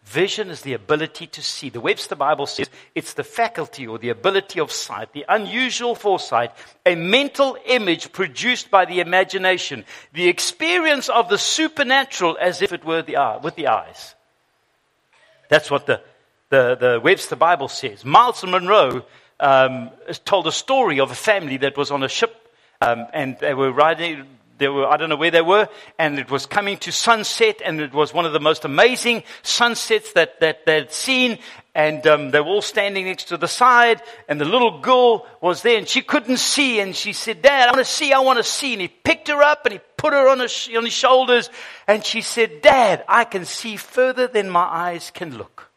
Vision 0.03 0.49
is 0.49 0.61
the 0.61 0.73
ability 0.73 1.27
to 1.27 1.41
see. 1.41 1.69
The 1.69 1.79
Webster 1.79 2.15
Bible 2.15 2.47
says 2.47 2.69
it's 2.95 3.13
the 3.13 3.23
faculty 3.23 3.87
or 3.87 3.99
the 3.99 4.09
ability 4.09 4.59
of 4.59 4.71
sight, 4.71 5.13
the 5.13 5.25
unusual 5.29 5.95
foresight, 5.95 6.51
a 6.85 6.95
mental 6.95 7.55
image 7.67 8.11
produced 8.11 8.71
by 8.71 8.85
the 8.85 8.99
imagination, 8.99 9.85
the 10.11 10.27
experience 10.27 11.07
of 11.07 11.29
the 11.29 11.37
supernatural 11.37 12.37
as 12.41 12.61
if 12.61 12.73
it 12.73 12.83
were 12.83 13.03
the 13.03 13.17
eye, 13.17 13.37
with 13.37 13.55
the 13.55 13.67
eyes. 13.67 14.15
That's 15.49 15.69
what 15.69 15.85
the, 15.85 16.01
the, 16.49 16.75
the 16.75 16.99
Webster 17.01 17.35
Bible 17.35 17.67
says. 17.67 18.03
Myles 18.03 18.43
Munroe 18.43 19.05
um, 19.39 19.91
told 20.25 20.47
a 20.47 20.51
story 20.51 20.99
of 20.99 21.11
a 21.11 21.15
family 21.15 21.57
that 21.57 21.77
was 21.77 21.91
on 21.91 22.03
a 22.03 22.09
ship 22.09 22.40
um, 22.82 23.08
and 23.13 23.38
they 23.39 23.54
were 23.54 23.72
riding, 23.72 24.26
they 24.58 24.67
were, 24.67 24.88
I 24.88 24.98
don't 24.98 25.10
know 25.10 25.15
where 25.15 25.32
they 25.32 25.41
were, 25.41 25.67
and 25.98 26.20
it 26.20 26.30
was 26.30 26.46
coming 26.46 26.78
to 26.80 26.91
sunset, 26.91 27.62
and 27.63 27.80
it 27.80 27.94
was 27.94 28.13
one 28.13 28.26
of 28.26 28.34
the 28.34 28.39
most 28.39 28.65
amazing 28.65 29.24
sunsets 29.44 30.13
that, 30.13 30.39
that 30.39 30.65
they'd 30.65 30.91
seen, 30.91 31.39
and 31.74 32.06
um, 32.06 32.32
they 32.32 32.39
were 32.39 32.48
all 32.48 32.62
standing 32.62 33.06
next 33.06 33.30
to 33.30 33.38
the 33.38 33.48
side, 33.48 34.02
and 34.28 34.39
the 34.39 34.46
little 34.46 34.80
girl 34.80 35.26
was 35.41 35.62
there, 35.62 35.78
and 35.78 35.88
she 35.88 36.02
couldn't 36.02 36.38
see, 36.38 36.80
and 36.80 36.96
she 36.96 37.13
said, 37.13 37.41
Dad, 37.41 37.70
I 37.70 37.72
want 37.72 37.86
to 37.86 37.91
see, 37.91 38.13
I 38.13 38.20
want 38.20 38.38
to 38.38 38.44
see, 38.44 38.74
and 38.74 38.82
he 38.82 38.88
picked 38.88 39.30
her 39.30 39.41
up, 39.41 39.65
and 39.65 39.74
he 39.74 39.80
put 39.98 40.13
her 40.13 40.28
on 40.28 40.39
his, 40.39 40.70
on 40.76 40.84
his 40.84 40.94
shoulders, 40.94 41.50
and 41.88 42.06
she 42.06 42.22
said, 42.22 42.62
Dad, 42.62 43.04
I 43.08 43.26
can 43.26 43.46
see 43.46 43.78
further 43.78 44.28
than 44.28 44.50
my 44.50 44.63
eyes 44.63 45.12
can 45.12 45.38
look. 45.38 45.70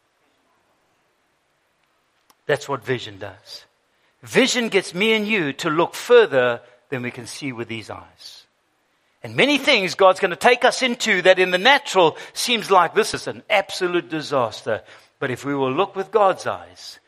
That's 2.47 2.69
what 2.69 2.85
vision 2.85 3.19
does. 3.19 3.65
Vision 4.23 4.69
gets 4.69 4.95
me 4.95 5.13
and 5.13 5.27
you 5.27 5.53
to 5.55 5.71
look 5.71 5.95
further 5.95 6.61
than 6.89 7.03
we 7.03 7.11
can 7.11 7.27
see 7.27 7.53
with 7.53 7.69
these 7.69 7.91
eyes. 7.91 8.45
And 9.23 9.37
many 9.37 9.57
things 9.57 9.95
God's 9.95 10.21
going 10.21 10.33
to 10.33 10.37
take 10.37 10.65
us 10.65 10.83
into 10.83 11.23
that 11.23 11.39
in 11.39 11.51
the 11.51 11.59
natural 11.59 12.19
seems 12.35 12.71
like 12.71 12.95
this 12.95 13.15
is 13.15 13.27
an 13.27 13.43
absolute 13.49 14.11
disaster. 14.11 14.83
But 15.19 15.31
if 15.31 15.45
we 15.45 15.55
will 15.55 15.73
look 15.73 15.97
with 15.97 16.11
God's 16.11 16.47
eyes 16.47 16.99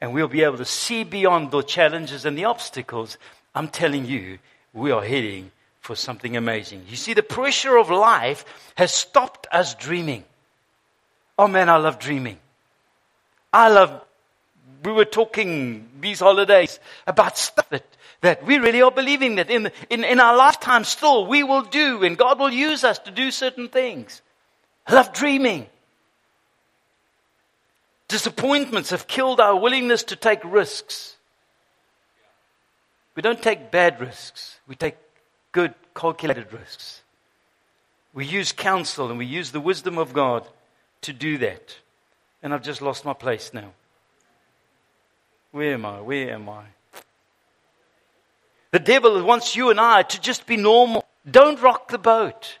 and 0.00 0.14
we'll 0.14 0.28
be 0.28 0.42
able 0.42 0.56
to 0.56 0.64
see 0.64 1.04
beyond 1.04 1.50
the 1.50 1.62
challenges 1.62 2.24
and 2.24 2.36
the 2.36 2.46
obstacles, 2.46 3.18
I'm 3.54 3.68
telling 3.68 4.06
you, 4.06 4.38
we 4.72 4.90
are 4.90 5.04
heading 5.04 5.50
for 5.80 5.94
something 5.94 6.36
amazing. 6.36 6.84
You 6.88 6.96
see, 6.96 7.12
the 7.12 7.22
pressure 7.22 7.76
of 7.76 7.90
life 7.90 8.44
has 8.76 8.92
stopped 8.92 9.46
us 9.52 9.74
dreaming. 9.74 10.24
Oh 11.38 11.48
man, 11.48 11.68
I 11.68 11.76
love 11.76 11.98
dreaming. 11.98 12.38
I 13.52 13.68
love, 13.68 14.02
we 14.82 14.92
were 14.92 15.04
talking 15.04 15.88
these 16.00 16.20
holidays 16.20 16.80
about 17.06 17.38
stuff 17.38 17.68
that 17.68 17.84
that 18.20 18.44
we 18.44 18.58
really 18.58 18.82
are 18.82 18.90
believing 18.90 19.36
that 19.36 19.50
in, 19.50 19.70
in, 19.90 20.04
in 20.04 20.20
our 20.20 20.36
lifetime 20.36 20.84
still 20.84 21.26
we 21.26 21.42
will 21.42 21.62
do 21.62 22.02
and 22.02 22.16
God 22.16 22.38
will 22.38 22.52
use 22.52 22.84
us 22.84 22.98
to 23.00 23.10
do 23.10 23.30
certain 23.30 23.68
things. 23.68 24.22
I 24.86 24.94
love 24.94 25.12
dreaming. 25.12 25.66
Disappointments 28.08 28.90
have 28.90 29.06
killed 29.06 29.40
our 29.40 29.58
willingness 29.58 30.04
to 30.04 30.16
take 30.16 30.40
risks. 30.44 31.16
We 33.14 33.22
don't 33.22 33.42
take 33.42 33.70
bad 33.70 34.00
risks. 34.00 34.60
We 34.68 34.76
take 34.76 34.96
good, 35.52 35.74
calculated 35.94 36.52
risks. 36.52 37.02
We 38.12 38.24
use 38.24 38.52
counsel 38.52 39.08
and 39.08 39.18
we 39.18 39.26
use 39.26 39.50
the 39.50 39.60
wisdom 39.60 39.98
of 39.98 40.12
God 40.12 40.46
to 41.02 41.12
do 41.12 41.38
that. 41.38 41.76
And 42.42 42.54
I've 42.54 42.62
just 42.62 42.80
lost 42.80 43.04
my 43.04 43.12
place 43.12 43.52
now. 43.52 43.72
Where 45.50 45.74
am 45.74 45.84
I? 45.84 46.00
Where 46.00 46.30
am 46.30 46.48
I? 46.48 46.64
The 48.72 48.78
devil 48.78 49.22
wants 49.22 49.56
you 49.56 49.70
and 49.70 49.80
I 49.80 50.02
to 50.02 50.20
just 50.20 50.46
be 50.46 50.56
normal. 50.56 51.04
Don't 51.28 51.60
rock 51.60 51.88
the 51.88 51.98
boat. 51.98 52.58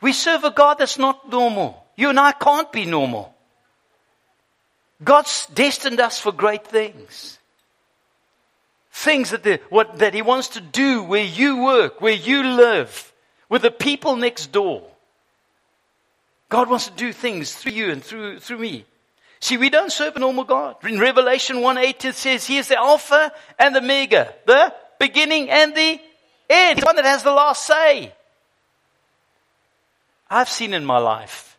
We 0.00 0.12
serve 0.12 0.44
a 0.44 0.50
God 0.50 0.78
that's 0.78 0.98
not 0.98 1.30
normal. 1.30 1.84
You 1.96 2.10
and 2.10 2.18
I 2.18 2.32
can't 2.32 2.70
be 2.72 2.84
normal. 2.84 3.34
God's 5.02 5.46
destined 5.46 6.00
us 6.00 6.18
for 6.18 6.32
great 6.32 6.66
things. 6.66 7.38
Things 8.92 9.30
that, 9.30 9.42
the, 9.42 9.60
what, 9.70 9.98
that 9.98 10.14
He 10.14 10.22
wants 10.22 10.48
to 10.48 10.60
do 10.60 11.02
where 11.02 11.24
you 11.24 11.62
work, 11.62 12.00
where 12.00 12.12
you 12.12 12.42
live, 12.42 13.12
with 13.48 13.62
the 13.62 13.70
people 13.70 14.16
next 14.16 14.52
door. 14.52 14.82
God 16.48 16.68
wants 16.68 16.88
to 16.88 16.94
do 16.94 17.12
things 17.12 17.54
through 17.54 17.72
you 17.72 17.90
and 17.90 18.02
through, 18.04 18.40
through 18.40 18.58
me. 18.58 18.84
See, 19.40 19.56
we 19.56 19.70
don't 19.70 19.90
serve 19.90 20.14
a 20.16 20.20
normal 20.20 20.44
God. 20.44 20.76
In 20.84 21.00
Revelation 21.00 21.62
1 21.62 21.78
8, 21.78 22.04
it 22.04 22.14
says, 22.14 22.46
He 22.46 22.58
is 22.58 22.68
the 22.68 22.76
Alpha 22.76 23.32
and 23.58 23.74
the 23.74 23.80
Omega, 23.80 24.32
the 24.46 24.72
beginning 25.02 25.50
and 25.50 25.74
the 25.74 26.00
end. 26.48 26.78
He's 26.78 26.84
the 26.84 26.86
one 26.86 26.96
that 26.96 27.04
has 27.04 27.24
the 27.24 27.32
last 27.32 27.66
say. 27.66 28.14
I've 30.30 30.48
seen 30.48 30.72
in 30.72 30.84
my 30.84 30.98
life 30.98 31.58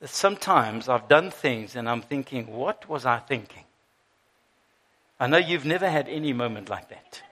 that 0.00 0.10
sometimes 0.10 0.88
I've 0.88 1.08
done 1.08 1.30
things 1.30 1.74
and 1.74 1.88
I'm 1.88 2.02
thinking, 2.02 2.46
what 2.52 2.88
was 2.88 3.06
I 3.06 3.18
thinking? 3.18 3.64
I 5.18 5.26
know 5.26 5.38
you've 5.38 5.64
never 5.64 5.88
had 5.88 6.06
any 6.08 6.34
moment 6.34 6.68
like 6.68 6.90
that. 6.90 7.22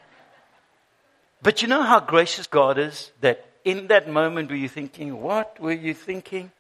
But 1.42 1.61
you 1.61 1.68
know 1.68 1.83
how 1.83 2.00
gracious 2.00 2.46
God 2.46 2.78
is 2.78 3.12
that 3.20 3.44
in 3.64 3.88
that 3.88 4.09
moment 4.09 4.48
were 4.48 4.57
you 4.57 4.68
thinking, 4.68 5.20
what 5.20 5.61
were 5.61 5.72
you 5.72 5.92
thinking? 5.92 6.50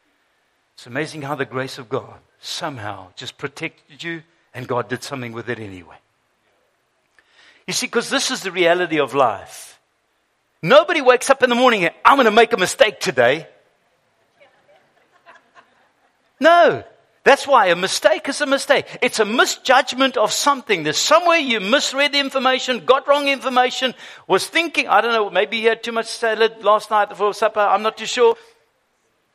It's 0.74 0.86
amazing 0.86 1.22
how 1.22 1.36
the 1.36 1.46
grace 1.46 1.78
of 1.78 1.88
God 1.88 2.18
somehow 2.38 3.08
just 3.16 3.38
protected 3.38 4.04
you 4.04 4.22
and 4.52 4.68
God 4.68 4.88
did 4.88 5.02
something 5.02 5.32
with 5.32 5.48
it 5.48 5.58
anyway. 5.58 5.96
You 7.66 7.72
see, 7.72 7.86
because 7.86 8.10
this 8.10 8.30
is 8.30 8.42
the 8.42 8.52
reality 8.52 9.00
of 9.00 9.14
life. 9.14 9.80
Nobody 10.62 11.00
wakes 11.00 11.30
up 11.30 11.42
in 11.42 11.50
the 11.50 11.56
morning 11.56 11.84
and, 11.84 11.94
I'm 12.04 12.16
going 12.16 12.26
to 12.26 12.30
make 12.30 12.52
a 12.52 12.56
mistake 12.56 13.00
today. 13.00 13.46
No. 16.40 16.84
That's 17.24 17.46
why 17.46 17.68
a 17.68 17.76
mistake 17.76 18.28
is 18.28 18.42
a 18.42 18.46
mistake. 18.46 18.98
It's 19.00 19.18
a 19.18 19.24
misjudgment 19.24 20.18
of 20.18 20.30
something. 20.30 20.82
There's 20.82 20.98
somewhere 20.98 21.38
you 21.38 21.58
misread 21.58 22.12
the 22.12 22.20
information, 22.20 22.84
got 22.84 23.08
wrong 23.08 23.28
information, 23.28 23.94
was 24.28 24.46
thinking, 24.46 24.88
I 24.88 25.00
don't 25.00 25.12
know, 25.12 25.30
maybe 25.30 25.56
you 25.56 25.70
had 25.70 25.82
too 25.82 25.92
much 25.92 26.06
salad 26.06 26.62
last 26.62 26.90
night 26.90 27.08
before 27.08 27.32
supper, 27.32 27.60
I'm 27.60 27.82
not 27.82 27.96
too 27.96 28.04
sure. 28.04 28.36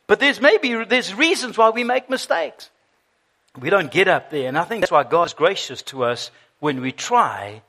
But 0.06 0.20
there's 0.20 0.40
maybe, 0.40 0.84
there's 0.84 1.12
reasons 1.14 1.58
why 1.58 1.70
we 1.70 1.82
make 1.82 2.08
mistakes. 2.08 2.70
We 3.60 3.70
don't 3.70 3.90
get 3.90 4.06
up 4.06 4.30
there. 4.30 4.46
And 4.46 4.56
I 4.56 4.62
think 4.62 4.82
that's 4.82 4.92
why 4.92 5.02
God's 5.02 5.34
gracious 5.34 5.82
to 5.82 6.04
us 6.04 6.30
when 6.60 6.80
we 6.80 6.92
try 6.92 7.62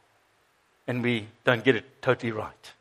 and 0.92 1.02
we 1.02 1.26
don't 1.46 1.64
get 1.64 1.78
it 1.78 2.02
totally 2.02 2.34
right. 2.34 2.74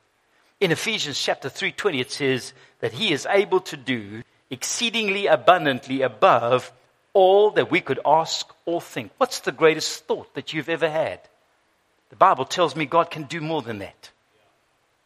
In 0.58 0.72
Ephesians 0.72 1.16
chapter 1.16 1.48
3:20 1.48 2.00
it 2.00 2.10
says 2.10 2.52
that 2.80 2.94
he 2.94 3.12
is 3.12 3.24
able 3.30 3.60
to 3.60 3.76
do 3.76 4.24
exceedingly 4.50 5.28
abundantly 5.28 6.02
above 6.02 6.72
all 7.12 7.52
that 7.52 7.70
we 7.70 7.80
could 7.80 8.00
ask 8.04 8.52
or 8.64 8.80
think. 8.80 9.12
What's 9.16 9.38
the 9.38 9.52
greatest 9.52 10.06
thought 10.06 10.34
that 10.34 10.52
you've 10.52 10.68
ever 10.68 10.90
had? 10.90 11.20
The 12.08 12.16
Bible 12.16 12.46
tells 12.46 12.74
me 12.74 12.84
God 12.84 13.12
can 13.12 13.22
do 13.22 13.40
more 13.40 13.62
than 13.62 13.78
that. 13.78 14.10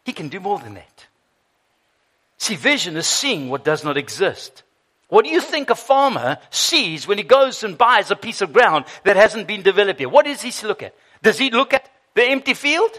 He 0.06 0.14
can 0.14 0.30
do 0.30 0.40
more 0.40 0.58
than 0.58 0.72
that. 0.72 1.06
See, 2.38 2.56
vision 2.56 2.96
is 2.96 3.06
seeing 3.06 3.50
what 3.50 3.64
does 3.64 3.84
not 3.84 3.98
exist. 3.98 4.62
What 5.08 5.26
do 5.26 5.30
you 5.30 5.42
think 5.42 5.68
a 5.68 5.74
farmer 5.74 6.38
sees 6.48 7.06
when 7.06 7.18
he 7.18 7.24
goes 7.24 7.62
and 7.64 7.76
buys 7.76 8.10
a 8.10 8.16
piece 8.16 8.40
of 8.40 8.54
ground 8.54 8.86
that 9.02 9.16
hasn't 9.16 9.46
been 9.46 9.62
developed 9.62 10.00
yet? 10.00 10.10
What 10.10 10.24
does 10.24 10.40
he 10.40 10.66
look 10.66 10.82
at? 10.82 10.94
Does 11.22 11.36
he 11.38 11.50
look 11.50 11.74
at 11.74 11.90
the 12.14 12.24
empty 12.24 12.54
field? 12.54 12.90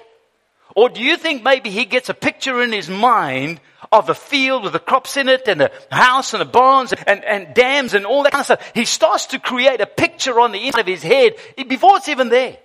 Or 0.75 0.89
do 0.89 1.01
you 1.01 1.15
think 1.15 1.43
maybe 1.43 1.69
he 1.69 1.85
gets 1.85 2.09
a 2.09 2.13
picture 2.13 2.61
in 2.61 2.71
his 2.71 2.89
mind 2.89 3.61
of 3.91 4.09
a 4.09 4.15
field 4.15 4.63
with 4.63 4.73
the 4.73 4.79
crops 4.79 5.15
in 5.15 5.29
it 5.29 5.47
and 5.47 5.61
a 5.61 5.71
house 5.89 6.33
and 6.33 6.41
the 6.41 6.45
barns 6.45 6.91
and, 6.91 7.23
and 7.23 7.53
dams 7.53 7.93
and 7.93 8.05
all 8.05 8.23
that 8.23 8.33
kind 8.33 8.41
of 8.41 8.45
stuff? 8.45 8.71
He 8.73 8.83
starts 8.85 9.27
to 9.27 9.39
create 9.39 9.79
a 9.79 9.85
picture 9.85 10.39
on 10.39 10.51
the 10.51 10.65
inside 10.65 10.81
of 10.81 10.87
his 10.87 11.03
head 11.03 11.35
before 11.67 11.97
it's 11.97 12.09
even 12.09 12.29
there. 12.29 12.57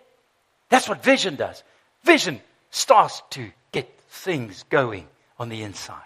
That's 0.70 0.88
what 0.88 1.04
vision 1.04 1.36
does. 1.36 1.62
Vision 2.04 2.40
starts 2.70 3.22
to 3.30 3.50
get 3.70 3.88
things 4.08 4.64
going 4.70 5.06
on 5.38 5.48
the 5.48 5.62
inside. 5.62 6.02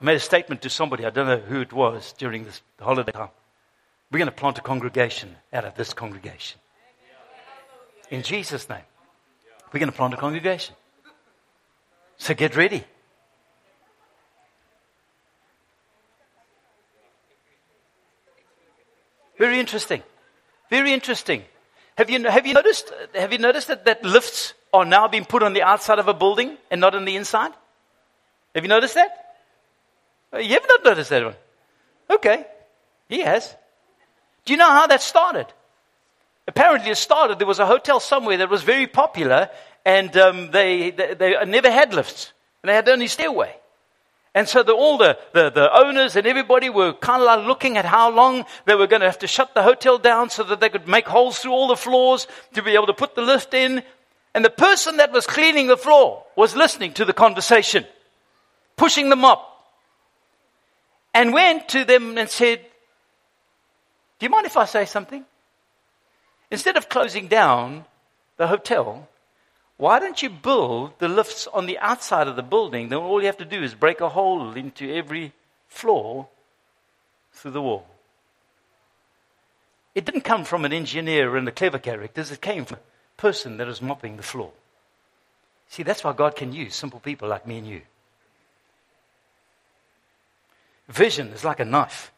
I 0.00 0.04
made 0.04 0.16
a 0.16 0.20
statement 0.20 0.62
to 0.62 0.70
somebody, 0.70 1.04
I 1.04 1.10
don't 1.10 1.28
know 1.28 1.38
who 1.38 1.60
it 1.60 1.72
was 1.72 2.12
during 2.14 2.44
this 2.44 2.60
holiday 2.80 3.12
time. 3.12 3.28
We're 4.10 4.18
going 4.18 4.26
to 4.26 4.32
plant 4.32 4.58
a 4.58 4.62
congregation 4.62 5.36
out 5.52 5.64
of 5.64 5.76
this 5.76 5.94
congregation. 5.94 6.58
In 8.12 8.22
Jesus' 8.22 8.68
name. 8.68 8.84
We're 9.72 9.80
going 9.80 9.90
to 9.90 9.96
plant 9.96 10.12
a 10.12 10.18
congregation. 10.18 10.74
So 12.18 12.34
get 12.34 12.54
ready. 12.54 12.84
Very 19.38 19.58
interesting. 19.58 20.02
Very 20.68 20.92
interesting. 20.92 21.42
Have 21.96 22.10
you, 22.10 22.22
have 22.28 22.46
you 22.46 22.52
noticed, 22.52 22.92
have 23.14 23.32
you 23.32 23.38
noticed 23.38 23.68
that, 23.68 23.86
that 23.86 24.04
lifts 24.04 24.52
are 24.74 24.84
now 24.84 25.08
being 25.08 25.24
put 25.24 25.42
on 25.42 25.54
the 25.54 25.62
outside 25.62 25.98
of 25.98 26.06
a 26.06 26.12
building 26.12 26.58
and 26.70 26.82
not 26.82 26.94
on 26.94 27.06
the 27.06 27.16
inside? 27.16 27.52
Have 28.54 28.62
you 28.62 28.68
noticed 28.68 28.94
that? 28.94 29.36
Uh, 30.34 30.38
you 30.38 30.52
have 30.52 30.66
not 30.68 30.84
noticed 30.84 31.08
that 31.08 31.24
one. 31.24 31.36
Okay. 32.10 32.44
He 33.08 33.20
has. 33.22 33.56
Do 34.44 34.52
you 34.52 34.58
know 34.58 34.68
how 34.68 34.86
that 34.86 35.00
started? 35.00 35.46
Apparently, 36.48 36.90
it 36.90 36.96
started, 36.96 37.38
there 37.38 37.46
was 37.46 37.60
a 37.60 37.66
hotel 37.66 38.00
somewhere 38.00 38.36
that 38.38 38.50
was 38.50 38.62
very 38.62 38.86
popular, 38.86 39.48
and 39.84 40.16
um, 40.16 40.50
they, 40.50 40.90
they, 40.90 41.14
they, 41.14 41.44
never 41.44 41.70
had 41.70 41.94
lifts, 41.94 42.32
and 42.62 42.68
they 42.68 42.74
had 42.74 42.88
only 42.88 43.06
stairway. 43.06 43.54
And 44.34 44.48
so 44.48 44.62
the, 44.62 44.72
all 44.72 44.96
the, 44.96 45.18
the, 45.34 45.50
the 45.50 45.76
owners 45.76 46.16
and 46.16 46.26
everybody 46.26 46.70
were 46.70 46.94
kind 46.94 47.20
of 47.20 47.26
like 47.26 47.46
looking 47.46 47.76
at 47.76 47.84
how 47.84 48.10
long 48.10 48.46
they 48.64 48.74
were 48.74 48.86
going 48.86 49.00
to 49.00 49.06
have 49.06 49.18
to 49.18 49.26
shut 49.26 49.52
the 49.54 49.62
hotel 49.62 49.98
down 49.98 50.30
so 50.30 50.42
that 50.44 50.58
they 50.58 50.70
could 50.70 50.88
make 50.88 51.06
holes 51.06 51.38
through 51.38 51.52
all 51.52 51.68
the 51.68 51.76
floors 51.76 52.26
to 52.54 52.62
be 52.62 52.72
able 52.72 52.86
to 52.86 52.94
put 52.94 53.14
the 53.14 53.20
lift 53.20 53.52
in. 53.52 53.82
And 54.34 54.42
the 54.42 54.50
person 54.50 54.96
that 54.96 55.12
was 55.12 55.26
cleaning 55.26 55.66
the 55.66 55.76
floor 55.76 56.24
was 56.34 56.56
listening 56.56 56.94
to 56.94 57.04
the 57.04 57.12
conversation, 57.12 57.84
pushing 58.76 59.10
them 59.10 59.22
up, 59.22 59.48
and 61.12 61.34
went 61.34 61.68
to 61.68 61.84
them 61.84 62.16
and 62.16 62.30
said, 62.30 62.60
Do 64.18 64.24
you 64.24 64.30
mind 64.30 64.46
if 64.46 64.56
I 64.56 64.64
say 64.64 64.86
something? 64.86 65.26
Instead 66.52 66.76
of 66.76 66.90
closing 66.90 67.28
down 67.28 67.86
the 68.36 68.46
hotel, 68.46 69.08
why 69.78 69.98
don't 69.98 70.22
you 70.22 70.28
build 70.28 70.92
the 70.98 71.08
lifts 71.08 71.46
on 71.46 71.64
the 71.64 71.78
outside 71.78 72.28
of 72.28 72.36
the 72.36 72.42
building? 72.42 72.90
Then 72.90 72.98
all 72.98 73.20
you 73.20 73.26
have 73.26 73.38
to 73.38 73.46
do 73.46 73.62
is 73.62 73.74
break 73.74 74.02
a 74.02 74.10
hole 74.10 74.52
into 74.52 74.94
every 74.94 75.32
floor 75.66 76.28
through 77.32 77.52
the 77.52 77.62
wall. 77.62 77.86
It 79.94 80.04
didn't 80.04 80.24
come 80.24 80.44
from 80.44 80.66
an 80.66 80.74
engineer 80.74 81.38
and 81.38 81.46
the 81.46 81.52
clever 81.52 81.78
characters, 81.78 82.30
it 82.30 82.42
came 82.42 82.66
from 82.66 82.76
a 82.76 83.20
person 83.20 83.56
that 83.56 83.66
was 83.66 83.80
mopping 83.80 84.18
the 84.18 84.22
floor. 84.22 84.52
See, 85.70 85.82
that's 85.82 86.04
why 86.04 86.12
God 86.12 86.36
can 86.36 86.52
use 86.52 86.74
simple 86.74 87.00
people 87.00 87.28
like 87.30 87.46
me 87.46 87.56
and 87.56 87.66
you. 87.66 87.80
Vision 90.86 91.28
is 91.28 91.44
like 91.44 91.60
a 91.60 91.64
knife, 91.64 92.12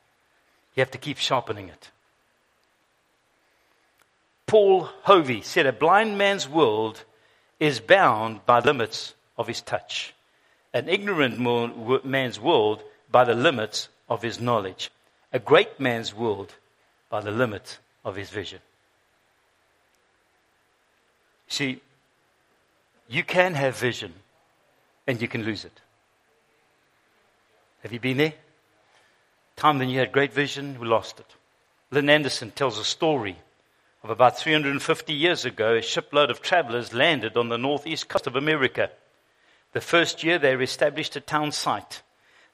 you 0.75 0.81
have 0.81 0.91
to 0.91 0.99
keep 0.99 1.19
sharpening 1.19 1.69
it. 1.69 1.93
Paul 4.47 4.89
Harvey 5.03 5.43
said, 5.43 5.67
A 5.67 5.73
blind 5.73 6.19
man's 6.19 6.49
world 6.49 7.05
is 7.59 7.81
bound 7.81 8.45
by 8.47 8.61
limits 8.61 9.15
of 9.37 9.49
his 9.49 9.61
touch, 9.61 10.15
an 10.73 10.89
ignorant 10.89 11.39
man's 12.05 12.39
world 12.39 12.83
by 13.11 13.25
the 13.25 13.35
limits 13.35 13.89
of 14.09 14.23
his 14.23 14.41
knowledge, 14.41 14.91
a 15.33 15.39
great 15.39 15.81
man's 15.81 16.15
world 16.15 16.55
by 17.09 17.21
the 17.21 17.31
limit 17.31 17.79
of 18.05 18.17
his 18.17 18.31
vision. 18.31 18.61
See, 21.49 21.81
you 23.09 23.23
can 23.23 23.55
have 23.55 23.79
vision 23.79 24.13
and 25.07 25.21
you 25.21 25.29
can 25.29 25.45
lose 25.45 25.65
it. 25.65 25.81
Have 27.83 27.93
you 27.93 28.01
been 28.01 28.17
there? 28.17 28.35
Time 29.57 29.79
when 29.79 29.89
you 29.89 29.99
had 29.99 30.11
great 30.11 30.33
vision, 30.33 30.79
we 30.81 30.87
lost 30.87 31.21
it. 31.21 31.27
Lynn 31.91 32.11
Anderson 32.11 32.51
tells 32.51 32.79
a 32.79 32.85
story 32.85 33.37
of 34.05 34.11
about 34.11 34.39
350 34.39 35.15
years 35.15 35.47
ago, 35.47 35.75
a 35.75 35.81
shipload 35.81 36.31
of 36.31 36.43
travelers 36.43 36.93
landed 36.93 37.39
on 37.39 37.49
the 37.49 37.57
northeast 37.57 38.07
coast 38.07 38.27
of 38.27 38.37
America. 38.37 38.91
The 39.73 39.81
first 39.81 40.23
year, 40.23 40.39
they 40.39 40.55
established 40.55 41.17
a 41.17 41.21
town 41.21 41.53
site. 41.53 42.03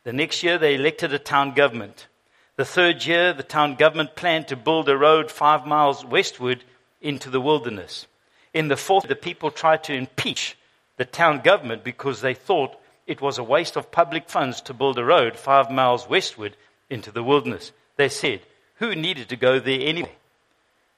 The 0.04 0.12
next 0.12 0.44
year, 0.44 0.58
they 0.58 0.76
elected 0.76 1.12
a 1.12 1.18
town 1.18 1.54
government. 1.54 2.06
The 2.54 2.64
third 2.64 3.04
year, 3.04 3.32
the 3.32 3.42
town 3.42 3.74
government 3.74 4.14
planned 4.14 4.46
to 4.48 4.56
build 4.56 4.88
a 4.88 4.96
road 4.96 5.28
five 5.28 5.66
miles 5.66 6.04
westward 6.04 6.62
into 7.00 7.28
the 7.28 7.40
wilderness. 7.40 8.06
In 8.54 8.68
the 8.68 8.76
fourth, 8.76 9.08
the 9.08 9.16
people 9.16 9.50
tried 9.50 9.82
to 9.84 9.94
impeach 9.94 10.56
the 10.98 11.04
town 11.04 11.40
government 11.40 11.82
because 11.82 12.20
they 12.20 12.34
thought 12.34 12.78
it 13.08 13.20
was 13.20 13.38
a 13.38 13.42
waste 13.42 13.76
of 13.76 13.90
public 13.90 14.28
funds 14.28 14.60
to 14.62 14.74
build 14.74 14.98
a 14.98 15.04
road 15.04 15.36
five 15.36 15.68
miles 15.68 16.08
westward 16.08 16.56
into 16.88 17.10
the 17.10 17.24
wilderness. 17.24 17.72
They 17.96 18.08
said, 18.08 18.42
who 18.76 18.94
needed 18.94 19.28
to 19.30 19.36
go 19.36 19.58
there 19.58 19.80
anyway? 19.80 20.14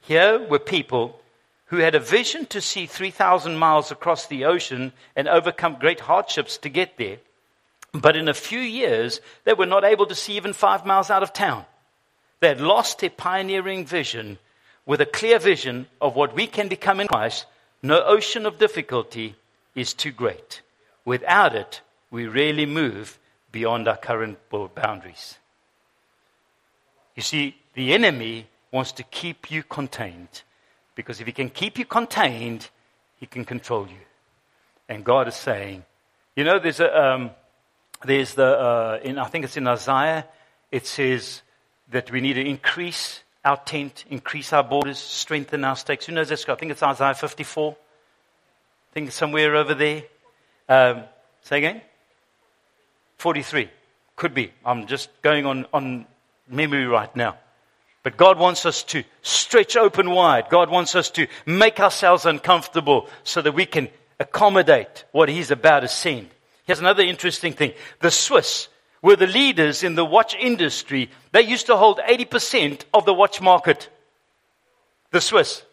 Here 0.03 0.37
were 0.37 0.59
people 0.59 1.19
who 1.67 1.77
had 1.77 1.95
a 1.95 1.99
vision 1.99 2.45
to 2.47 2.59
see 2.59 2.85
3,000 2.85 3.55
miles 3.55 3.89
across 3.89 4.27
the 4.27 4.43
ocean 4.45 4.91
and 5.15 5.27
overcome 5.27 5.77
great 5.79 6.01
hardships 6.01 6.57
to 6.57 6.69
get 6.69 6.97
there. 6.97 7.17
But 7.93 8.17
in 8.17 8.27
a 8.27 8.33
few 8.33 8.59
years, 8.59 9.21
they 9.45 9.53
were 9.53 9.65
not 9.65 9.85
able 9.85 10.05
to 10.07 10.15
see 10.15 10.33
even 10.33 10.51
five 10.51 10.85
miles 10.85 11.09
out 11.09 11.23
of 11.23 11.31
town. 11.31 11.65
They 12.41 12.49
had 12.49 12.59
lost 12.59 12.99
their 12.99 13.09
pioneering 13.09 13.85
vision 13.85 14.39
with 14.85 14.99
a 14.99 15.05
clear 15.05 15.39
vision 15.39 15.87
of 16.01 16.15
what 16.15 16.35
we 16.35 16.47
can 16.47 16.67
become 16.67 16.99
in 16.99 17.07
Christ. 17.07 17.45
No 17.81 18.03
ocean 18.03 18.45
of 18.45 18.59
difficulty 18.59 19.35
is 19.73 19.93
too 19.93 20.11
great. 20.11 20.61
Without 21.05 21.55
it, 21.55 21.79
we 22.11 22.27
rarely 22.27 22.65
move 22.65 23.17
beyond 23.53 23.87
our 23.87 23.95
current 23.95 24.37
boundaries. 24.75 25.37
You 27.15 27.23
see, 27.23 27.55
the 27.73 27.93
enemy 27.93 28.47
wants 28.73 28.91
to 28.91 29.03
keep 29.03 29.51
you 29.51 29.61
contained. 29.63 30.41
Because 30.95 31.21
if 31.21 31.27
he 31.27 31.31
can 31.31 31.49
keep 31.49 31.77
you 31.77 31.85
contained, 31.85 32.69
he 33.19 33.27
can 33.27 33.45
control 33.45 33.87
you. 33.87 34.03
And 34.89 35.05
God 35.05 35.27
is 35.27 35.35
saying, 35.35 35.85
you 36.35 36.43
know, 36.43 36.59
there's 36.59 36.79
a, 36.79 37.01
um, 37.01 37.31
there's 38.03 38.33
the, 38.33 38.45
uh, 38.45 38.99
in, 39.03 39.19
I 39.19 39.25
think 39.25 39.45
it's 39.45 39.55
in 39.55 39.67
Isaiah, 39.67 40.25
it 40.71 40.87
says 40.87 41.43
that 41.91 42.11
we 42.11 42.19
need 42.19 42.33
to 42.33 42.45
increase 42.45 43.21
our 43.45 43.57
tent, 43.57 44.05
increase 44.09 44.51
our 44.51 44.63
borders, 44.63 44.97
strengthen 44.97 45.63
our 45.63 45.75
stakes. 45.75 46.07
Who 46.07 46.13
knows 46.13 46.29
this? 46.29 46.49
I 46.49 46.55
think 46.55 46.71
it's 46.71 46.81
Isaiah 46.81 47.13
54. 47.13 47.71
I 47.73 48.93
think 48.93 49.07
it's 49.07 49.15
somewhere 49.15 49.55
over 49.55 49.75
there. 49.75 50.03
Um, 50.67 51.03
say 51.43 51.59
again? 51.59 51.81
43. 53.17 53.69
Could 54.15 54.33
be. 54.33 54.51
I'm 54.65 54.87
just 54.87 55.09
going 55.21 55.45
on, 55.45 55.67
on 55.73 56.07
memory 56.49 56.87
right 56.87 57.15
now. 57.15 57.37
But 58.03 58.17
God 58.17 58.37
wants 58.37 58.65
us 58.65 58.83
to 58.83 59.03
stretch 59.21 59.77
open 59.77 60.11
wide. 60.11 60.49
God 60.49 60.69
wants 60.69 60.93
us 60.93 61.09
to 61.11 61.27
make 61.45 61.79
ourselves 61.79 62.25
uncomfortable 62.25 63.07
so 63.23 63.41
that 63.41 63.53
we 63.53 63.65
can 63.65 63.87
accommodate 64.19 65.05
what 65.13 65.29
He's 65.29 65.51
about 65.51 65.79
to 65.79 65.87
send. 65.87 66.29
Here's 66.65 66.79
another 66.79 67.03
interesting 67.03 67.53
thing. 67.53 67.73
The 68.01 68.11
Swiss 68.11 68.67
were 69.01 69.15
the 69.15 69.27
leaders 69.27 69.83
in 69.83 69.95
the 69.95 70.05
watch 70.05 70.35
industry. 70.35 71.09
They 71.31 71.41
used 71.41 71.65
to 71.67 71.77
hold 71.77 71.99
80% 71.99 72.81
of 72.93 73.05
the 73.05 73.13
watch 73.13 73.41
market. 73.41 73.89
The 75.11 75.21
Swiss. 75.21 75.63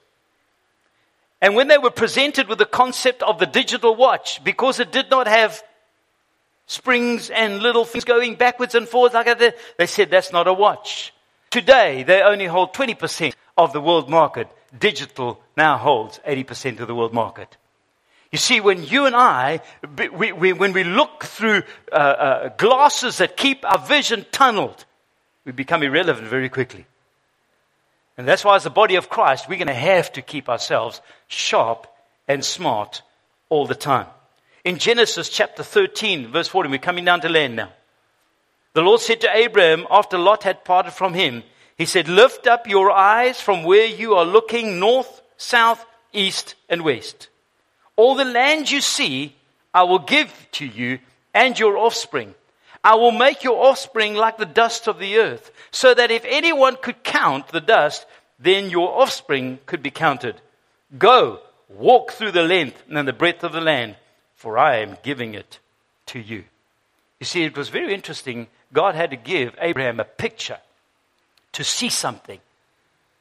And 1.40 1.54
when 1.54 1.68
they 1.68 1.78
were 1.78 1.90
presented 1.90 2.48
with 2.48 2.58
the 2.58 2.66
concept 2.66 3.22
of 3.22 3.38
the 3.38 3.46
digital 3.46 3.96
watch, 3.96 4.42
because 4.44 4.78
it 4.78 4.92
did 4.92 5.10
not 5.10 5.26
have 5.26 5.62
springs 6.66 7.30
and 7.30 7.60
little 7.60 7.84
things 7.84 8.04
going 8.04 8.36
backwards 8.36 8.74
and 8.74 8.88
forwards 8.88 9.14
like 9.14 9.26
that, 9.26 9.56
they 9.78 9.86
said 9.86 10.10
that's 10.10 10.32
not 10.32 10.46
a 10.46 10.52
watch. 10.52 11.12
Today, 11.50 12.04
they 12.04 12.22
only 12.22 12.46
hold 12.46 12.72
20% 12.74 13.34
of 13.58 13.72
the 13.72 13.80
world 13.80 14.08
market. 14.08 14.48
Digital 14.78 15.40
now 15.56 15.76
holds 15.76 16.20
80% 16.26 16.78
of 16.80 16.86
the 16.86 16.94
world 16.94 17.12
market. 17.12 17.56
You 18.30 18.38
see, 18.38 18.60
when 18.60 18.84
you 18.84 19.06
and 19.06 19.16
I, 19.16 19.60
we, 20.16 20.30
we, 20.30 20.52
when 20.52 20.72
we 20.72 20.84
look 20.84 21.24
through 21.24 21.64
uh, 21.92 21.94
uh, 21.96 22.48
glasses 22.50 23.18
that 23.18 23.36
keep 23.36 23.64
our 23.64 23.78
vision 23.78 24.24
tunneled, 24.30 24.84
we 25.44 25.50
become 25.50 25.82
irrelevant 25.82 26.28
very 26.28 26.48
quickly. 26.48 26.86
And 28.16 28.28
that's 28.28 28.44
why, 28.44 28.54
as 28.54 28.64
the 28.64 28.70
body 28.70 28.94
of 28.94 29.08
Christ, 29.08 29.48
we're 29.48 29.56
going 29.56 29.66
to 29.66 29.74
have 29.74 30.12
to 30.12 30.22
keep 30.22 30.48
ourselves 30.48 31.00
sharp 31.26 31.88
and 32.28 32.44
smart 32.44 33.02
all 33.48 33.66
the 33.66 33.74
time. 33.74 34.06
In 34.62 34.78
Genesis 34.78 35.28
chapter 35.28 35.64
13, 35.64 36.30
verse 36.30 36.46
14, 36.46 36.70
we're 36.70 36.78
coming 36.78 37.04
down 37.04 37.22
to 37.22 37.28
land 37.28 37.56
now. 37.56 37.72
The 38.72 38.82
Lord 38.82 39.00
said 39.00 39.20
to 39.22 39.36
Abraham 39.36 39.86
after 39.90 40.16
Lot 40.16 40.44
had 40.44 40.64
parted 40.64 40.92
from 40.92 41.14
him, 41.14 41.42
He 41.76 41.86
said, 41.86 42.08
Lift 42.08 42.46
up 42.46 42.68
your 42.68 42.90
eyes 42.90 43.40
from 43.40 43.64
where 43.64 43.86
you 43.86 44.14
are 44.14 44.24
looking 44.24 44.78
north, 44.78 45.22
south, 45.36 45.84
east, 46.12 46.54
and 46.68 46.82
west. 46.82 47.28
All 47.96 48.14
the 48.14 48.24
land 48.24 48.70
you 48.70 48.80
see, 48.80 49.34
I 49.74 49.82
will 49.82 49.98
give 49.98 50.32
to 50.52 50.66
you 50.66 51.00
and 51.34 51.58
your 51.58 51.76
offspring. 51.76 52.34
I 52.82 52.94
will 52.94 53.12
make 53.12 53.44
your 53.44 53.66
offspring 53.66 54.14
like 54.14 54.38
the 54.38 54.46
dust 54.46 54.88
of 54.88 54.98
the 54.98 55.18
earth, 55.18 55.50
so 55.70 55.92
that 55.92 56.10
if 56.10 56.24
anyone 56.24 56.76
could 56.80 57.02
count 57.02 57.48
the 57.48 57.60
dust, 57.60 58.06
then 58.38 58.70
your 58.70 59.02
offspring 59.02 59.58
could 59.66 59.82
be 59.82 59.90
counted. 59.90 60.40
Go, 60.96 61.40
walk 61.68 62.12
through 62.12 62.32
the 62.32 62.42
length 62.42 62.82
and 62.88 63.06
the 63.06 63.12
breadth 63.12 63.44
of 63.44 63.52
the 63.52 63.60
land, 63.60 63.96
for 64.34 64.56
I 64.56 64.78
am 64.78 64.96
giving 65.02 65.34
it 65.34 65.58
to 66.06 66.18
you. 66.18 66.44
You 67.20 67.26
see, 67.26 67.44
it 67.44 67.56
was 67.56 67.68
very 67.68 67.94
interesting 67.94 68.48
God 68.72 68.94
had 68.94 69.10
to 69.10 69.16
give 69.16 69.54
Abraham 69.60 70.00
a 70.00 70.04
picture 70.04 70.58
to 71.52 71.64
see 71.64 71.88
something 71.88 72.40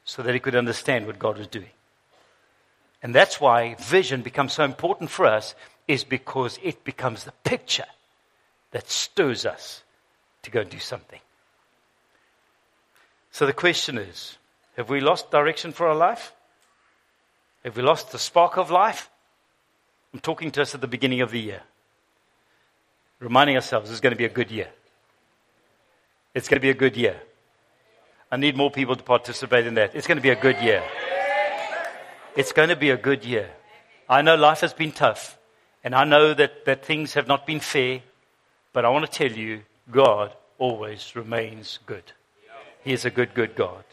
so 0.04 0.22
that 0.22 0.34
he 0.34 0.40
could 0.40 0.56
understand 0.56 1.06
what 1.06 1.18
God 1.18 1.38
was 1.38 1.46
doing. 1.46 1.70
And 3.02 3.14
that's 3.14 3.40
why 3.40 3.76
vision 3.78 4.22
becomes 4.22 4.54
so 4.54 4.64
important 4.64 5.10
for 5.10 5.26
us, 5.26 5.54
is 5.88 6.04
because 6.04 6.58
it 6.62 6.84
becomes 6.84 7.24
the 7.24 7.32
picture 7.44 7.86
that 8.70 8.90
stirs 8.90 9.44
us 9.44 9.82
to 10.42 10.50
go 10.50 10.60
and 10.60 10.70
do 10.70 10.78
something. 10.78 11.20
So 13.32 13.46
the 13.46 13.52
question 13.52 13.98
is 13.98 14.36
have 14.76 14.88
we 14.88 15.00
lost 15.00 15.30
direction 15.30 15.72
for 15.72 15.88
our 15.88 15.94
life? 15.94 16.32
Have 17.64 17.76
we 17.76 17.82
lost 17.82 18.12
the 18.12 18.18
spark 18.18 18.56
of 18.56 18.70
life? 18.70 19.10
I'm 20.12 20.20
talking 20.20 20.50
to 20.52 20.62
us 20.62 20.74
at 20.74 20.80
the 20.80 20.86
beginning 20.86 21.20
of 21.20 21.30
the 21.30 21.40
year, 21.40 21.62
reminding 23.20 23.56
ourselves 23.56 23.90
it's 23.90 24.00
going 24.00 24.12
to 24.12 24.18
be 24.18 24.24
a 24.24 24.30
good 24.30 24.50
year. 24.50 24.68
It's 26.34 26.48
going 26.48 26.58
to 26.58 26.62
be 26.62 26.70
a 26.70 26.74
good 26.74 26.96
year. 26.96 27.16
I 28.32 28.36
need 28.36 28.56
more 28.56 28.70
people 28.70 28.96
to 28.96 29.02
participate 29.02 29.66
in 29.66 29.74
that. 29.74 29.94
It's 29.94 30.06
going 30.06 30.18
to 30.18 30.22
be 30.22 30.30
a 30.30 30.40
good 30.40 30.60
year. 30.60 30.82
It's 32.36 32.52
going 32.52 32.68
to 32.68 32.76
be 32.76 32.90
a 32.90 32.96
good 32.96 33.24
year. 33.24 33.50
I 34.08 34.22
know 34.22 34.36
life 34.36 34.60
has 34.60 34.72
been 34.72 34.92
tough, 34.92 35.36
and 35.82 35.94
I 35.94 36.04
know 36.04 36.34
that, 36.34 36.64
that 36.64 36.84
things 36.84 37.14
have 37.14 37.26
not 37.26 37.46
been 37.46 37.60
fair. 37.60 38.02
But 38.72 38.84
I 38.84 38.88
want 38.90 39.04
to 39.04 39.10
tell 39.10 39.36
you, 39.36 39.62
God 39.90 40.32
always 40.58 41.16
remains 41.16 41.80
good. 41.86 42.12
He 42.84 42.92
is 42.92 43.04
a 43.04 43.10
good, 43.10 43.34
good 43.34 43.56
God. 43.56 43.84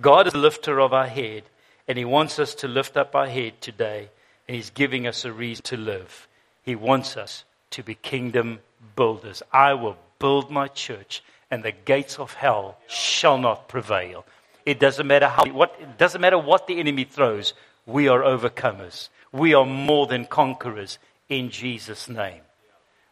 God 0.00 0.26
is 0.26 0.34
the 0.34 0.38
lifter 0.38 0.78
of 0.80 0.92
our 0.92 1.06
head, 1.06 1.44
and 1.88 1.96
He 1.96 2.04
wants 2.04 2.38
us 2.38 2.54
to 2.56 2.68
lift 2.68 2.96
up 2.96 3.14
our 3.14 3.26
head 3.26 3.60
today, 3.62 4.10
and 4.46 4.54
He's 4.54 4.70
giving 4.70 5.06
us 5.06 5.24
a 5.24 5.32
reason 5.32 5.62
to 5.64 5.76
live. 5.78 6.28
He 6.62 6.74
wants 6.74 7.16
us 7.16 7.44
to 7.76 7.82
be 7.82 7.94
kingdom 7.94 8.58
builders. 8.96 9.42
I 9.52 9.74
will 9.74 9.96
build 10.18 10.50
my 10.50 10.66
church, 10.68 11.22
and 11.50 11.62
the 11.62 11.72
gates 11.72 12.18
of 12.18 12.32
hell 12.32 12.78
shall 12.88 13.36
not 13.36 13.68
prevail. 13.68 14.24
It 14.64 14.80
doesn't 14.80 15.06
matter 15.06 15.28
how, 15.28 15.44
what, 15.50 15.76
it 15.78 15.98
doesn't 15.98 16.22
matter 16.22 16.38
what 16.38 16.66
the 16.66 16.80
enemy 16.80 17.04
throws. 17.04 17.52
We 17.84 18.08
are 18.08 18.20
overcomers. 18.20 19.10
We 19.30 19.52
are 19.52 19.66
more 19.66 20.06
than 20.06 20.24
conquerors 20.24 20.98
in 21.28 21.50
Jesus' 21.50 22.08
name. 22.08 22.40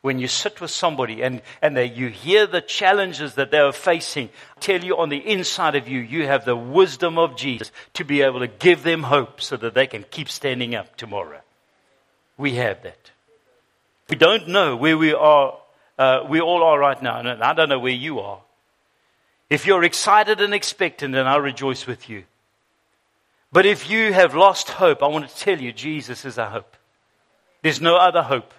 When 0.00 0.18
you 0.18 0.28
sit 0.28 0.60
with 0.60 0.70
somebody 0.70 1.22
and, 1.22 1.42
and 1.60 1.76
they, 1.76 1.86
you 1.86 2.08
hear 2.08 2.46
the 2.46 2.60
challenges 2.62 3.34
that 3.34 3.50
they 3.50 3.58
are 3.58 3.72
facing, 3.72 4.30
tell 4.60 4.82
you 4.82 4.96
on 4.96 5.10
the 5.10 5.18
inside 5.18 5.76
of 5.76 5.88
you, 5.88 6.00
you 6.00 6.26
have 6.26 6.46
the 6.46 6.56
wisdom 6.56 7.18
of 7.18 7.36
Jesus 7.36 7.70
to 7.94 8.04
be 8.04 8.22
able 8.22 8.40
to 8.40 8.46
give 8.46 8.82
them 8.82 9.02
hope 9.02 9.42
so 9.42 9.58
that 9.58 9.74
they 9.74 9.86
can 9.86 10.04
keep 10.10 10.30
standing 10.30 10.74
up 10.74 10.96
tomorrow. 10.96 11.40
We 12.38 12.54
have 12.54 12.82
that. 12.82 13.10
We 14.08 14.16
don't 14.16 14.48
know 14.48 14.76
where 14.76 14.98
we 14.98 15.14
are, 15.14 15.58
uh, 15.98 16.24
we 16.28 16.40
all 16.40 16.62
are 16.62 16.78
right 16.78 17.00
now, 17.02 17.20
and 17.20 17.42
I 17.42 17.54
don't 17.54 17.68
know 17.68 17.78
where 17.78 17.92
you 17.92 18.20
are. 18.20 18.40
If 19.50 19.66
you're 19.66 19.84
excited 19.84 20.40
and 20.40 20.52
expectant, 20.52 21.14
then 21.14 21.26
I 21.26 21.36
rejoice 21.36 21.86
with 21.86 22.08
you. 22.08 22.24
But 23.52 23.66
if 23.66 23.88
you 23.88 24.12
have 24.12 24.34
lost 24.34 24.68
hope, 24.70 25.02
I 25.02 25.06
want 25.06 25.28
to 25.28 25.36
tell 25.36 25.60
you 25.60 25.72
Jesus 25.72 26.24
is 26.24 26.38
our 26.38 26.50
hope. 26.50 26.76
There's 27.62 27.80
no 27.80 27.96
other 27.96 28.22
hope. 28.22 28.52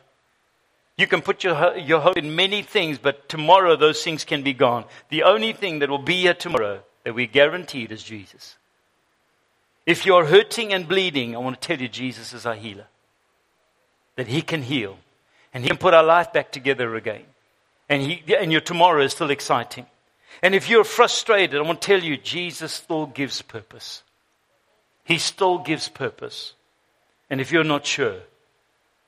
You 0.97 1.05
can 1.05 1.21
put 1.21 1.43
your, 1.43 1.77
your 1.77 1.99
hope 1.99 2.17
in 2.17 2.35
many 2.35 2.61
things, 2.61 2.97
but 2.97 3.27
tomorrow 3.27 3.75
those 3.75 4.01
things 4.01 4.23
can 4.23 4.41
be 4.41 4.53
gone. 4.53 4.85
The 5.09 5.23
only 5.23 5.51
thing 5.51 5.79
that 5.79 5.89
will 5.89 5.97
be 5.97 6.21
here 6.21 6.33
tomorrow 6.33 6.81
that 7.03 7.13
we're 7.13 7.27
guaranteed 7.27 7.91
is 7.91 8.01
Jesus. 8.01 8.55
If 9.85 10.05
you're 10.05 10.25
hurting 10.25 10.73
and 10.73 10.87
bleeding, 10.87 11.35
I 11.35 11.39
want 11.39 11.61
to 11.61 11.67
tell 11.67 11.79
you 11.79 11.89
Jesus 11.89 12.33
is 12.33 12.45
our 12.45 12.55
healer. 12.55 12.87
That 14.15 14.27
He 14.27 14.41
can 14.41 14.61
heal. 14.61 14.97
And 15.55 15.63
He 15.63 15.69
can 15.69 15.77
put 15.77 15.93
our 15.95 16.03
life 16.03 16.33
back 16.33 16.51
together 16.51 16.93
again. 16.95 17.23
And, 17.87 18.01
he, 18.01 18.35
and 18.35 18.51
your 18.51 18.61
tomorrow 18.61 19.01
is 19.01 19.13
still 19.13 19.31
exciting. 19.31 19.85
And 20.41 20.53
if 20.53 20.69
you're 20.69 20.83
frustrated, 20.83 21.57
I 21.57 21.63
want 21.63 21.81
to 21.81 21.87
tell 21.87 22.03
you, 22.03 22.17
Jesus 22.17 22.73
still 22.73 23.05
gives 23.05 23.41
purpose. 23.41 24.03
He 25.05 25.17
still 25.17 25.59
gives 25.59 25.87
purpose. 25.87 26.53
And 27.29 27.39
if 27.39 27.51
you're 27.51 27.63
not 27.63 27.85
sure, 27.85 28.17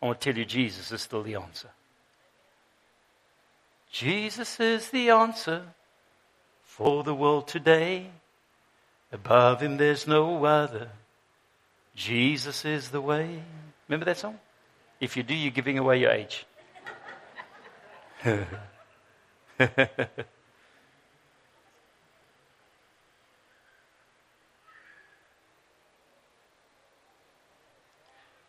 I 0.01 0.05
want 0.05 0.21
to 0.21 0.31
tell 0.31 0.39
you, 0.39 0.45
Jesus 0.45 0.91
is 0.91 1.01
still 1.01 1.21
the 1.21 1.35
answer. 1.35 1.69
Jesus 3.91 4.59
is 4.59 4.89
the 4.89 5.09
answer 5.09 5.63
for 6.63 7.03
the 7.03 7.15
world 7.15 7.47
today. 7.47 8.07
Above 9.11 9.61
him 9.61 9.75
there's 9.77 10.07
no 10.07 10.45
other. 10.45 10.89
Jesus 11.95 12.63
is 12.63 12.89
the 12.89 13.01
way. 13.01 13.41
Remember 13.87 14.05
that 14.05 14.17
song? 14.17 14.39
If 14.99 15.15
you 15.15 15.23
do, 15.23 15.35
you're 15.35 15.51
giving 15.51 15.77
away 15.77 15.99
your 15.99 16.11
age. 16.11 16.45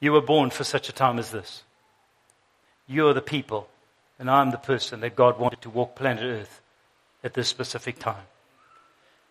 You 0.00 0.12
were 0.12 0.20
born 0.20 0.50
for 0.50 0.64
such 0.64 0.88
a 0.88 0.92
time 0.92 1.18
as 1.18 1.30
this. 1.30 1.64
You 2.86 3.08
are 3.08 3.14
the 3.14 3.20
people, 3.20 3.68
and 4.18 4.30
I'm 4.30 4.50
the 4.50 4.56
person 4.56 5.00
that 5.00 5.16
God 5.16 5.38
wanted 5.38 5.60
to 5.62 5.70
walk 5.70 5.96
planet 5.96 6.22
Earth 6.22 6.60
at 7.24 7.34
this 7.34 7.48
specific 7.48 7.98
time. 7.98 8.26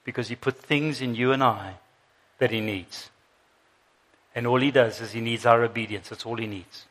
Because 0.04 0.28
He 0.28 0.36
put 0.36 0.58
things 0.58 1.02
in 1.02 1.16
you 1.16 1.32
and 1.32 1.42
I 1.42 1.76
that 2.40 2.52
He 2.52 2.60
needs. 2.60 3.10
And 4.36 4.46
all 4.46 4.60
He 4.60 4.72
does 4.72 5.00
is 5.00 5.14
He 5.14 5.22
needs 5.22 5.46
our 5.46 5.64
obedience. 5.64 6.10
That's 6.10 6.26
all 6.26 6.38
He 6.38 6.48
needs. 6.48 6.87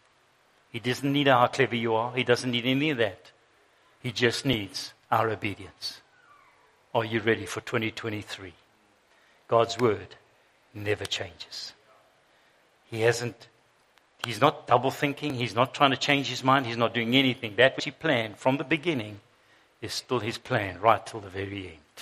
He 0.71 0.81
doesn't 0.81 1.13
need 1.13 1.29
how 1.29 1.47
clever 1.47 1.77
you 1.77 1.95
are, 1.95 2.13
He 2.15 2.25
doesn't 2.25 2.51
need 2.51 2.67
any 2.67 2.91
of 2.91 2.99
that. 2.99 3.33
He 4.03 4.13
just 4.13 4.45
needs 4.45 4.93
our 5.11 5.31
obedience. 5.31 6.01
Are 6.95 7.05
you 7.05 7.21
ready 7.21 7.47
for 7.47 7.61
2023? 7.61 8.53
God's 9.49 9.79
word 9.79 10.17
never 10.75 11.05
changes. 11.05 11.73
He 12.87 13.01
hasn't 13.03 13.49
He's 14.27 14.41
not 14.41 14.67
double 14.67 14.91
thinking. 14.91 15.35
He's 15.35 15.55
not 15.55 15.73
trying 15.73 15.93
to 15.93 15.97
change 15.97 16.27
his 16.27 16.43
mind. 16.43 16.67
He's 16.67 16.77
not 16.77 16.93
doing 16.93 17.15
anything. 17.15 17.55
That 17.57 17.77
which 17.77 17.85
he 17.85 17.93
planned 17.93 18.39
from 18.39 18.57
the 18.57 18.65
beginning 18.65 19.21
is 19.81 19.95
still 19.95 20.19
his 20.19 20.37
plan 20.37 20.81
right 20.81 21.07
till 21.07 21.21
the 21.21 21.29
very 21.29 21.69
end. 21.69 21.97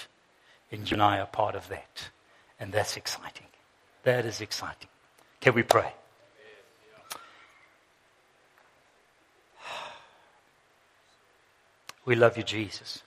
And 0.73 0.91
you 0.91 0.95
and 0.95 1.03
I 1.03 1.21
are 1.21 1.27
part 1.27 1.55
of 1.55 1.69
that. 1.69 2.09
And 2.59 2.73
that's 2.73 2.97
exciting. 2.97 3.47
That 4.05 4.25
is 4.25 4.41
exciting. 4.41 4.89
Can 5.41 5.55
we 5.55 5.65
pray? 5.65 5.93
We 12.05 12.15
love 12.15 12.37
you, 12.37 12.43
Jesus. 12.43 13.03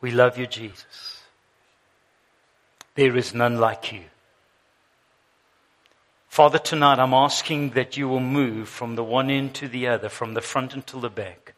We 0.00 0.10
love 0.10 0.36
you, 0.36 0.46
Jesus. 0.46 1.22
There 2.94 3.16
is 3.16 3.34
none 3.34 3.58
like 3.58 3.92
you. 3.92 4.02
Father, 6.28 6.58
tonight 6.58 6.98
I'm 6.98 7.14
asking 7.14 7.70
that 7.70 7.96
you 7.96 8.08
will 8.08 8.20
move 8.20 8.68
from 8.68 8.96
the 8.96 9.04
one 9.04 9.30
end 9.30 9.54
to 9.56 9.68
the 9.68 9.86
other, 9.86 10.08
from 10.08 10.34
the 10.34 10.40
front 10.40 10.74
until 10.74 11.00
the 11.00 11.10
back. 11.10 11.54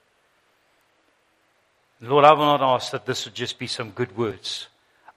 Lord, 2.00 2.24
I 2.24 2.32
will 2.32 2.44
not 2.44 2.60
ask 2.60 2.90
that 2.92 3.06
this 3.06 3.24
would 3.24 3.34
just 3.34 3.58
be 3.58 3.66
some 3.66 3.90
good 3.90 4.16
words. 4.16 4.68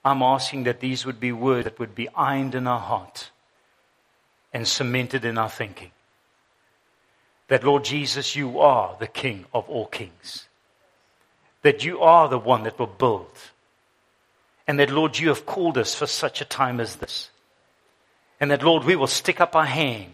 I'm 0.05 0.21
asking 0.21 0.63
that 0.63 0.79
these 0.79 1.05
would 1.05 1.19
be 1.19 1.31
words 1.31 1.65
that 1.65 1.79
would 1.79 1.95
be 1.95 2.07
ironed 2.15 2.55
in 2.55 2.67
our 2.67 2.79
heart 2.79 3.31
and 4.53 4.67
cemented 4.67 5.25
in 5.25 5.38
our 5.38 5.49
thinking. 5.49 5.91
That, 7.47 7.63
Lord 7.63 7.86
Jesus, 7.86 8.36
you 8.36 8.60
are 8.60 8.95
the 8.99 9.07
King 9.07 9.45
of 9.53 9.69
all 9.69 9.88
kings. 9.88 10.47
That 11.62 11.83
you 11.83 12.01
are 12.01 12.27
the 12.27 12.38
one 12.38 12.63
that 12.63 12.77
will 12.77 12.88
build. 12.88 13.31
And 14.67 14.79
that, 14.79 14.91
Lord, 14.91 15.17
you 15.17 15.29
have 15.29 15.45
called 15.45 15.77
us 15.77 15.95
for 15.95 16.07
such 16.07 16.41
a 16.41 16.45
time 16.45 16.79
as 16.79 16.97
this. 16.97 17.29
And 18.39 18.51
that, 18.51 18.63
Lord, 18.63 18.83
we 18.83 18.95
will 18.95 19.07
stick 19.07 19.39
up 19.39 19.55
our 19.55 19.65
hand, 19.65 20.13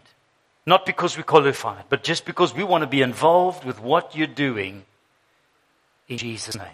not 0.65 0.85
because 0.85 1.17
we're 1.17 1.23
qualified, 1.23 1.85
but 1.89 2.03
just 2.03 2.25
because 2.25 2.53
we 2.53 2.63
want 2.63 2.83
to 2.83 2.87
be 2.87 3.01
involved 3.01 3.65
with 3.65 3.81
what 3.81 4.15
you're 4.15 4.27
doing 4.27 4.85
in 6.07 6.17
Jesus' 6.17 6.55
name. 6.55 6.67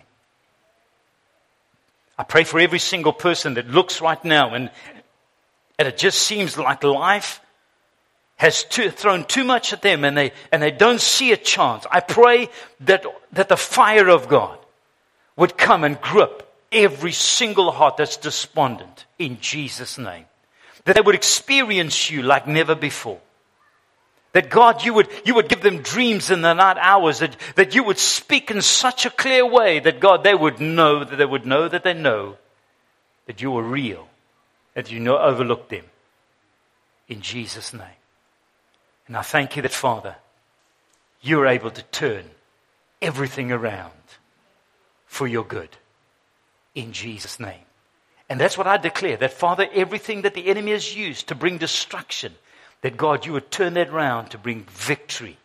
I 2.17 2.23
pray 2.23 2.43
for 2.43 2.59
every 2.59 2.79
single 2.79 3.13
person 3.13 3.53
that 3.53 3.69
looks 3.69 4.01
right 4.01 4.23
now 4.25 4.53
and, 4.53 4.69
and 5.77 5.87
it 5.87 5.97
just 5.97 6.21
seems 6.21 6.57
like 6.57 6.83
life 6.83 7.39
has 8.39 8.63
too, 8.63 8.89
thrown 8.89 9.25
too 9.25 9.43
much 9.43 9.73
at 9.73 9.81
them 9.81 10.03
and 10.03 10.17
they, 10.17 10.31
and 10.51 10.63
they 10.63 10.71
don't 10.71 11.01
see 11.01 11.31
a 11.31 11.37
chance. 11.37 11.85
I 11.91 11.99
pray 11.99 12.49
that, 12.81 13.05
that 13.33 13.49
the 13.49 13.57
fire 13.57 14.09
of 14.09 14.29
God 14.29 14.57
would 15.35 15.57
come 15.57 15.83
and 15.83 15.99
grip 15.99 16.49
every 16.71 17.11
single 17.11 17.71
heart 17.71 17.97
that's 17.97 18.17
despondent 18.17 19.05
in 19.19 19.39
Jesus' 19.41 19.97
name 19.97 20.25
that 20.85 20.95
they 20.95 21.01
would 21.01 21.15
experience 21.15 22.09
you 22.09 22.23
like 22.23 22.47
never 22.47 22.75
before. 22.75 23.19
That 24.31 24.49
God, 24.49 24.85
you 24.85 24.93
would, 24.93 25.07
you 25.25 25.35
would 25.35 25.49
give 25.49 25.61
them 25.61 25.81
dreams 25.81 26.31
in 26.31 26.41
the 26.41 26.53
night 26.53 26.77
hours, 26.79 27.19
that, 27.19 27.35
that 27.55 27.75
you 27.75 27.83
would 27.83 27.97
speak 27.97 28.49
in 28.49 28.61
such 28.61 29.05
a 29.05 29.09
clear 29.09 29.45
way 29.45 29.79
that 29.79 29.99
God, 29.99 30.23
they 30.23 30.33
would 30.33 30.61
know, 30.61 31.03
that 31.03 31.15
they 31.15 31.25
would 31.25 31.45
know 31.45 31.67
that 31.67 31.83
they 31.83 31.93
know 31.93 32.37
that 33.25 33.41
you 33.41 33.55
are 33.57 33.63
real, 33.63 34.07
that 34.75 34.91
you 34.91 34.99
know 34.99 35.17
overlook 35.17 35.69
them. 35.69 35.85
In 37.07 37.21
Jesus' 37.21 37.73
name. 37.73 37.98
And 39.09 39.17
I 39.17 39.23
thank 39.23 39.55
you 39.55 39.63
that, 39.63 39.71
Father, 39.71 40.15
you're 41.19 41.47
able 41.47 41.71
to 41.71 41.81
turn 41.81 42.23
everything 43.01 43.51
around 43.51 43.91
for 45.07 45.27
your 45.27 45.43
good. 45.43 45.69
In 46.75 46.93
Jesus' 46.93 47.39
name. 47.39 47.65
And 48.29 48.39
that's 48.39 48.55
what 48.55 48.67
I 48.67 48.77
declare 48.77 49.17
that, 49.17 49.33
Father, 49.33 49.67
everything 49.73 50.21
that 50.21 50.35
the 50.35 50.45
enemy 50.45 50.71
has 50.71 50.95
used 50.95 51.27
to 51.29 51.35
bring 51.35 51.57
destruction, 51.57 52.35
that 52.81 52.97
God, 52.97 53.25
you 53.25 53.33
would 53.33 53.49
turn 53.49 53.73
that 53.73 53.89
around 53.89 54.29
to 54.29 54.37
bring 54.37 54.63
victory 54.69 55.37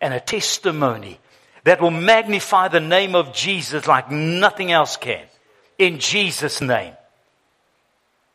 and 0.00 0.14
a 0.14 0.20
testimony 0.20 1.18
that 1.64 1.80
will 1.80 1.90
magnify 1.90 2.68
the 2.68 2.80
name 2.80 3.16
of 3.16 3.34
Jesus 3.34 3.88
like 3.88 4.12
nothing 4.12 4.70
else 4.70 4.96
can. 4.96 5.24
In 5.76 5.98
Jesus' 5.98 6.60
name. 6.60 6.94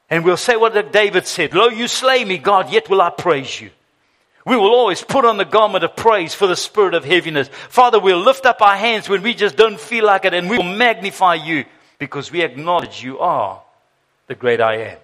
And 0.09 0.25
we'll 0.25 0.35
say 0.35 0.57
what 0.57 0.91
David 0.91 1.25
said, 1.25 1.53
Lo, 1.53 1.69
you 1.69 1.87
slay 1.87 2.25
me, 2.25 2.37
God, 2.37 2.69
yet 2.69 2.89
will 2.89 3.01
I 3.01 3.09
praise 3.09 3.61
you. 3.61 3.69
We 4.47 4.55
will 4.55 4.73
always 4.73 5.01
put 5.03 5.25
on 5.25 5.35
the 5.35 5.43
garment 5.43 5.83
of 5.83 5.97
praise 5.97 6.33
for 6.33 6.47
the 6.47 6.55
spirit 6.55 6.93
of 6.93 7.03
heaviness. 7.03 7.49
Father, 7.49 7.99
we'll 7.99 8.21
lift 8.21 8.45
up 8.45 8.61
our 8.61 8.77
hands 8.77 9.09
when 9.09 9.21
we 9.21 9.33
just 9.33 9.57
don't 9.57 9.77
feel 9.77 10.05
like 10.05 10.23
it 10.23 10.33
and 10.33 10.49
we 10.49 10.55
will 10.55 10.63
magnify 10.63 11.35
you 11.35 11.65
because 11.99 12.31
we 12.31 12.41
acknowledge 12.41 13.03
you 13.03 13.19
are 13.19 13.61
the 14.27 14.35
great 14.35 14.61
I 14.61 14.75
am. 14.75 14.97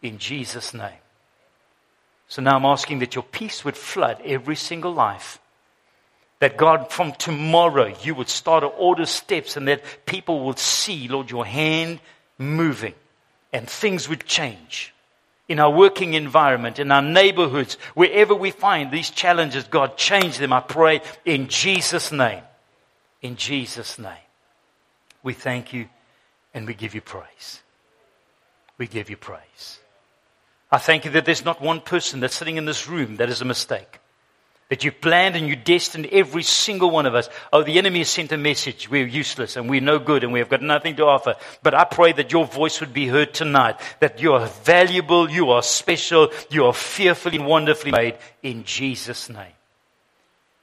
In 0.00 0.16
Jesus' 0.16 0.72
name. 0.72 1.02
So 2.28 2.40
now 2.40 2.56
I'm 2.56 2.64
asking 2.64 3.00
that 3.00 3.14
your 3.14 3.24
peace 3.24 3.66
would 3.66 3.76
flood 3.76 4.22
every 4.24 4.56
single 4.56 4.94
life. 4.94 5.38
That 6.40 6.56
God, 6.56 6.90
from 6.90 7.12
tomorrow, 7.12 7.94
you 8.02 8.14
would 8.14 8.30
start 8.30 8.62
to 8.62 8.68
order 8.68 9.04
steps 9.04 9.58
and 9.58 9.68
that 9.68 10.06
people 10.06 10.46
would 10.46 10.58
see, 10.58 11.06
Lord, 11.06 11.30
your 11.30 11.44
hand 11.44 12.00
moving 12.38 12.94
and 13.52 13.68
things 13.68 14.08
would 14.08 14.24
change 14.24 14.94
in 15.48 15.58
our 15.58 15.70
working 15.70 16.14
environment, 16.14 16.78
in 16.78 16.92
our 16.92 17.02
neighborhoods, 17.02 17.74
wherever 17.94 18.34
we 18.34 18.50
find 18.50 18.90
these 18.90 19.10
challenges, 19.10 19.64
God, 19.64 19.96
change 19.96 20.38
them, 20.38 20.52
I 20.52 20.60
pray, 20.60 21.00
in 21.24 21.48
Jesus' 21.48 22.12
name. 22.12 22.42
In 23.22 23.36
Jesus' 23.36 23.98
name. 23.98 24.12
We 25.22 25.32
thank 25.32 25.72
you 25.72 25.88
and 26.54 26.66
we 26.66 26.74
give 26.74 26.94
you 26.94 27.00
praise. 27.00 27.62
We 28.76 28.86
give 28.86 29.10
you 29.10 29.16
praise. 29.16 29.80
I 30.70 30.78
thank 30.78 31.04
you 31.04 31.10
that 31.12 31.24
there's 31.24 31.44
not 31.44 31.62
one 31.62 31.80
person 31.80 32.20
that's 32.20 32.34
sitting 32.34 32.56
in 32.56 32.66
this 32.66 32.88
room 32.88 33.16
that 33.16 33.30
is 33.30 33.40
a 33.40 33.46
mistake. 33.46 34.00
That 34.68 34.84
you 34.84 34.92
planned 34.92 35.34
and 35.34 35.48
you 35.48 35.56
destined 35.56 36.06
every 36.12 36.42
single 36.42 36.90
one 36.90 37.06
of 37.06 37.14
us. 37.14 37.30
Oh, 37.52 37.62
the 37.62 37.78
enemy 37.78 38.00
has 38.00 38.10
sent 38.10 38.32
a 38.32 38.36
message. 38.36 38.90
We're 38.90 39.06
useless 39.06 39.56
and 39.56 39.68
we're 39.68 39.80
no 39.80 39.98
good 39.98 40.24
and 40.24 40.32
we 40.32 40.40
have 40.40 40.50
got 40.50 40.60
nothing 40.60 40.96
to 40.96 41.06
offer. 41.06 41.36
But 41.62 41.74
I 41.74 41.84
pray 41.84 42.12
that 42.12 42.32
your 42.32 42.44
voice 42.44 42.80
would 42.80 42.92
be 42.92 43.06
heard 43.06 43.32
tonight. 43.32 43.80
That 44.00 44.20
you 44.20 44.34
are 44.34 44.46
valuable, 44.46 45.30
you 45.30 45.50
are 45.52 45.62
special, 45.62 46.30
you 46.50 46.66
are 46.66 46.74
fearfully 46.74 47.38
and 47.38 47.46
wonderfully 47.46 47.92
made 47.92 48.18
in 48.42 48.64
Jesus' 48.64 49.30
name. 49.30 49.54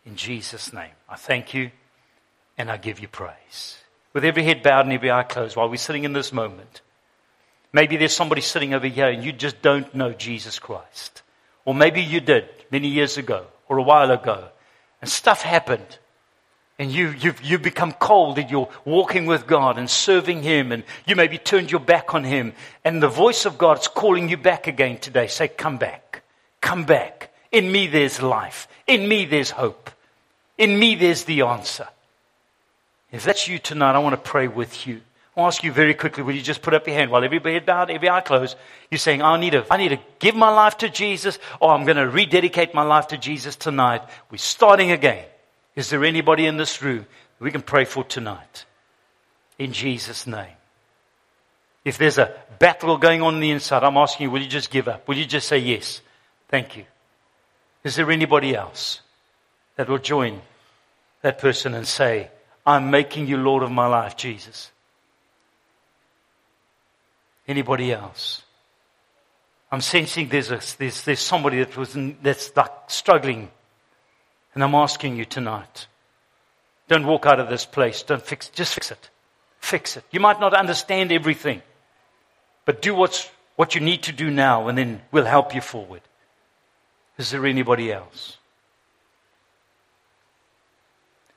In 0.05 0.15
Jesus' 0.15 0.71
name. 0.71 0.93
I 1.09 1.15
thank 1.15 1.55
you 1.55 1.71
and 2.59 2.69
I 2.69 2.77
give 2.77 2.99
you 2.99 3.07
praise. 3.07 3.79
With 4.13 4.23
every 4.23 4.43
head 4.43 4.61
bowed 4.61 4.85
and 4.85 4.93
every 4.93 5.09
eye 5.09 5.23
closed 5.23 5.55
while 5.55 5.67
we're 5.67 5.77
sitting 5.77 6.03
in 6.03 6.13
this 6.13 6.31
moment. 6.31 6.81
Maybe 7.73 7.97
there's 7.97 8.15
somebody 8.15 8.41
sitting 8.41 8.75
over 8.75 8.85
here 8.85 9.07
and 9.07 9.23
you 9.23 9.31
just 9.31 9.63
don't 9.63 9.95
know 9.95 10.13
Jesus 10.13 10.59
Christ. 10.59 11.23
Or 11.65 11.73
maybe 11.73 12.01
you 12.01 12.19
did 12.19 12.47
many 12.69 12.87
years 12.87 13.17
ago 13.17 13.47
or 13.67 13.77
a 13.77 13.83
while 13.83 14.11
ago, 14.11 14.49
and 15.01 15.09
stuff 15.09 15.41
happened. 15.41 15.99
And 16.77 16.91
you, 16.91 17.11
you've, 17.11 17.41
you've 17.41 17.61
become 17.61 17.93
cold 17.93 18.37
and 18.37 18.49
you're 18.49 18.69
walking 18.83 19.25
with 19.25 19.47
God 19.47 19.77
and 19.77 19.89
serving 19.89 20.43
Him 20.43 20.73
and 20.73 20.83
you 21.05 21.15
maybe 21.15 21.37
turned 21.37 21.71
your 21.71 21.79
back 21.79 22.13
on 22.13 22.25
Him. 22.25 22.53
And 22.83 23.01
the 23.01 23.07
voice 23.07 23.45
of 23.45 23.57
God 23.57 23.79
is 23.79 23.87
calling 23.87 24.27
you 24.27 24.35
back 24.35 24.67
again 24.67 24.97
today. 24.97 25.27
Say, 25.27 25.47
come 25.47 25.77
back. 25.77 26.23
Come 26.59 26.83
back. 26.83 27.33
In 27.51 27.71
me 27.71 27.87
there's 27.87 28.21
life. 28.21 28.67
In 28.87 29.07
me 29.07 29.23
there's 29.23 29.51
hope. 29.51 29.89
In 30.57 30.77
me 30.77 30.95
there's 30.95 31.23
the 31.23 31.41
answer. 31.43 31.87
If 33.11 33.23
that's 33.23 33.47
you 33.47 33.59
tonight, 33.59 33.95
I 33.95 33.99
want 33.99 34.13
to 34.13 34.29
pray 34.29 34.49
with 34.49 34.85
you. 34.85 34.99
I'll 35.37 35.47
ask 35.47 35.63
you 35.63 35.71
very 35.71 35.93
quickly, 35.93 36.23
will 36.23 36.35
you 36.35 36.41
just 36.41 36.61
put 36.61 36.73
up 36.73 36.87
your 36.87 36.95
hand 36.95 37.11
while 37.11 37.23
everybody 37.23 37.59
bowed, 37.59 37.91
every 37.91 38.09
eye 38.09 38.21
closed? 38.21 38.55
You're 38.89 38.99
saying, 38.99 39.21
I 39.21 39.37
need, 39.37 39.51
to, 39.51 39.65
I 39.69 39.75
need 39.75 39.89
to 39.89 39.99
give 40.17 40.33
my 40.33 40.49
life 40.49 40.77
to 40.77 40.89
Jesus, 40.89 41.39
or 41.59 41.71
I'm 41.71 41.83
going 41.83 41.97
to 41.97 42.09
rededicate 42.09 42.73
my 42.73 42.83
life 42.83 43.07
to 43.07 43.17
Jesus 43.17 43.57
tonight. 43.57 44.01
We're 44.31 44.37
starting 44.37 44.91
again. 44.91 45.25
Is 45.75 45.89
there 45.89 46.05
anybody 46.05 46.45
in 46.45 46.55
this 46.55 46.81
room 46.81 47.05
we 47.39 47.51
can 47.51 47.61
pray 47.61 47.83
for 47.83 48.05
tonight? 48.05 48.63
In 49.59 49.73
Jesus' 49.73 50.25
name. 50.25 50.55
If 51.83 51.97
there's 51.97 52.17
a 52.17 52.33
battle 52.57 52.97
going 52.97 53.21
on, 53.21 53.35
in 53.35 53.39
the 53.41 53.51
inside, 53.51 53.83
I'm 53.83 53.97
asking 53.97 54.25
you, 54.25 54.31
will 54.31 54.41
you 54.41 54.47
just 54.47 54.71
give 54.71 54.87
up? 54.87 55.05
Will 55.05 55.17
you 55.17 55.25
just 55.25 55.49
say 55.49 55.57
yes? 55.57 56.01
Thank 56.47 56.77
you. 56.77 56.85
Is 57.83 57.97
there 57.97 58.09
anybody 58.09 58.55
else 58.55 59.01
that 59.75 59.89
will 59.89 59.99
join 59.99 60.41
that 61.21 61.39
person 61.39 61.73
and 61.73 61.85
say, 61.85 62.31
I'm 62.65 62.89
making 62.89 63.27
you 63.27 63.37
Lord 63.37 63.63
of 63.63 63.71
my 63.71 63.85
life, 63.85 64.15
Jesus? 64.15 64.71
Anybody 67.47 67.91
else? 67.91 68.41
I'm 69.71 69.81
sensing 69.81 70.29
there's, 70.29 70.51
a, 70.51 70.61
there's, 70.77 71.03
there's 71.03 71.19
somebody 71.19 71.59
that 71.59 71.75
was 71.75 71.97
that's 72.21 72.55
like 72.55 72.71
struggling. 72.87 73.49
And 74.53 74.63
I'm 74.63 74.75
asking 74.75 75.17
you 75.17 75.25
tonight. 75.25 75.87
Don't 76.87 77.05
walk 77.05 77.25
out 77.25 77.39
of 77.39 77.49
this 77.49 77.65
place. 77.65 78.03
Don't 78.03 78.21
fix 78.21 78.49
Just 78.49 78.73
fix 78.73 78.91
it. 78.91 79.09
Fix 79.59 79.97
it. 79.97 80.03
You 80.11 80.19
might 80.19 80.39
not 80.39 80.53
understand 80.53 81.11
everything. 81.11 81.61
But 82.65 82.81
do 82.81 82.95
what's, 82.95 83.29
what 83.55 83.75
you 83.75 83.81
need 83.81 84.03
to 84.03 84.11
do 84.11 84.31
now 84.31 84.67
and 84.67 84.77
then 84.77 85.01
we'll 85.11 85.25
help 85.25 85.53
you 85.53 85.61
forward. 85.61 86.01
Is 87.17 87.31
there 87.31 87.45
anybody 87.45 87.91
else? 87.91 88.37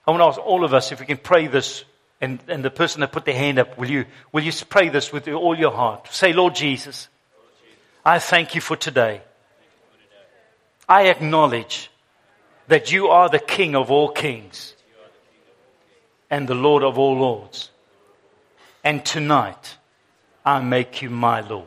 I 0.06 0.10
want 0.10 0.22
to 0.22 0.26
ask 0.26 0.38
all 0.38 0.64
of 0.64 0.72
us 0.72 0.90
if 0.90 1.00
we 1.00 1.06
can 1.06 1.18
pray 1.18 1.48
this 1.48 1.84
and, 2.20 2.40
and 2.48 2.64
the 2.64 2.70
person 2.70 3.00
that 3.00 3.12
put 3.12 3.24
their 3.24 3.34
hand 3.34 3.58
up, 3.58 3.78
will 3.78 3.90
you, 3.90 4.04
will 4.32 4.42
you 4.42 4.52
pray 4.68 4.88
this 4.88 5.12
with 5.12 5.28
all 5.28 5.56
your 5.56 5.70
heart? 5.70 6.08
Say, 6.12 6.32
Lord 6.32 6.54
Jesus, 6.54 7.08
I 8.04 8.18
thank 8.18 8.54
you 8.54 8.60
for 8.60 8.76
today. 8.76 9.22
I 10.88 11.08
acknowledge 11.08 11.90
that 12.66 12.90
you 12.90 13.08
are 13.08 13.28
the 13.28 13.38
King 13.38 13.76
of 13.76 13.90
all 13.90 14.08
kings 14.08 14.74
and 16.30 16.48
the 16.48 16.54
Lord 16.54 16.82
of 16.82 16.98
all 16.98 17.18
lords. 17.18 17.70
And 18.82 19.04
tonight, 19.04 19.76
I 20.44 20.60
make 20.60 21.02
you 21.02 21.10
my 21.10 21.40
Lord. 21.40 21.66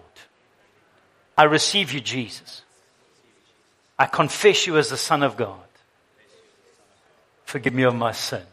I 1.37 1.43
receive 1.43 1.91
you, 1.91 2.01
Jesus. 2.01 2.63
I 3.97 4.05
confess 4.05 4.65
you 4.65 4.77
as 4.77 4.89
the 4.89 4.97
Son 4.97 5.23
of 5.23 5.37
God. 5.37 5.59
Forgive 7.45 7.73
me 7.73 7.83
of 7.83 7.95
my 7.95 8.11
sin. 8.11 8.43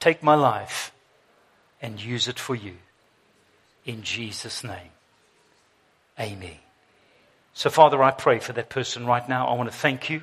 Take 0.00 0.22
my 0.22 0.34
life 0.34 0.92
and 1.80 2.02
use 2.02 2.26
it 2.26 2.38
for 2.38 2.54
you. 2.54 2.76
In 3.84 4.02
Jesus' 4.02 4.64
name. 4.64 4.90
Amen. 6.18 6.56
So, 7.54 7.70
Father, 7.70 8.02
I 8.02 8.10
pray 8.10 8.38
for 8.38 8.52
that 8.54 8.70
person 8.70 9.06
right 9.06 9.26
now. 9.28 9.46
I 9.48 9.54
want 9.54 9.70
to 9.70 9.76
thank 9.76 10.10
you. 10.10 10.22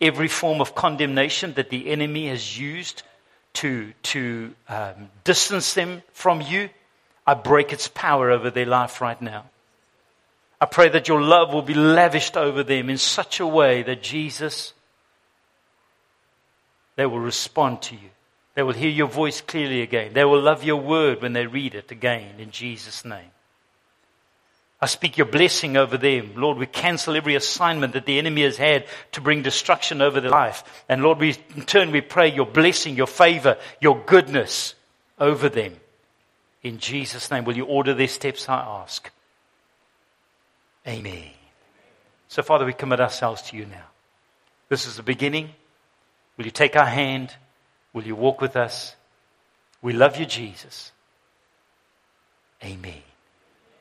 Every 0.00 0.28
form 0.28 0.60
of 0.60 0.74
condemnation 0.74 1.54
that 1.54 1.70
the 1.70 1.88
enemy 1.90 2.28
has 2.28 2.58
used 2.58 3.02
to, 3.54 3.92
to 4.02 4.54
um, 4.68 5.10
distance 5.24 5.74
them 5.74 6.02
from 6.12 6.40
you, 6.40 6.70
I 7.26 7.34
break 7.34 7.72
its 7.72 7.88
power 7.88 8.30
over 8.30 8.50
their 8.50 8.66
life 8.66 9.00
right 9.00 9.20
now. 9.20 9.44
I 10.60 10.66
pray 10.66 10.88
that 10.90 11.08
your 11.08 11.20
love 11.20 11.52
will 11.52 11.62
be 11.62 11.74
lavished 11.74 12.36
over 12.36 12.62
them 12.62 12.88
in 12.88 12.98
such 12.98 13.40
a 13.40 13.46
way 13.46 13.82
that 13.82 14.02
Jesus, 14.02 14.72
they 16.96 17.06
will 17.06 17.20
respond 17.20 17.82
to 17.82 17.94
you. 17.94 18.10
They 18.54 18.62
will 18.62 18.74
hear 18.74 18.90
your 18.90 19.08
voice 19.08 19.40
clearly 19.40 19.82
again. 19.82 20.12
They 20.12 20.24
will 20.24 20.40
love 20.40 20.62
your 20.64 20.76
word 20.76 21.22
when 21.22 21.32
they 21.32 21.46
read 21.46 21.74
it 21.74 21.90
again 21.90 22.38
in 22.38 22.50
Jesus' 22.50 23.04
name. 23.04 23.30
I 24.80 24.86
speak 24.86 25.16
your 25.16 25.28
blessing 25.28 25.76
over 25.76 25.96
them. 25.96 26.32
Lord, 26.34 26.58
we 26.58 26.66
cancel 26.66 27.16
every 27.16 27.36
assignment 27.36 27.92
that 27.92 28.04
the 28.04 28.18
enemy 28.18 28.42
has 28.42 28.56
had 28.56 28.84
to 29.12 29.20
bring 29.20 29.42
destruction 29.42 30.02
over 30.02 30.20
their 30.20 30.30
life. 30.30 30.84
And 30.88 31.02
Lord, 31.02 31.18
we, 31.18 31.36
in 31.54 31.62
turn, 31.62 31.92
we 31.92 32.00
pray 32.00 32.34
your 32.34 32.46
blessing, 32.46 32.96
your 32.96 33.06
favor, 33.06 33.58
your 33.80 34.02
goodness 34.04 34.74
over 35.20 35.48
them. 35.48 35.76
In 36.64 36.78
Jesus' 36.78 37.30
name, 37.30 37.44
will 37.44 37.56
you 37.56 37.64
order 37.64 37.94
their 37.94 38.08
steps, 38.08 38.48
I 38.48 38.58
ask? 38.82 39.08
Amen. 40.86 41.30
So, 42.26 42.42
Father, 42.42 42.64
we 42.64 42.72
commit 42.72 43.00
ourselves 43.00 43.42
to 43.42 43.56
you 43.56 43.66
now. 43.66 43.84
This 44.68 44.86
is 44.86 44.96
the 44.96 45.02
beginning. 45.04 45.50
Will 46.36 46.44
you 46.44 46.50
take 46.50 46.74
our 46.74 46.86
hand? 46.86 47.32
Will 47.92 48.04
you 48.04 48.16
walk 48.16 48.40
with 48.40 48.56
us? 48.56 48.96
We 49.82 49.92
love 49.92 50.16
you, 50.16 50.26
Jesus. 50.26 50.92
Amen. 52.64 53.02